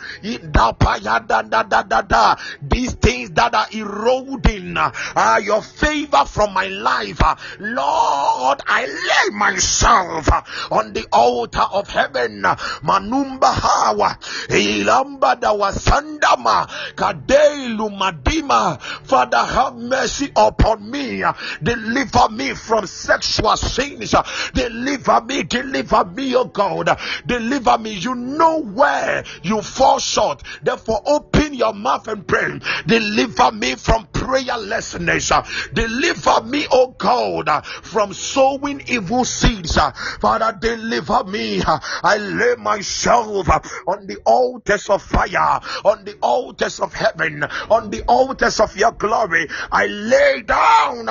da 1.26 1.42
da 1.42 1.62
da 1.62 1.82
da. 1.82 2.02
da. 2.02 2.36
These 2.62 2.94
things 2.94 3.30
that 3.30 3.54
are 3.54 3.66
eroding 3.72 4.76
uh, 4.76 5.40
your 5.42 5.62
favor 5.62 6.24
from 6.24 6.52
my 6.52 6.68
life. 6.68 7.20
Lord, 7.58 8.60
I 8.66 8.86
lay 9.24 9.30
myself 9.36 10.28
on 10.70 10.92
the 10.92 11.06
altar 11.12 11.64
of 11.72 11.88
heaven. 11.88 12.42
Manumba 12.42 13.52
hawa, 13.52 14.16
ilamba 14.48 15.40
da 15.40 15.54
wasandama, 15.54 16.68
kadelu 16.94 17.90
madima. 17.90 18.80
Father, 18.80 19.38
have 19.38 19.76
mercy 19.76 20.30
upon 20.36 20.90
me. 20.90 21.22
Deliver 21.62 22.28
me 22.30 22.54
from 22.54 22.86
sexual 22.86 23.56
sins. 23.56 24.14
Deliver 24.54 25.20
me, 25.22 25.42
deliver 25.42 26.04
me, 26.04 26.34
oh 26.36 26.44
God. 26.44 26.98
Deliver 27.26 27.78
me. 27.78 27.92
You 27.92 28.14
know 28.14 28.62
where 28.62 29.24
you 29.42 29.62
fall 29.62 29.98
short. 29.98 30.42
Therefore, 30.62 31.02
open 31.06 31.54
your 31.54 31.74
mouth 31.74 32.08
and 32.08 32.26
pray. 32.26 32.60
Deliver 32.86 33.52
me 33.52 33.74
from 33.74 34.06
prayerlessness. 34.06 35.30
Deliver 35.74 36.42
me, 36.44 36.66
oh 36.70 36.94
God, 36.98 37.64
from 37.64 38.12
sowing 38.14 38.82
evil 38.86 39.09
seeds. 39.24 39.76
Uh, 39.76 39.90
Father, 39.92 40.56
deliver 40.60 41.24
me. 41.24 41.60
Uh, 41.60 41.78
I 42.02 42.18
lay 42.18 42.54
myself 42.56 43.48
uh, 43.48 43.60
on 43.86 44.06
the 44.06 44.16
altars 44.24 44.88
of 44.88 45.02
fire, 45.02 45.60
on 45.84 46.04
the 46.04 46.16
altars 46.22 46.80
of 46.80 46.94
heaven, 46.94 47.44
on 47.70 47.90
the 47.90 48.02
altars 48.04 48.60
of 48.60 48.76
your 48.76 48.92
glory. 48.92 49.48
I 49.72 49.86
lay 49.86 50.42
down 50.42 51.08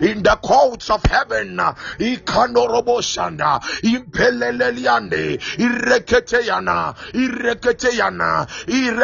in 0.00 0.22
the 0.22 0.38
courts 0.42 0.90
of 0.90 1.02
heaven. 1.04 1.60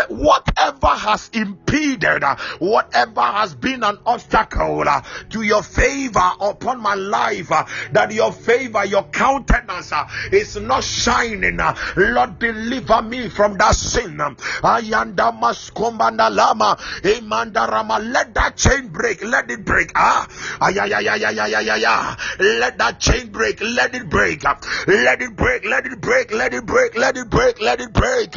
Whatever 0.09 0.87
has 0.87 1.31
impeded, 1.33 2.25
whatever 2.59 3.23
has 3.23 3.55
been 3.55 3.83
an 3.83 3.99
obstacle 4.07 4.85
to 5.31 5.43
your 5.43 5.63
favor 5.63 6.31
upon 6.61 6.81
my 6.81 6.95
life, 6.95 7.51
uh, 7.51 7.65
that 7.93 8.13
your 8.13 8.33
favor, 8.33 8.85
your 8.85 9.05
countenance 9.05 9.93
uh, 9.93 10.07
is 10.31 10.57
not 10.61 10.85
shining. 10.85 11.59
Uh, 11.59 11.75
Lord, 11.97 12.39
deliver 12.39 13.01
me 13.03 13.29
from 13.31 13.57
that 13.57 13.75
sin. 13.75 14.19
Ayanda 14.19 15.33
maskombanda 15.33 16.29
lama, 16.35 16.77
emandarama. 17.03 17.99
Let 18.13 18.35
that 18.35 18.57
chain 18.57 18.89
break. 18.89 19.25
Let 19.25 19.51
it 19.51 19.65
break. 19.65 19.93
Ah, 19.95 20.27
ayayayayayayaya. 20.61 22.19
Let 22.61 22.77
that 22.79 23.01
chain 23.01 23.31
break. 23.33 23.61
Let 23.63 23.95
it 23.95 24.11
break. 24.11 24.45
Let 24.45 25.23
it 25.23 25.37
break. 25.37 25.65
Let 25.65 25.87
it 25.87 26.01
break. 26.01 26.33
Let 26.33 26.53
it 26.53 26.67
break. 26.67 26.95
Let 26.97 27.17
it 27.17 27.31
break. 27.31 27.61
Let 27.61 27.81
it 27.81 27.93
break. 27.93 28.33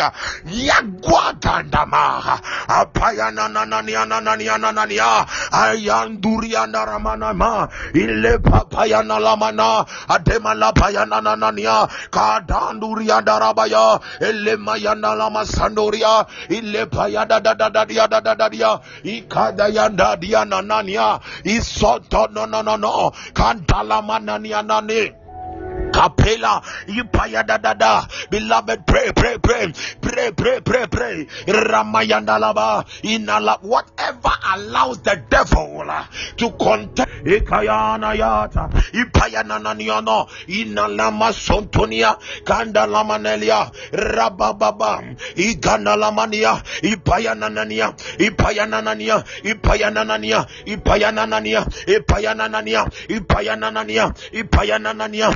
Yagwagandama. 0.47 2.39
Apayana 2.67 3.49
nanania 3.49 4.05
nanania 4.05 5.28
Ile 8.14 8.38
papayana 8.38 9.18
lamana. 9.20 9.86
Adema 10.07 10.53
la 10.53 10.72
payana 10.72 11.22
nanania. 11.22 11.88
Kadanduria 12.11 13.22
darabaya. 13.26 13.99
Ele 14.22 14.55
mayana 14.57 15.16
lama 15.18 15.45
sandoria. 15.45 16.26
Ile 16.49 16.86
payada 16.86 17.41
da 17.41 17.53
da 17.53 17.70
da 17.70 17.86
dia 17.86 18.07
da 18.07 18.20
da 18.20 18.36
da 18.36 18.49
dia. 18.49 18.80
Ikada 19.03 19.68
yanda 19.74 20.16
dia 20.20 20.45
nanania. 20.45 21.20
Isoto 21.43 22.28
no 22.32 22.45
no 22.45 22.61
no 22.61 22.76
no. 22.76 23.11
Kantala 23.34 24.01
manania 24.01 24.61
nani. 24.61 25.24
Capella, 25.93 26.59
Ipayada 26.88 27.61
da 27.61 28.07
beloved, 28.30 28.88
pray, 28.88 29.11
pray, 29.16 29.38
pray, 29.38 29.72
pray, 30.01 30.32
pray, 30.32 30.59
pray, 30.61 30.88
pray. 30.88 31.26
Ramayandalaba, 31.45 32.84
inala, 33.03 33.61
whatever 33.61 34.03
allows 34.54 35.01
the 35.01 35.24
devil 35.30 35.84
uh, 35.89 36.06
to 36.38 36.51
contend. 36.51 37.10
Sontonia, 41.34 42.18
kandalamanelia, 42.43 43.72
rabababam, 43.91 45.16
iganalamania, 45.36 46.64
Ipayana 46.82 47.49
nania, 47.49 47.93
Ipayana 48.20 48.82
nania, 48.82 49.26
Ipayana 49.43 50.06
nania, 50.06 50.45
Ipayana 50.66 52.47
nania, 52.47 52.86
Ipayana 53.06 53.72
nania, 53.72 54.06
Ipayana 54.34 54.93
nania, 54.93 55.34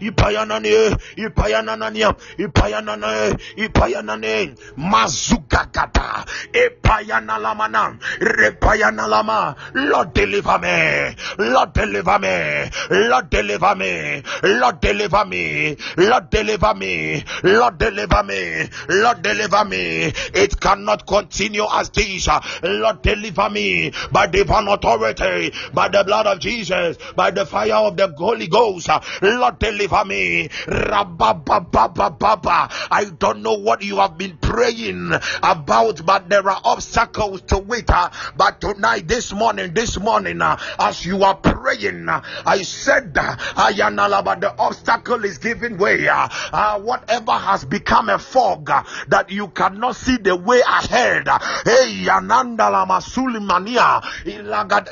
Ipayana 0.00 0.58
nania, 0.60 0.98
ipayananania 1.28 2.14
ipayanane 2.38 3.36
ipayanane. 3.56 4.54
Mazugagata 4.76 6.24
epayanalamana 6.52 7.98
repayanalama 8.20 9.54
Lord 9.74 10.14
deliver 10.14 10.58
me. 10.58 11.14
Lord 11.38 11.72
deliver 11.72 12.18
me. 12.18 12.70
Lord 12.90 13.30
deliver 13.30 13.74
me. 13.74 14.22
Lord 14.42 14.80
deliver 14.80 15.24
me. 15.24 15.76
Lord 15.96 16.30
deliver 16.30 16.74
me. 16.74 17.24
Lord 17.42 17.78
deliver 17.78 18.22
me. 18.22 18.68
Lord 18.88 19.22
deliver 19.22 19.64
me. 19.64 20.12
It 20.34 20.60
cannot 20.60 21.06
continue 21.06 21.66
as 21.72 21.90
this. 21.90 22.28
Lord 22.62 23.02
deliver 23.02 23.50
me 23.50 23.92
by 24.12 24.26
divine 24.26 24.68
authority, 24.68 25.52
by 25.72 25.88
the 25.88 26.04
blood 26.04 26.26
of 26.26 26.40
Jesus, 26.40 26.96
by 27.14 27.30
the 27.30 27.46
fire 27.46 27.74
of 27.74 27.96
the 27.96 28.08
Holy 28.16 28.46
Ghost. 28.46 28.88
Lord, 29.22 29.58
deliver 29.58 30.04
me. 30.04 30.48
I 31.20 33.06
don't 33.18 33.42
know 33.42 33.54
what 33.54 33.82
you 33.82 33.96
have 33.96 34.16
been 34.16 34.38
praying 34.38 35.12
about, 35.42 36.04
but 36.04 36.28
there 36.28 36.48
are 36.48 36.60
obstacles 36.64 37.42
to 37.42 37.64
it. 37.72 37.90
Uh, 37.90 38.10
but 38.36 38.60
tonight, 38.60 39.08
this 39.08 39.32
morning, 39.32 39.74
this 39.74 39.98
morning, 39.98 40.40
uh, 40.40 40.58
as 40.78 41.04
you 41.04 41.22
are 41.24 41.34
praying, 41.34 42.08
uh, 42.08 42.22
I 42.46 42.62
said, 42.62 43.14
Ayanala, 43.14 44.24
but 44.24 44.40
the 44.40 44.56
obstacle 44.56 45.24
is 45.24 45.38
giving 45.38 45.76
way. 45.78 46.06
Uh, 46.08 46.78
whatever 46.80 47.32
has 47.32 47.64
become 47.64 48.08
a 48.08 48.18
fog 48.18 48.70
that 49.08 49.30
you 49.30 49.48
cannot 49.48 49.96
see 49.96 50.16
the 50.16 50.36
way 50.36 50.60
ahead. 50.60 51.26
Hey, 51.26 52.06
Anandala 52.06 52.86
Masulimania, 52.86 54.02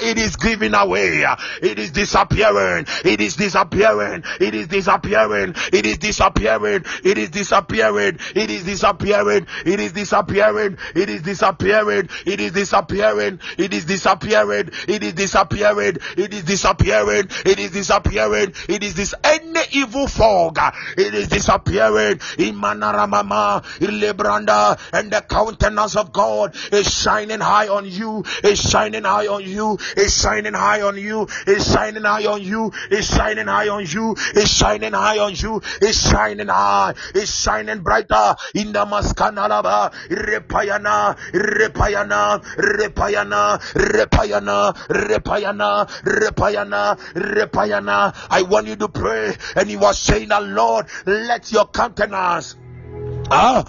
it 0.02 0.18
is 0.18 0.36
giving 0.36 0.74
away. 0.74 1.24
It 1.62 1.78
is 1.78 1.92
disappearing. 1.92 2.86
It 3.04 3.20
is 3.20 3.36
disappearing. 3.36 4.24
It 4.40 4.54
is 4.54 4.68
disappearing. 4.68 5.54
It 5.72 5.86
is 5.86 5.98
disappearing. 5.98 6.15
It 6.18 7.18
is 7.18 7.30
disappearing. 7.30 8.18
It 8.34 8.50
is 8.50 8.64
disappearing. 8.64 9.46
It 9.64 9.80
is 9.80 9.92
disappearing. 9.92 10.78
It 10.94 11.10
is 11.10 11.22
disappearing. 11.22 12.08
It 12.24 12.40
is 12.40 12.52
disappearing. 12.52 13.40
It 13.56 13.72
is 13.72 13.84
disappearing. 13.84 14.70
It 14.88 15.02
is 15.02 15.14
disappearing. 15.14 15.96
It 16.16 16.32
is 16.32 16.42
disappearing. 16.44 17.28
It 17.44 17.58
is 17.58 17.70
disappearing. 17.72 18.52
It 18.68 18.82
is 18.82 18.94
this 18.94 19.14
any 19.22 19.60
evil 19.72 20.06
fog. 20.06 20.58
It 20.96 21.14
is 21.14 21.28
disappearing. 21.28 22.20
In 22.38 22.56
Manaramama, 22.56 23.64
in 23.80 24.00
Lebranda, 24.00 24.78
and 24.92 25.10
the 25.10 25.20
countenance 25.20 25.96
of 25.96 26.12
God 26.12 26.54
is 26.72 26.86
shining 26.92 27.40
high 27.40 27.68
on 27.68 27.84
you. 27.86 28.24
Is 28.42 28.60
shining 28.60 29.04
high 29.04 29.26
on 29.26 29.42
you. 29.44 29.78
Is 29.96 30.20
shining 30.20 30.54
high 30.54 30.82
on 30.82 30.96
you. 30.96 31.28
Is 31.46 31.70
shining 31.70 32.04
high 32.04 32.26
on 32.26 32.42
you. 32.42 32.72
Is 32.90 33.06
shining 33.08 33.46
high 33.46 33.68
on 33.68 33.86
you. 33.86 34.16
Is 34.34 34.50
shining 34.50 34.92
high 34.92 35.18
on 35.18 35.34
you. 35.34 35.60
Is 35.82 36.05
shining 36.10 36.48
high. 36.48 36.94
Is 37.14 37.34
shining 37.34 37.80
brighter 37.80 38.34
in 38.54 38.72
the 38.72 38.84
Maskanalaba. 38.84 39.92
Repayana. 40.08 41.16
Repayana. 41.32 42.42
Repayana. 42.56 43.60
Repayana. 43.74 44.74
Repayana. 44.88 45.88
Repayana. 46.04 46.98
Repayana. 47.14 48.26
I 48.30 48.42
want 48.42 48.66
you 48.66 48.76
to 48.76 48.88
pray. 48.88 49.34
And 49.56 49.68
he 49.68 49.76
was 49.76 49.98
saying, 49.98 50.28
Lord, 50.28 50.86
let 51.06 51.52
your 51.52 51.66
countenance 51.66 52.56
ah, 53.30 53.64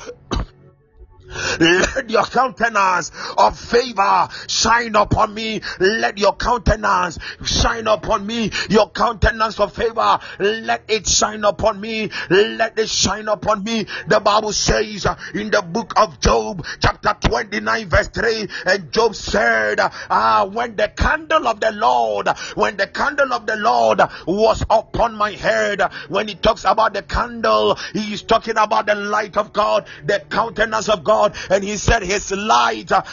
let 1.59 2.09
your 2.09 2.25
countenance 2.25 3.11
of 3.37 3.59
favor 3.59 4.27
shine 4.47 4.95
upon 4.95 5.33
me. 5.33 5.61
Let 5.79 6.17
your 6.17 6.35
countenance 6.35 7.17
shine 7.45 7.87
upon 7.87 8.25
me. 8.25 8.51
Your 8.69 8.89
countenance 8.89 9.59
of 9.59 9.73
favor, 9.73 10.19
let 10.39 10.83
it 10.87 11.07
shine 11.07 11.43
upon 11.43 11.79
me. 11.79 12.09
Let 12.29 12.77
it 12.79 12.89
shine 12.89 13.27
upon 13.27 13.63
me. 13.63 13.85
The 14.07 14.19
Bible 14.19 14.53
says 14.53 15.05
in 15.33 15.51
the 15.51 15.61
book 15.61 15.93
of 15.97 16.19
Job, 16.19 16.65
chapter 16.81 17.15
29, 17.21 17.89
verse 17.89 18.07
3, 18.09 18.47
and 18.65 18.91
Job 18.91 19.15
said, 19.15 19.79
Ah, 19.79 20.45
when 20.51 20.75
the 20.75 20.89
candle 20.89 21.47
of 21.47 21.59
the 21.59 21.71
Lord, 21.71 22.29
when 22.55 22.77
the 22.77 22.87
candle 22.87 23.33
of 23.33 23.45
the 23.45 23.55
Lord 23.55 24.01
was 24.25 24.63
upon 24.69 25.15
my 25.15 25.31
head, 25.31 25.81
when 26.09 26.27
he 26.27 26.35
talks 26.35 26.63
about 26.65 26.93
the 26.93 27.01
candle, 27.01 27.75
he 27.93 28.13
is 28.13 28.23
talking 28.23 28.57
about 28.57 28.85
the 28.85 28.95
light 28.95 29.37
of 29.37 29.53
God, 29.53 29.87
the 30.05 30.23
countenance 30.29 30.89
of 30.89 31.03
God. 31.03 31.26
God, 31.29 31.51
and 31.51 31.63
He 31.63 31.77
said, 31.77 32.03
His 32.03 32.31
light 32.31 32.91
uh, 32.91 33.03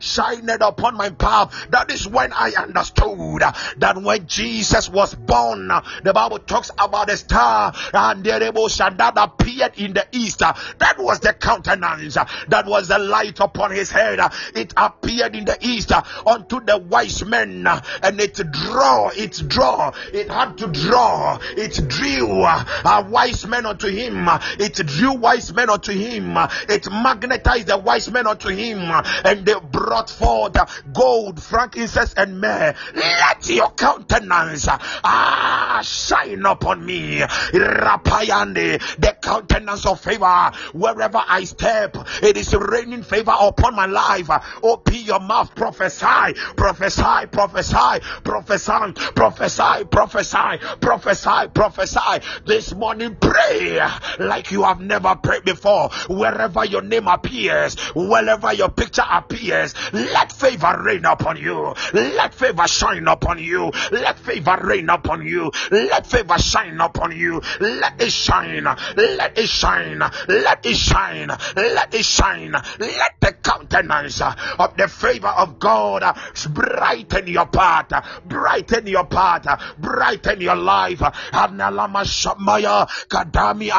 shined 0.00 0.50
upon 0.50 0.96
my 0.96 1.10
path. 1.10 1.66
That 1.70 1.90
is 1.90 2.06
when 2.06 2.32
I 2.32 2.52
understood 2.56 3.42
uh, 3.42 3.52
that 3.78 4.00
when 4.02 4.26
Jesus 4.26 4.88
was 4.88 5.14
born, 5.14 5.70
uh, 5.70 5.82
the 6.02 6.12
Bible 6.12 6.38
talks 6.40 6.70
about 6.78 7.10
a 7.10 7.16
star 7.16 7.72
and 7.92 8.24
that 8.24 9.12
appeared 9.16 9.78
in 9.78 9.92
the 9.92 10.06
east. 10.12 10.38
That 10.40 10.96
was 10.98 11.20
the 11.20 11.32
countenance, 11.32 12.14
that 12.14 12.66
was 12.66 12.88
the 12.88 12.98
light 12.98 13.40
upon 13.40 13.70
his 13.70 13.90
head. 13.90 14.20
It 14.54 14.72
appeared 14.76 15.34
in 15.36 15.44
the 15.44 15.58
east 15.60 15.92
unto 16.26 16.60
the 16.64 16.78
wise 16.78 17.24
men, 17.24 17.66
and 17.66 18.20
it 18.20 18.40
draw, 18.50 19.08
it 19.08 19.42
draw, 19.48 19.92
it 20.12 20.30
had 20.30 20.58
to 20.58 20.66
draw, 20.68 21.38
it 21.56 21.88
drew 21.88 22.42
a 22.44 23.06
wise 23.08 23.46
men 23.46 23.66
unto 23.66 23.88
him, 23.88 24.28
it 24.58 24.74
drew 24.86 25.14
wise 25.14 25.52
men 25.52 25.70
unto 25.70 25.91
him. 25.92 26.36
It 26.68 26.90
magnetized 26.90 27.68
the 27.68 27.78
wise 27.78 28.10
men 28.10 28.26
unto 28.26 28.48
him, 28.48 28.78
and 29.24 29.44
they 29.46 29.54
brought 29.70 30.10
forth 30.10 30.56
gold, 30.92 31.42
frankincense, 31.42 32.14
and 32.14 32.40
myrrh. 32.40 32.74
Let 32.94 33.48
your 33.48 33.70
countenance 33.70 34.68
ah 34.68 35.80
shine 35.84 36.44
upon 36.46 36.84
me. 36.84 37.20
Rapayande, 37.20 38.78
the 38.98 39.16
countenance 39.22 39.86
of 39.86 40.00
favor. 40.00 40.52
Wherever 40.72 41.22
I 41.26 41.44
step, 41.44 41.96
it 42.22 42.36
is 42.36 42.54
raining 42.54 43.02
favor 43.02 43.34
upon 43.38 43.74
my 43.74 43.86
life. 43.86 44.30
Open 44.62 44.94
your 44.94 45.20
mouth, 45.20 45.54
prophesy, 45.54 46.34
prophesy, 46.56 47.26
prophesy, 47.30 48.00
prophesy, 48.22 49.04
prophesy, 49.04 49.84
prophesy, 49.90 50.58
prophesy, 50.80 51.48
prophesy. 51.54 52.26
This 52.46 52.74
morning, 52.74 53.16
pray 53.20 53.80
like 54.18 54.50
you 54.50 54.62
have 54.64 54.80
never 54.80 55.14
prayed 55.16 55.44
before 55.44 55.81
wherever 56.08 56.64
your 56.64 56.82
name 56.82 57.08
appears, 57.08 57.78
wherever 57.94 58.52
your 58.52 58.68
picture 58.70 59.04
appears, 59.10 59.74
let 59.92 60.32
favor 60.32 60.82
rain 60.84 61.04
upon 61.04 61.36
you. 61.36 61.74
Let 61.92 62.34
favor 62.34 62.66
shine 62.66 63.08
upon 63.08 63.38
you. 63.38 63.70
Let 63.90 64.18
favor 64.18 64.58
rain 64.62 64.88
upon 64.90 65.26
you. 65.26 65.50
Let 65.70 66.06
favor 66.06 66.38
shine 66.38 66.80
upon 66.80 67.16
you. 67.16 67.40
Let 67.60 68.00
it 68.00 68.12
shine. 68.12 68.64
Let 68.64 69.38
it 69.38 69.48
shine. 69.48 69.98
Let 70.28 70.66
it 70.66 70.76
shine. 70.76 71.28
Let 71.56 71.94
it 71.94 72.04
shine. 72.04 72.52
Let 72.52 73.14
the 73.20 73.32
countenance 73.42 74.20
of 74.20 74.76
the 74.76 74.88
favor 74.88 75.28
of 75.28 75.58
God 75.58 76.02
brighten 76.50 77.26
your 77.26 77.46
path. 77.46 78.22
Brighten 78.24 78.86
your 78.86 79.06
path. 79.06 79.46
Brighten 79.78 80.40
your 80.40 80.56
life. 80.56 81.00
Kadami 83.08 83.70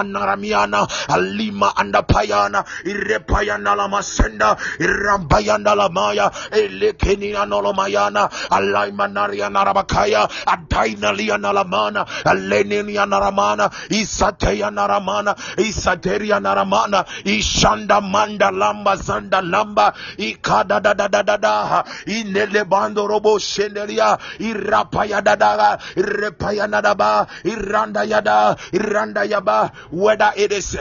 Alima 1.09 1.73
and 1.77 1.92
payana 2.01 2.63
irepayana 2.85 3.75
la 3.75 3.87
masenda 3.87 4.57
irambayana 4.79 5.75
la 5.75 5.89
maya 5.89 6.31
elekeni 6.51 7.35
anolomayana 7.35 8.29
alaimanaria 8.49 9.49
narabakaya 9.49 10.27
adaina 10.45 11.13
liana 11.13 11.53
la 11.53 11.63
mana 11.63 12.05
aleneni 12.25 12.93
naramana 12.93 13.69
isateya 13.89 14.71
naramana 14.71 15.35
isateria 15.57 16.39
naramana 16.39 17.05
ishanda 17.25 18.01
manda 18.01 18.51
lamba 18.51 18.95
zanda 18.95 19.41
lamba 19.41 19.93
ikada 20.17 20.79
da 20.81 20.93
da 20.93 21.07
da 21.07 21.21
da 21.23 21.37
da 21.37 21.83
inele 22.05 22.63
bando 22.65 23.07
robo 23.07 23.37
shenderia 23.39 24.17
irapaya 24.39 25.21
da 25.23 25.35
da 25.35 25.77
irepaya 25.95 26.67
nadaba 26.67 27.27
iranda 27.43 28.03
yada 28.03 28.55
iranda 28.71 29.23
yaba 29.25 29.71
whether 29.91 30.31
it 30.35 30.51
is 30.51 30.77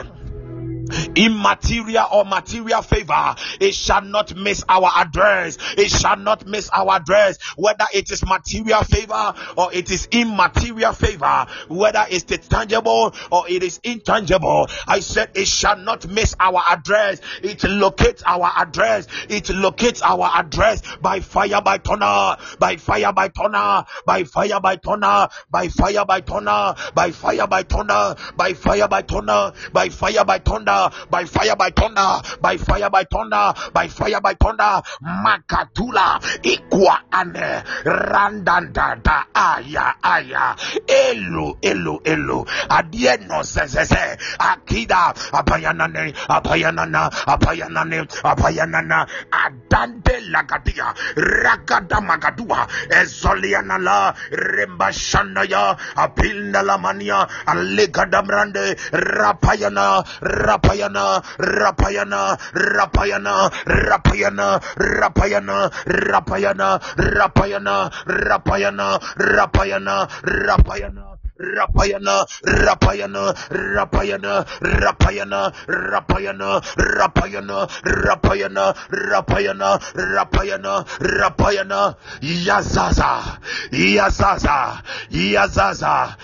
immaterial 1.15 2.05
or 2.11 2.25
material 2.25 2.81
favor 2.81 3.35
it 3.59 3.73
shall 3.73 4.01
not 4.01 4.35
miss 4.35 4.63
our 4.67 4.89
address. 4.95 5.57
It 5.77 5.89
shall 5.89 6.17
not 6.17 6.45
miss 6.45 6.69
our 6.69 6.95
address. 6.95 7.37
Whether 7.55 7.85
it 7.93 8.11
is 8.11 8.25
material 8.25 8.83
favor 8.83 9.33
or 9.57 9.73
it 9.73 9.89
is 9.91 10.07
immaterial 10.11 10.93
favor 10.93 11.47
whether 11.67 12.05
it 12.09 12.31
is 12.31 12.47
tangible 12.47 13.13
or 13.31 13.49
it 13.49 13.63
is 13.63 13.79
intangible 13.83 14.67
i 14.87 14.99
said 14.99 15.29
it 15.35 15.47
shall 15.47 15.77
not 15.77 16.07
miss 16.07 16.35
our 16.39 16.61
address. 16.69 17.21
It 17.41 17.63
locates 17.63 18.23
our 18.25 18.51
address. 18.57 19.07
It 19.29 19.49
locates 19.49 20.01
our 20.01 20.29
address 20.33 20.81
by 21.01 21.19
fire 21.19 21.61
by 21.61 21.77
thunder 21.77 22.37
by 22.59 22.77
fire 22.77 23.13
by 23.13 23.29
thunder 23.29 23.85
by 24.05 24.23
fire 24.23 24.59
by 24.59 24.77
thunder 24.77 25.27
by 25.49 25.67
fire 25.69 26.05
by 26.05 26.21
thunder 26.21 26.75
by 26.93 27.11
fire 27.11 27.47
by 27.47 27.63
thunder 27.63 28.15
by 28.35 28.53
fire 28.53 28.87
by 28.87 29.01
thunder 29.01 29.53
by 29.71 29.89
fire 29.89 30.25
by 30.25 30.39
thunder 30.73 31.07
by 31.09 31.25
fire, 31.25 31.55
by 31.55 31.69
thunder, 31.69 32.21
by 32.41 32.57
fire, 32.57 32.89
by 32.89 33.03
thunder, 33.03 33.53
by 33.73 33.87
fire, 33.87 34.21
by 34.21 34.33
thunder. 34.33 34.81
Makatula, 35.01 36.19
Ikwa 36.43 36.99
ane, 37.11 37.63
randanda, 37.85 39.25
aya, 39.33 39.95
aya, 40.03 40.55
elu, 40.87 41.57
elu, 41.61 42.01
elu, 42.03 42.45
adieno, 42.69 43.43
zezeze, 43.43 44.17
akida, 44.39 45.13
apayanane, 45.31 46.13
apayanana, 46.29 47.09
apayanane, 47.27 48.07
apayanana, 48.23 49.07
adante 49.31 50.19
lagadia, 50.29 50.93
ragada 51.15 52.01
magadua, 52.01 52.67
ezoliana 52.89 53.77
la, 53.77 54.13
rembashanaya, 54.31 55.77
apilna 55.95 56.63
la 56.63 56.77
mania, 56.77 57.27
alegada 57.45 58.21
brande, 58.23 58.75
rapayana, 58.91 60.03
rap 60.21 60.62
rapayana 60.63 61.21
rapayana 61.37 62.37
rapayana 62.53 63.51
rapayana 63.65 64.61
rapayana 64.77 65.69
rapayana 65.85 66.79
rapayana 66.97 67.91
rapayana 68.07 68.99
rapayana 69.17 70.09
rapayana 70.23 71.03
Rapayana, 71.35 72.23
Rapayana, 72.45 73.33
Rapayana, 73.49 74.45
Rapayana, 74.61 75.51
Rapayana, 75.67 76.61
Rapayana, 76.77 77.67
Rapayana, 77.83 78.75
Rapayana, 78.93 79.79
Rapayana, 79.95 80.85
Rapayana, 81.01 81.95
Yazaza, 82.21 83.39
Yazaza, 83.71 84.83
Yazaza, 85.09 86.15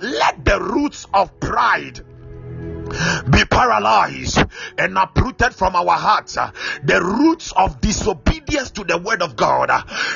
let 0.00 0.44
the 0.44 0.60
roots 0.60 1.06
of 1.12 1.38
pride 1.40 2.00
be 3.30 3.44
paralyzed 3.44 4.42
and 4.78 4.96
uprooted 4.96 5.54
from 5.54 5.76
our 5.76 5.96
hearts. 5.96 6.34
The 6.34 7.00
roots 7.02 7.52
of 7.52 7.80
disobedience 7.80 8.70
to 8.72 8.84
the 8.84 8.98
word 8.98 9.22
of 9.22 9.36
God, 9.36 9.70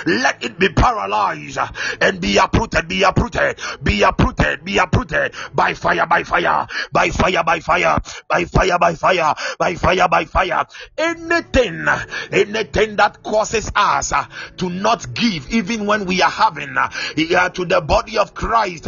let 0.07 0.45
it 0.45 0.59
be 0.59 0.69
paralyzed 0.69 1.59
and 2.01 2.21
be 2.21 2.37
uprooted, 2.37 2.89
be 2.89 3.03
uprooted, 3.03 3.59
be 3.83 4.03
uprooted, 4.03 4.65
be 4.65 4.79
uprooted. 4.79 5.35
By 5.55 5.75
fire, 5.75 6.07
by 6.07 6.23
fire, 6.23 6.67
by 6.93 7.11
fire, 7.11 7.43
by 7.45 7.61
fire, 7.61 7.99
by 8.29 8.45
fire, 8.49 8.79
by 8.79 8.95
fire, 8.95 9.35
by 9.59 9.75
fire, 9.75 10.09
by 10.09 10.25
fire. 10.25 10.67
Anything, 10.97 11.87
anything 12.33 12.97
that 12.97 13.23
causes 13.23 13.71
us 13.75 14.13
to 14.59 14.69
not 14.71 15.13
give, 15.15 15.53
even 15.53 15.87
when 15.87 16.05
we 16.07 16.23
are 16.23 16.31
having 16.31 16.75
to 16.75 17.65
the 17.65 17.81
body 17.81 18.19
of 18.19 18.35
Christ, 18.35 18.87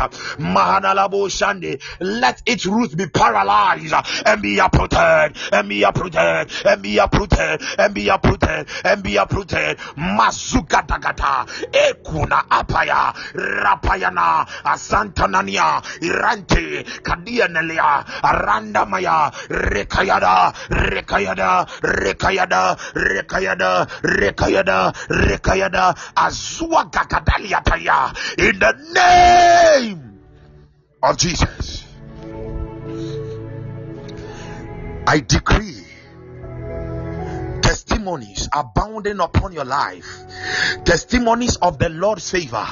let 2.00 2.42
its 2.46 2.66
roots 2.66 2.94
be 2.94 3.06
paralyzed 3.06 3.71
and 4.26 4.42
be 4.42 4.58
uprooted 4.58 5.36
and 5.52 5.68
be 5.68 5.82
uprooted 5.82 6.50
and 6.64 6.82
be 6.82 6.98
uprooted 6.98 7.62
and 7.78 7.94
be 7.94 8.08
uprooted 8.08 8.68
and 8.84 9.02
be 9.02 9.16
uprooted. 9.16 9.78
Mazuka 9.96 10.86
dagata 10.86 11.46
ekuna 11.72 12.44
apaya 12.50 13.12
rapayana 13.34 14.46
asantanania 14.64 15.82
irante 16.00 16.84
kadianelia 17.02 18.04
arandamaya 18.22 19.32
rekayada 19.48 20.52
rekayada 20.70 21.66
rekayada 21.82 22.76
rekayada 22.94 23.86
rekayada 24.02 24.92
rekayada 25.08 25.94
azua 26.16 26.84
gakadaliataya 26.90 28.12
in 28.38 28.58
the 28.58 28.72
name 28.94 30.20
of 31.02 31.16
Jesus. 31.16 31.81
I 35.06 35.20
decree 35.20 35.81
testimonies 38.02 38.48
abounding 38.52 39.20
upon 39.20 39.52
your 39.52 39.64
life. 39.64 40.04
Testimonies 40.84 41.56
of 41.56 41.78
the 41.78 41.88
lord's 41.88 42.28
favor. 42.28 42.66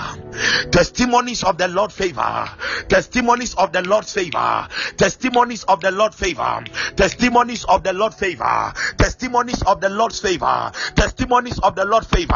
Testimonies 0.73 1.45
of 1.45 1.57
the 1.57 1.69
lord's 1.69 1.95
favor. 1.95 2.49
Testimonies 2.89 3.55
of 3.55 3.73
the 3.73 3.83
lord's 3.83 4.13
favor. 4.13 4.67
Testimonies 4.97 5.63
of 5.65 5.81
the 5.81 5.91
lord's 5.93 6.17
favor. 6.17 6.73
Testimonies 6.97 7.65
of 7.65 7.85
the 7.85 7.93
lord's 7.93 8.17
favor. 8.17 8.73
Testimonies 8.99 9.63
of 9.63 9.81
the 9.81 9.89
lord's 9.89 10.21
favor. 10.21 10.73
Testimonies 10.97 11.59
of 11.61 11.77
the 11.77 11.85
lord's 11.85 12.09
favor. 12.09 12.35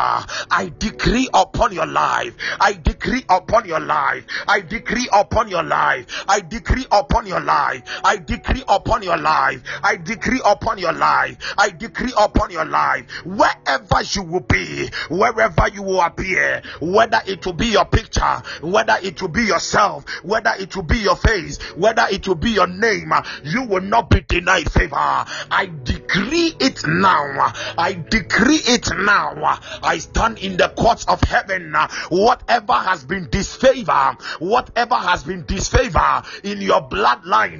I 0.50 0.72
decree 0.78 1.28
upon 1.34 1.72
your 1.72 1.86
life. 1.86 2.34
I 2.60 2.74
decree 2.74 3.24
upon 3.28 3.66
your 3.66 3.80
life. 3.80 4.24
I 4.46 4.60
decree 4.60 5.08
upon 5.12 5.48
your 5.48 5.64
life. 5.64 6.06
I 6.28 6.40
decree 6.40 6.86
upon 6.92 7.26
your 7.26 7.40
life. 7.40 7.82
I 8.04 8.16
decree 8.18 8.62
upon 8.68 9.02
your 9.02 9.18
life. 9.18 9.62
I 9.82 9.96
decree 9.96 10.40
upon 10.44 10.78
your 10.78 10.92
life. 10.92 11.36
I 11.58 11.70
decree 11.70 12.12
upon 12.16 12.50
your 12.50 12.64
life 12.64 12.83
wherever 13.24 14.02
you 14.10 14.22
will 14.22 14.40
be 14.40 14.88
wherever 15.08 15.68
you 15.72 15.82
will 15.82 16.00
appear 16.00 16.62
whether 16.80 17.20
it 17.26 17.44
will 17.44 17.52
be 17.52 17.66
your 17.66 17.84
picture 17.84 18.42
whether 18.62 18.96
it 19.02 19.20
will 19.20 19.28
be 19.28 19.42
yourself 19.42 20.04
whether 20.22 20.52
it 20.58 20.74
will 20.74 20.82
be 20.82 20.98
your 20.98 21.16
face 21.16 21.60
whether 21.74 22.06
it 22.10 22.26
will 22.26 22.34
be 22.34 22.50
your 22.50 22.66
name 22.66 23.12
you 23.42 23.64
will 23.64 23.80
not 23.80 24.10
be 24.10 24.20
denied 24.20 24.70
favor. 24.70 24.94
I 24.96 25.70
decree 25.84 26.54
it 26.60 26.86
now. 26.86 27.52
I 27.78 28.04
decree 28.08 28.60
it 28.64 28.88
now. 28.96 29.58
I 29.82 29.98
stand 29.98 30.38
in 30.38 30.56
the 30.56 30.68
courts 30.68 31.04
of 31.06 31.20
heaven. 31.22 31.74
Whatever 32.08 32.72
has 32.74 33.04
been 33.04 33.28
disfavor 33.30 34.16
whatever 34.38 34.94
has 34.94 35.24
been 35.24 35.44
disfavor 35.46 36.22
in 36.42 36.60
your 36.60 36.88
bloodline 36.88 37.54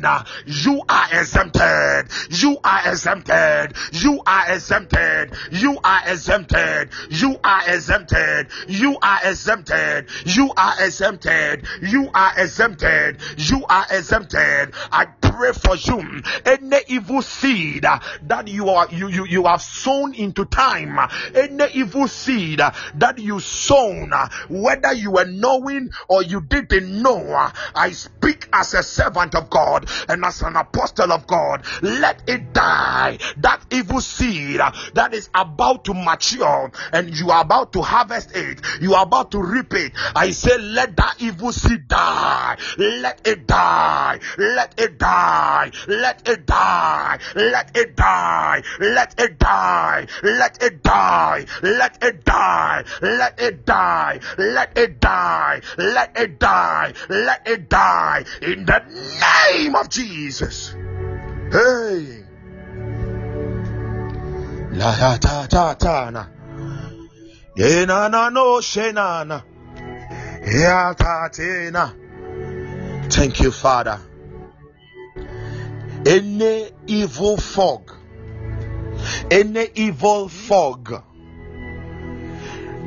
you 0.46 0.82
are 0.88 1.06
exempted. 1.12 2.10
You 2.30 2.58
are 2.64 2.90
exempted. 2.90 3.76
You 3.92 4.20
are 4.26 4.52
exempted 4.52 5.13
you 5.50 5.78
are 5.82 6.00
exempted. 6.06 6.90
You 7.10 7.38
are 7.42 7.62
exempted. 7.68 8.48
You 8.68 8.98
are 9.00 9.20
exempted. 9.24 10.08
You 10.26 10.52
are 10.56 10.74
exempted. 10.84 11.66
You 11.82 12.10
are 12.14 12.32
exempted. 12.36 13.20
You 13.36 13.64
are 13.68 13.86
exempted. 13.90 14.74
I 14.92 15.06
pray 15.20 15.52
for 15.52 15.76
you. 15.76 16.22
Any 16.44 16.78
evil 16.88 17.22
seed 17.22 17.82
that 17.82 18.48
you 18.48 18.68
are 18.68 18.88
you 18.90 19.08
you, 19.08 19.24
you 19.26 19.44
have 19.44 19.62
sown 19.62 20.14
into 20.14 20.44
time 20.44 20.98
any 21.34 21.64
evil 21.74 22.08
seed 22.08 22.58
that 22.58 23.18
you 23.18 23.40
sown 23.40 24.12
whether 24.48 24.92
you 24.92 25.10
were 25.10 25.24
knowing 25.24 25.90
or 26.08 26.22
you 26.22 26.40
didn't 26.40 27.02
know 27.02 27.50
i 27.74 27.90
speak 27.90 28.48
as 28.52 28.74
a 28.74 28.82
servant 28.82 29.34
of 29.34 29.50
god 29.50 29.88
and 30.08 30.24
as 30.24 30.42
an 30.42 30.56
apostle 30.56 31.12
of 31.12 31.26
god. 31.26 31.64
Let 31.82 32.22
it 32.28 32.52
die. 32.52 33.18
That 33.38 33.60
evil 33.70 34.00
seed 34.00 34.60
that 34.94 35.03
is 35.12 35.28
about 35.34 35.84
to 35.84 35.94
mature 35.94 36.70
and 36.92 37.18
you 37.18 37.30
are 37.30 37.42
about 37.42 37.72
to 37.72 37.82
harvest 37.82 38.34
it 38.34 38.60
you 38.80 38.94
are 38.94 39.02
about 39.02 39.30
to 39.30 39.42
reap 39.42 39.74
it 39.74 39.92
i 40.14 40.30
say 40.30 40.56
let 40.58 40.96
that 40.96 41.16
evil 41.18 41.52
seed 41.52 41.86
die 41.88 42.56
let 42.78 43.26
it 43.26 43.46
die 43.46 44.18
let 44.38 44.80
it 44.80 44.98
die 44.98 45.70
let 45.88 46.28
it 46.28 46.46
die 46.46 47.18
let 47.34 47.76
it 47.76 47.96
die 47.96 48.62
let 48.80 49.20
it 49.20 49.42
die 49.44 50.06
let 50.30 50.62
it 50.62 50.82
die 50.82 51.44
let 51.62 52.02
it 52.12 52.34
die 52.34 52.74
let 53.02 53.42
it 53.42 53.66
die 53.66 54.20
let 54.38 54.78
it 54.78 55.00
die 55.00 55.60
let 55.78 56.16
it 56.16 56.38
die 56.38 56.92
let 57.08 57.46
it 57.46 57.68
die 57.68 58.24
in 58.42 58.64
the 58.64 58.82
name 59.20 59.74
of 59.74 59.88
jesus 59.88 60.74
hey 61.52 62.24
la 64.74 65.16
ta 65.18 65.46
ta 65.46 65.74
ta 65.74 66.10
na. 66.10 66.26
Na 67.86 68.08
na 68.08 68.28
no 68.30 68.60
shenana 68.60 69.42
ya 70.46 70.92
ta 70.94 71.28
na. 71.70 71.92
Thank 73.08 73.40
you 73.40 73.50
father. 73.50 74.00
Any 76.06 76.70
evil 76.86 77.36
fog 77.36 77.90
any 79.30 79.68
evil 79.74 80.28
fog 80.28 81.02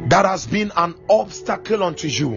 that 0.09 0.25
has 0.25 0.47
been 0.47 0.71
an 0.75 0.95
obstacle 1.09 1.83
unto 1.83 2.07
you 2.07 2.31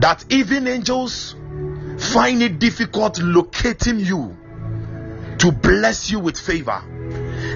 that 0.00 0.24
even 0.30 0.68
angels 0.68 1.34
find 1.98 2.42
it 2.42 2.58
difficult 2.58 3.20
locating 3.20 4.00
you 4.00 4.36
to 5.42 5.52
bless 5.52 6.10
you 6.10 6.20
with 6.20 6.38
favor 6.38 6.82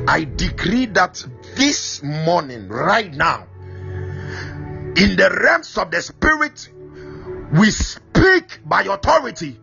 i 0.09 0.25
decree 0.37 0.87
that 0.87 1.25
this 1.57 2.03
morning 2.03 2.69
right 2.69 3.15
now 3.15 3.47
in 4.97 5.17
the 5.17 5.39
realms 5.43 5.79
of 5.79 5.91
the 5.91 6.03
spirit 6.03 6.69
we 7.59 7.71
speak 7.71 8.61
by 8.65 8.83
authority 8.83 9.59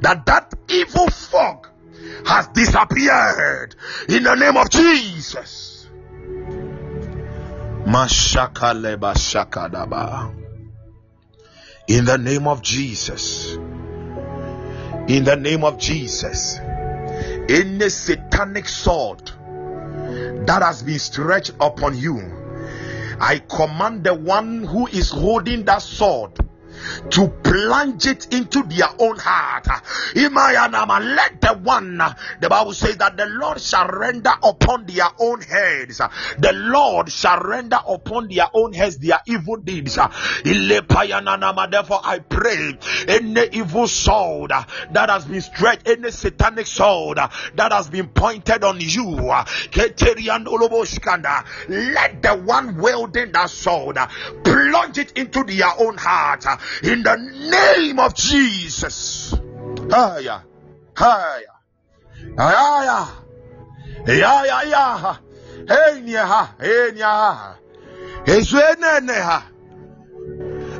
that 0.00 0.24
that 0.26 0.54
evil 0.68 1.08
fog 1.08 1.68
has 2.26 2.48
disappeared 2.48 3.74
in 4.08 4.22
the 4.22 4.34
name 4.34 4.56
of 4.56 4.70
Jesus. 4.70 5.88
In 11.86 12.04
the 12.04 12.16
name 12.16 12.48
of 12.48 12.62
Jesus. 12.62 13.56
In 15.08 15.24
the 15.24 15.36
name 15.36 15.64
of 15.64 15.78
Jesus. 15.78 16.58
Any 17.48 17.88
satanic 17.90 18.68
sword 18.68 19.20
that 20.46 20.62
has 20.62 20.82
been 20.82 20.98
stretched 20.98 21.52
upon 21.60 21.96
you, 21.98 22.20
I 23.20 23.38
command 23.38 24.04
the 24.04 24.14
one 24.14 24.64
who 24.64 24.86
is 24.86 25.10
holding 25.10 25.64
that 25.64 25.82
sword 25.82 26.32
to 27.10 27.28
plunge 27.42 28.06
it 28.06 28.34
into 28.34 28.62
their 28.64 28.88
own 28.98 29.16
heart. 29.18 29.64
Imayanama, 30.14 31.14
let 31.14 31.40
the 31.40 31.54
one, 31.54 32.00
the 32.40 32.48
Bible 32.48 32.72
says 32.72 32.96
that 32.98 33.16
the 33.16 33.26
Lord 33.26 33.60
shall 33.60 33.88
render 33.88 34.32
upon 34.42 34.86
their 34.86 35.08
own 35.18 35.40
heads. 35.40 36.00
The 36.38 36.52
Lord 36.52 37.10
shall 37.10 37.40
render 37.40 37.78
upon 37.86 38.28
their 38.28 38.46
own 38.52 38.72
heads 38.72 38.98
their 38.98 39.20
evil 39.26 39.56
deeds. 39.56 39.94
Therefore, 39.94 42.00
I 42.04 42.18
pray 42.28 42.78
any 43.08 43.48
evil 43.52 43.88
sword 43.88 44.50
that 44.50 45.10
has 45.10 45.24
been 45.24 45.40
stretched, 45.40 45.88
any 45.88 46.10
satanic 46.10 46.66
sword 46.66 47.18
that 47.18 47.72
has 47.72 47.88
been 47.88 48.08
pointed 48.08 48.64
on 48.64 48.80
you, 48.80 49.14
let 51.68 52.22
the 52.22 52.42
one 52.44 52.78
wielding 52.78 53.32
that 53.32 53.50
sword 53.50 53.98
plunge 54.44 54.98
it 54.98 55.12
into 55.12 55.44
their 55.44 55.70
own 55.78 55.96
heart 55.96 56.44
in 56.82 57.02
the 57.02 57.16
name 57.16 57.98
of 57.98 58.14
Jesus. 58.14 59.34
Hiya, 59.90 60.44
hiya, 60.98 61.40
hiya. 62.36 63.08
Enya, 65.66 66.56
enya, 66.58 67.56
Ezuenene. 68.26 69.42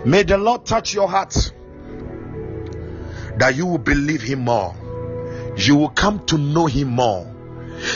May 0.05 0.23
the 0.25 0.37
Lord 0.37 0.67
touch 0.67 0.95
your 0.95 1.09
heart 1.09 1.53
that 3.39 3.55
you 3.57 3.67
will 3.67 3.79
believe 3.79 4.23
Him 4.23 4.41
more. 4.41 4.75
You 5.57 5.77
will 5.77 5.89
come 5.91 6.25
to 6.27 6.39
know 6.39 6.67
Him 6.67 6.89
more. 6.89 7.31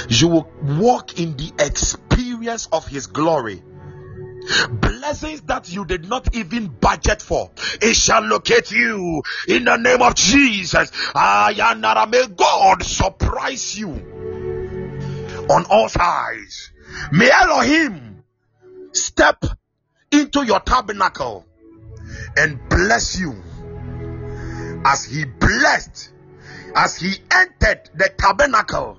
You 0.08 0.28
will 0.28 0.50
walk 0.62 1.18
in 1.18 1.36
the 1.36 1.52
experience 1.58 2.68
of 2.72 2.86
His 2.86 3.06
glory. 3.06 3.62
Blessings 4.70 5.42
that 5.42 5.70
you 5.72 5.84
did 5.84 6.08
not 6.08 6.34
even 6.34 6.68
budget 6.68 7.22
for, 7.22 7.50
it 7.80 7.94
shall 7.94 8.22
locate 8.22 8.70
you 8.70 9.22
in 9.48 9.64
the 9.64 9.76
name 9.76 10.02
of 10.02 10.14
Jesus. 10.14 10.90
Ayanara, 11.14 12.10
may 12.10 12.26
God 12.28 12.82
surprise 12.82 13.78
you 13.78 13.90
on 15.50 15.64
all 15.66 15.88
sides. 15.88 16.70
May 17.12 17.30
Elohim 17.30 18.24
step 18.92 19.44
into 20.10 20.44
your 20.44 20.60
tabernacle 20.60 21.44
and 22.36 22.58
bless 22.68 23.18
you 23.18 23.34
as 24.84 25.04
he 25.04 25.24
blessed, 25.24 26.12
as 26.74 26.96
he 26.96 27.12
entered 27.30 27.90
the 27.94 28.10
tabernacle 28.16 28.98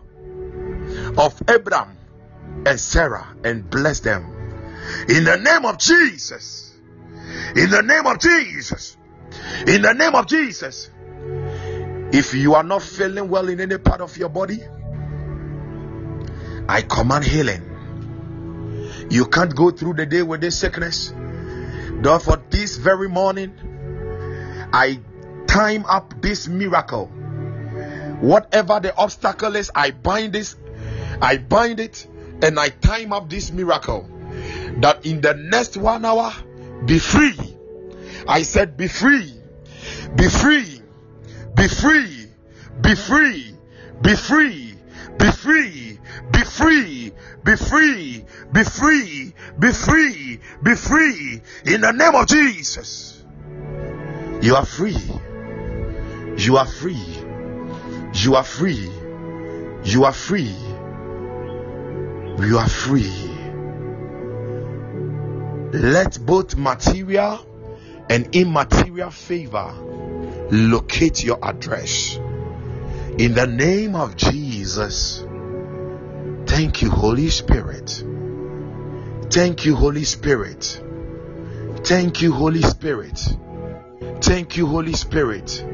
of 1.17 1.41
Abraham 1.49 1.97
and 2.65 2.79
Sarah 2.79 3.35
and 3.43 3.69
blessed 3.69 4.03
them. 4.03 4.38
In 5.07 5.23
the 5.23 5.37
name 5.37 5.65
of 5.65 5.77
Jesus. 5.77 6.75
In 7.55 7.69
the 7.69 7.81
name 7.81 8.05
of 8.05 8.19
Jesus. 8.19 8.97
In 9.67 9.81
the 9.81 9.93
name 9.93 10.15
of 10.15 10.27
Jesus. 10.27 10.89
If 12.11 12.33
you 12.33 12.55
are 12.55 12.63
not 12.63 12.81
feeling 12.81 13.29
well 13.29 13.49
in 13.49 13.59
any 13.59 13.77
part 13.77 14.01
of 14.01 14.17
your 14.17 14.29
body, 14.29 14.59
I 16.67 16.81
command 16.81 17.23
healing. 17.23 17.65
You 19.09 19.25
can't 19.25 19.55
go 19.55 19.71
through 19.71 19.93
the 19.95 20.05
day 20.05 20.21
with 20.21 20.41
this 20.41 20.59
sickness. 20.59 21.13
Therefore, 22.01 22.41
this 22.49 22.77
very 22.77 23.09
morning, 23.09 23.53
I 24.71 24.99
time 25.47 25.85
up 25.85 26.21
this 26.21 26.47
miracle. 26.47 27.07
Whatever 28.21 28.79
the 28.79 28.95
obstacle 28.95 29.55
is, 29.55 29.71
I 29.73 29.91
bind 29.91 30.33
this, 30.33 30.55
I 31.21 31.37
bind 31.37 31.79
it, 31.79 32.07
and 32.41 32.59
I 32.59 32.69
time 32.69 33.13
up 33.13 33.29
this 33.29 33.51
miracle. 33.51 34.09
That 34.81 35.05
in 35.05 35.21
the 35.21 35.33
next 35.33 35.77
one 35.77 36.05
hour, 36.05 36.33
be 36.85 36.99
free. 36.99 37.37
I 38.27 38.43
said, 38.43 38.77
be 38.77 38.87
free, 38.87 39.33
be 40.15 40.29
free, 40.29 40.81
be 41.55 41.67
free, 41.67 42.27
be 42.81 42.95
free, 42.95 43.55
be 44.01 44.15
free, 44.15 44.77
be 45.17 45.31
free, 45.31 45.99
be 46.31 46.43
free, 46.43 47.13
be 47.43 47.55
free, 47.55 48.25
be 48.53 48.63
free, 48.63 49.33
be 49.59 49.71
free, 49.71 50.39
be 50.63 50.75
free 50.75 51.41
in 51.65 51.81
the 51.81 51.91
name 51.91 52.15
of 52.15 52.27
Jesus. 52.27 53.23
You 54.41 54.55
are 54.55 54.65
free. 54.65 54.95
You 56.37 56.55
are 56.55 56.65
free. 56.65 56.95
You 58.13 58.35
are 58.35 58.43
free. 58.45 58.89
You 59.83 60.05
are 60.05 60.13
free. 60.13 60.55
You 62.39 62.57
are 62.57 62.69
free. 62.69 63.28
Let 65.71 66.25
both 66.25 66.55
material 66.55 67.45
and 68.09 68.35
immaterial 68.35 69.11
favor 69.11 69.71
locate 70.51 71.23
your 71.23 71.39
address. 71.43 72.15
In 73.17 73.33
the 73.35 73.45
name 73.45 73.95
of 73.95 74.15
Jesus. 74.15 75.25
Thank 76.45 76.81
you, 76.81 76.89
Holy 76.89 77.29
Spirit. 77.29 78.03
Thank 79.29 79.65
you, 79.65 79.75
Holy 79.75 80.03
Spirit. 80.05 80.81
Thank 81.83 82.21
you, 82.21 82.33
Holy 82.33 82.61
Spirit. 82.63 83.37
Thank 84.21 84.57
you, 84.57 84.65
Holy 84.65 84.93
Spirit. 84.93 85.65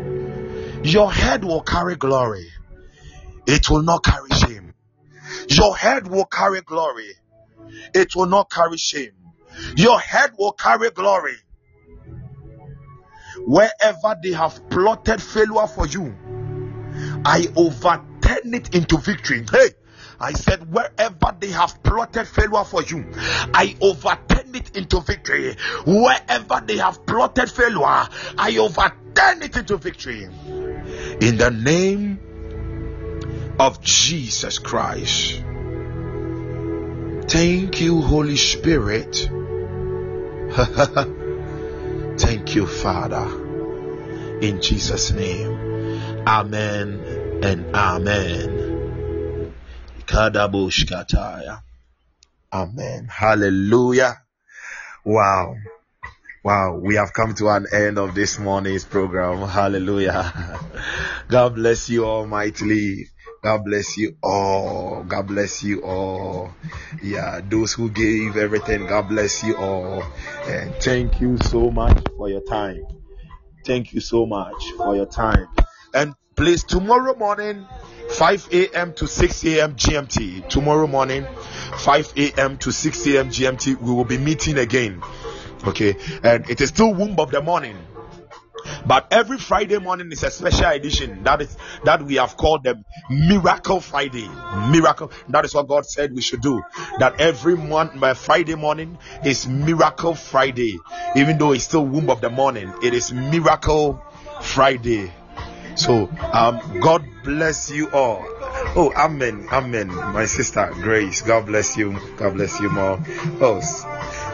Your 0.83 1.11
head 1.11 1.43
will 1.43 1.61
carry 1.61 1.95
glory, 1.95 2.47
it 3.47 3.69
will 3.69 3.81
not 3.81 4.03
carry 4.03 4.29
shame. 4.29 4.73
Your 5.47 5.75
head 5.75 6.07
will 6.07 6.25
carry 6.25 6.61
glory, 6.61 7.13
it 7.93 8.15
will 8.15 8.27
not 8.27 8.51
carry 8.51 8.77
shame. 8.77 9.24
Your 9.75 9.99
head 9.99 10.31
will 10.37 10.53
carry 10.53 10.89
glory. 10.91 11.35
Wherever 13.45 14.17
they 14.21 14.31
have 14.31 14.69
plotted 14.69 15.21
failure 15.21 15.67
for 15.67 15.87
you, 15.87 16.15
I 17.25 17.47
overturn 17.55 18.53
it 18.53 18.73
into 18.75 18.97
victory. 18.97 19.45
Hey, 19.51 19.69
I 20.19 20.33
said, 20.33 20.71
wherever 20.71 21.35
they 21.39 21.49
have 21.49 21.83
plotted 21.83 22.27
failure 22.27 22.63
for 22.63 22.83
you, 22.83 23.05
I 23.53 23.75
overturn 23.81 24.55
it 24.55 24.77
into 24.77 25.01
victory. 25.01 25.55
Wherever 25.85 26.63
they 26.65 26.77
have 26.77 27.05
plotted 27.05 27.51
failure, 27.51 28.07
I 28.37 28.57
overturn 28.59 29.41
it 29.41 29.57
into 29.57 29.77
victory. 29.77 30.23
In 30.23 31.37
the 31.37 31.51
name 31.51 32.19
of 33.59 33.81
Jesus 33.81 34.59
Christ. 34.59 35.43
Thank 37.27 37.81
you, 37.81 38.01
Holy 38.01 38.37
Spirit. 38.37 39.29
Thank 42.17 42.55
you, 42.55 42.65
Father. 42.65 43.27
In 44.39 44.61
Jesus' 44.61 45.11
name. 45.11 45.51
Amen 46.25 47.41
and 47.43 47.75
amen. 47.75 49.53
Amen. 52.53 53.07
Hallelujah. 53.11 54.21
Wow. 55.03 55.55
Wow. 56.41 56.79
We 56.81 56.95
have 56.95 57.11
come 57.11 57.33
to 57.35 57.49
an 57.49 57.65
end 57.73 57.97
of 57.97 58.15
this 58.15 58.39
morning's 58.39 58.85
program. 58.85 59.45
Hallelujah. 59.45 60.61
God 61.27 61.55
bless 61.55 61.89
you 61.89 62.05
almightily. 62.05 63.07
God 63.45 63.63
bless 63.63 63.95
you 63.95 64.17
all. 64.23 65.03
God 65.03 65.27
bless 65.27 65.61
you 65.61 65.83
all. 65.83 66.51
Yeah, 67.03 67.41
those 67.47 67.73
who 67.73 67.91
gave 67.91 68.37
everything, 68.37 68.87
God 68.87 69.07
bless 69.07 69.43
you 69.43 69.55
all. 69.55 70.01
And 70.47 70.73
thank 70.77 71.21
you 71.21 71.37
so 71.37 71.69
much 71.69 71.95
for 72.17 72.27
your 72.27 72.41
time. 72.41 72.83
Thank 73.63 73.93
you 73.93 73.99
so 74.01 74.25
much 74.25 74.71
for 74.77 74.95
your 74.95 75.05
time. 75.05 75.47
And 75.93 76.15
please, 76.35 76.63
tomorrow 76.63 77.15
morning, 77.15 77.67
5 78.09 78.49
a.m. 78.51 78.93
to 78.93 79.05
6 79.05 79.45
a.m. 79.45 79.75
GMT. 79.75 80.49
Tomorrow 80.49 80.87
morning, 80.87 81.27
5 81.77 82.13
a.m. 82.17 82.57
to 82.57 82.71
6 82.71 83.05
a.m. 83.05 83.29
GMT, 83.29 83.79
we 83.79 83.93
will 83.93 84.05
be 84.05 84.17
meeting 84.17 84.57
again. 84.57 85.03
Okay, 85.67 85.95
and 86.23 86.49
it 86.49 86.61
is 86.61 86.69
still 86.69 86.95
womb 86.95 87.19
of 87.19 87.29
the 87.29 87.43
morning. 87.43 87.77
But 88.85 89.07
every 89.11 89.37
Friday 89.37 89.79
morning 89.79 90.11
is 90.11 90.23
a 90.23 90.31
special 90.31 90.67
edition 90.67 91.23
that 91.23 91.41
is 91.41 91.55
that 91.83 92.01
we 92.01 92.15
have 92.15 92.37
called 92.37 92.63
the 92.63 92.83
Miracle 93.09 93.79
Friday. 93.79 94.27
Miracle. 94.69 95.11
That 95.29 95.45
is 95.45 95.53
what 95.53 95.67
God 95.67 95.85
said 95.85 96.13
we 96.13 96.21
should 96.21 96.41
do. 96.41 96.61
That 96.99 97.19
every 97.19 97.55
month, 97.55 97.99
by 97.99 98.13
Friday 98.13 98.55
morning 98.55 98.97
is 99.23 99.47
Miracle 99.47 100.15
Friday. 100.15 100.79
Even 101.15 101.37
though 101.37 101.51
it's 101.51 101.65
still 101.65 101.85
womb 101.85 102.09
of 102.09 102.21
the 102.21 102.29
morning, 102.29 102.73
it 102.81 102.93
is 102.93 103.11
Miracle 103.11 104.01
Friday. 104.41 105.11
So, 105.75 106.09
um, 106.31 106.79
God 106.79 107.05
bless 107.23 107.69
you 107.69 107.89
all. 107.91 108.23
Oh, 108.77 108.93
amen, 108.95 109.47
amen. 109.51 109.87
My 109.87 110.25
sister 110.25 110.71
Grace, 110.73 111.21
God 111.21 111.45
bless 111.47 111.75
you. 111.75 111.99
God 112.17 112.35
bless 112.35 112.59
you 112.59 112.69
more. 112.69 112.99
Oh, 113.41 113.59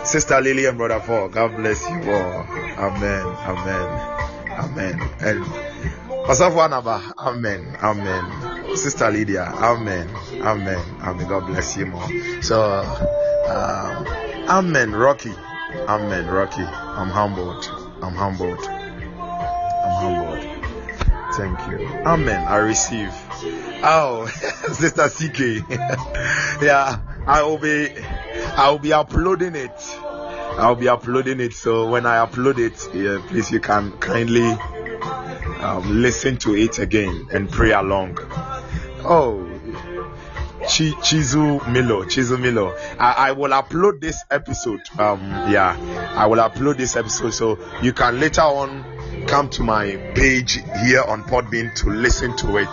sister 0.03 0.39
Lily 0.39 0.65
and 0.65 0.77
brother 0.77 0.99
Paul, 0.99 1.29
God 1.29 1.55
bless 1.57 1.87
you 1.89 2.11
all. 2.11 2.45
Amen, 2.77 3.25
amen. 3.25 4.20
Amen. 4.71 5.01
And 5.19 5.45
Pastor 6.25 6.45
Anaba, 6.45 7.13
Amen. 7.17 7.75
Amen. 7.83 8.77
Sister 8.77 9.11
Lydia, 9.11 9.43
Amen. 9.43 10.07
Amen. 10.41 10.79
Amen. 11.01 11.27
God 11.27 11.45
bless 11.47 11.75
you 11.75 11.87
more. 11.87 12.07
So, 12.41 12.61
um, 13.49 14.07
Amen. 14.47 14.93
Rocky. 14.93 15.33
Amen. 15.89 16.25
Rocky. 16.27 16.63
I'm 16.63 17.09
humbled. 17.09 17.69
I'm 18.01 18.15
humbled. 18.15 18.59
I'm 18.65 19.91
humbled. 19.99 20.39
Thank 21.35 21.59
you. 21.67 21.85
Amen. 22.05 22.47
I 22.47 22.57
receive. 22.57 23.13
Oh, 23.83 24.25
Sister 24.71 25.09
CK. 25.09 25.67
yeah, 26.61 26.99
I 27.27 27.43
will 27.43 27.57
be 27.57 27.89
I 28.55 28.69
will 28.69 28.79
be 28.79 28.93
uploading 28.93 29.55
it. 29.55 29.71
I'll 30.57 30.75
be 30.75 30.87
uploading 30.89 31.39
it. 31.39 31.53
So 31.53 31.89
when 31.89 32.05
I 32.05 32.25
upload 32.25 32.57
it, 32.59 32.93
yeah, 32.93 33.21
please 33.27 33.51
you 33.51 33.59
can 33.59 33.91
kindly 33.99 34.49
um, 35.61 36.01
listen 36.01 36.37
to 36.37 36.55
it 36.55 36.79
again 36.79 37.27
and 37.31 37.49
pray 37.49 37.71
along. 37.71 38.17
Oh, 39.03 39.47
Ch- 40.67 40.93
Chizu 41.01 41.65
Milo, 41.67 42.03
Chizu 42.03 42.39
Milo. 42.39 42.75
I, 42.99 43.29
I 43.29 43.31
will 43.31 43.49
upload 43.51 43.99
this 43.99 44.23
episode. 44.29 44.81
Um, 44.99 45.21
yeah, 45.51 45.75
I 46.15 46.27
will 46.27 46.37
upload 46.37 46.77
this 46.77 46.95
episode 46.95 47.31
so 47.31 47.57
you 47.81 47.93
can 47.93 48.19
later 48.19 48.41
on 48.41 48.85
come 49.27 49.49
to 49.49 49.63
my 49.63 49.95
page 50.15 50.59
here 50.83 51.01
on 51.01 51.23
Podbean 51.23 51.73
to 51.77 51.89
listen 51.89 52.35
to 52.37 52.57
it. 52.57 52.69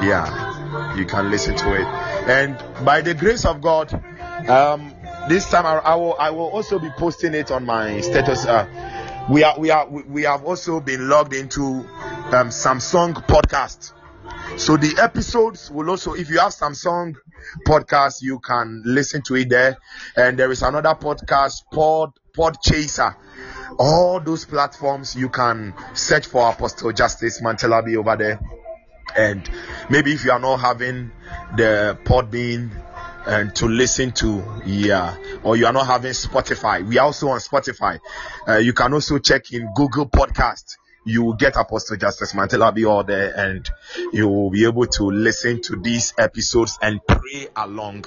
Yeah, 0.00 0.94
you 0.96 1.06
can 1.06 1.30
listen 1.30 1.56
to 1.56 1.74
it. 1.74 1.86
And 2.28 2.84
by 2.84 3.00
the 3.00 3.14
grace 3.14 3.44
of 3.44 3.60
God, 3.60 3.92
um, 4.48 4.94
this 5.28 5.48
time 5.48 5.66
I, 5.66 5.78
I 5.78 5.94
will 5.94 6.16
I 6.18 6.30
will 6.30 6.48
also 6.48 6.78
be 6.78 6.90
posting 6.90 7.34
it 7.34 7.50
on 7.50 7.64
my 7.64 8.00
status. 8.00 8.46
Uh, 8.46 8.66
we 9.30 9.44
are 9.44 9.58
we 9.58 9.70
are 9.70 9.86
we 9.88 10.22
have 10.22 10.44
also 10.44 10.80
been 10.80 11.08
logged 11.08 11.34
into 11.34 11.62
um, 12.32 12.48
Samsung 12.48 13.14
podcast. 13.26 13.92
So 14.56 14.76
the 14.76 14.98
episodes 15.00 15.70
will 15.70 15.90
also, 15.90 16.14
if 16.14 16.30
you 16.30 16.38
have 16.40 16.52
Samsung 16.52 17.14
podcast, 17.66 18.22
you 18.22 18.38
can 18.40 18.82
listen 18.84 19.22
to 19.22 19.36
it 19.36 19.48
there. 19.48 19.76
And 20.16 20.38
there 20.38 20.50
is 20.50 20.62
another 20.62 20.94
podcast, 20.94 21.62
Pod 21.72 22.12
Podchaser. 22.36 23.14
All 23.78 24.20
those 24.20 24.44
platforms 24.44 25.14
you 25.14 25.28
can 25.28 25.74
search 25.94 26.26
for 26.26 26.50
Apostle 26.50 26.92
Justice 26.92 27.40
Mantelabi 27.40 27.96
over 27.96 28.16
there. 28.16 28.40
And 29.16 29.48
maybe 29.90 30.12
if 30.12 30.24
you 30.24 30.32
are 30.32 30.40
not 30.40 30.58
having 30.58 31.12
the 31.56 31.98
Podbean 32.04 32.70
and 33.28 33.54
to 33.54 33.66
listen 33.66 34.10
to 34.10 34.42
yeah 34.64 35.16
or 35.44 35.56
you 35.56 35.66
are 35.66 35.72
not 35.72 35.86
having 35.86 36.12
spotify. 36.12 36.86
We 36.86 36.98
are 36.98 37.06
also 37.06 37.28
on 37.28 37.40
spotify. 37.40 38.00
Uh, 38.48 38.56
you 38.56 38.72
can 38.72 38.92
also 38.94 39.18
check 39.18 39.52
in 39.52 39.70
google 39.74 40.08
podcast 40.08 40.76
you 41.04 41.22
will 41.22 41.34
get 41.34 41.56
apostle 41.56 41.96
justice 41.96 42.32
Mantelabi 42.32 42.88
all 42.88 43.04
there 43.04 43.32
and 43.34 43.68
you 44.12 44.28
will 44.28 44.50
be 44.50 44.64
able 44.64 44.86
to 44.86 45.04
listen 45.04 45.60
to 45.62 45.76
these 45.76 46.12
episodes 46.18 46.78
and 46.82 47.00
pray 47.06 47.48
along 47.56 48.04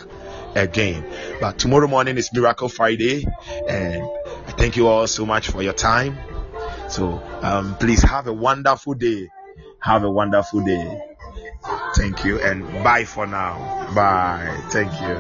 again. 0.56 1.06
But 1.40 1.58
tomorrow 1.58 1.88
morning 1.88 2.18
is 2.18 2.32
miracle 2.34 2.70
friday 2.70 3.26
and 3.68 4.04
i 4.48 4.52
thank 4.52 4.76
you 4.76 4.88
all 4.88 5.08
so 5.08 5.26
much 5.26 5.50
for 5.50 5.62
your 5.62 5.74
time. 5.74 6.18
So 6.90 7.22
um, 7.42 7.78
please 7.78 8.02
have 8.04 8.28
a 8.28 8.34
wonderful 8.34 8.96
day. 8.96 9.30
Have 9.80 10.04
a 10.04 10.12
wonderful 10.12 10.64
day 10.64 11.11
Thank 11.98 12.24
you 12.26 12.40
and 12.40 12.64
bye 12.84 13.06
for 13.06 13.28
now. 13.28 13.58
Bye. 13.94 14.58
Thank 14.72 14.92
you. 15.02 15.20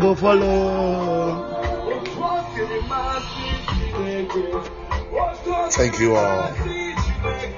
Go 0.00 0.14
follow. 0.14 1.54
Thank 5.70 6.00
you 6.00 6.16
all. 6.16 7.54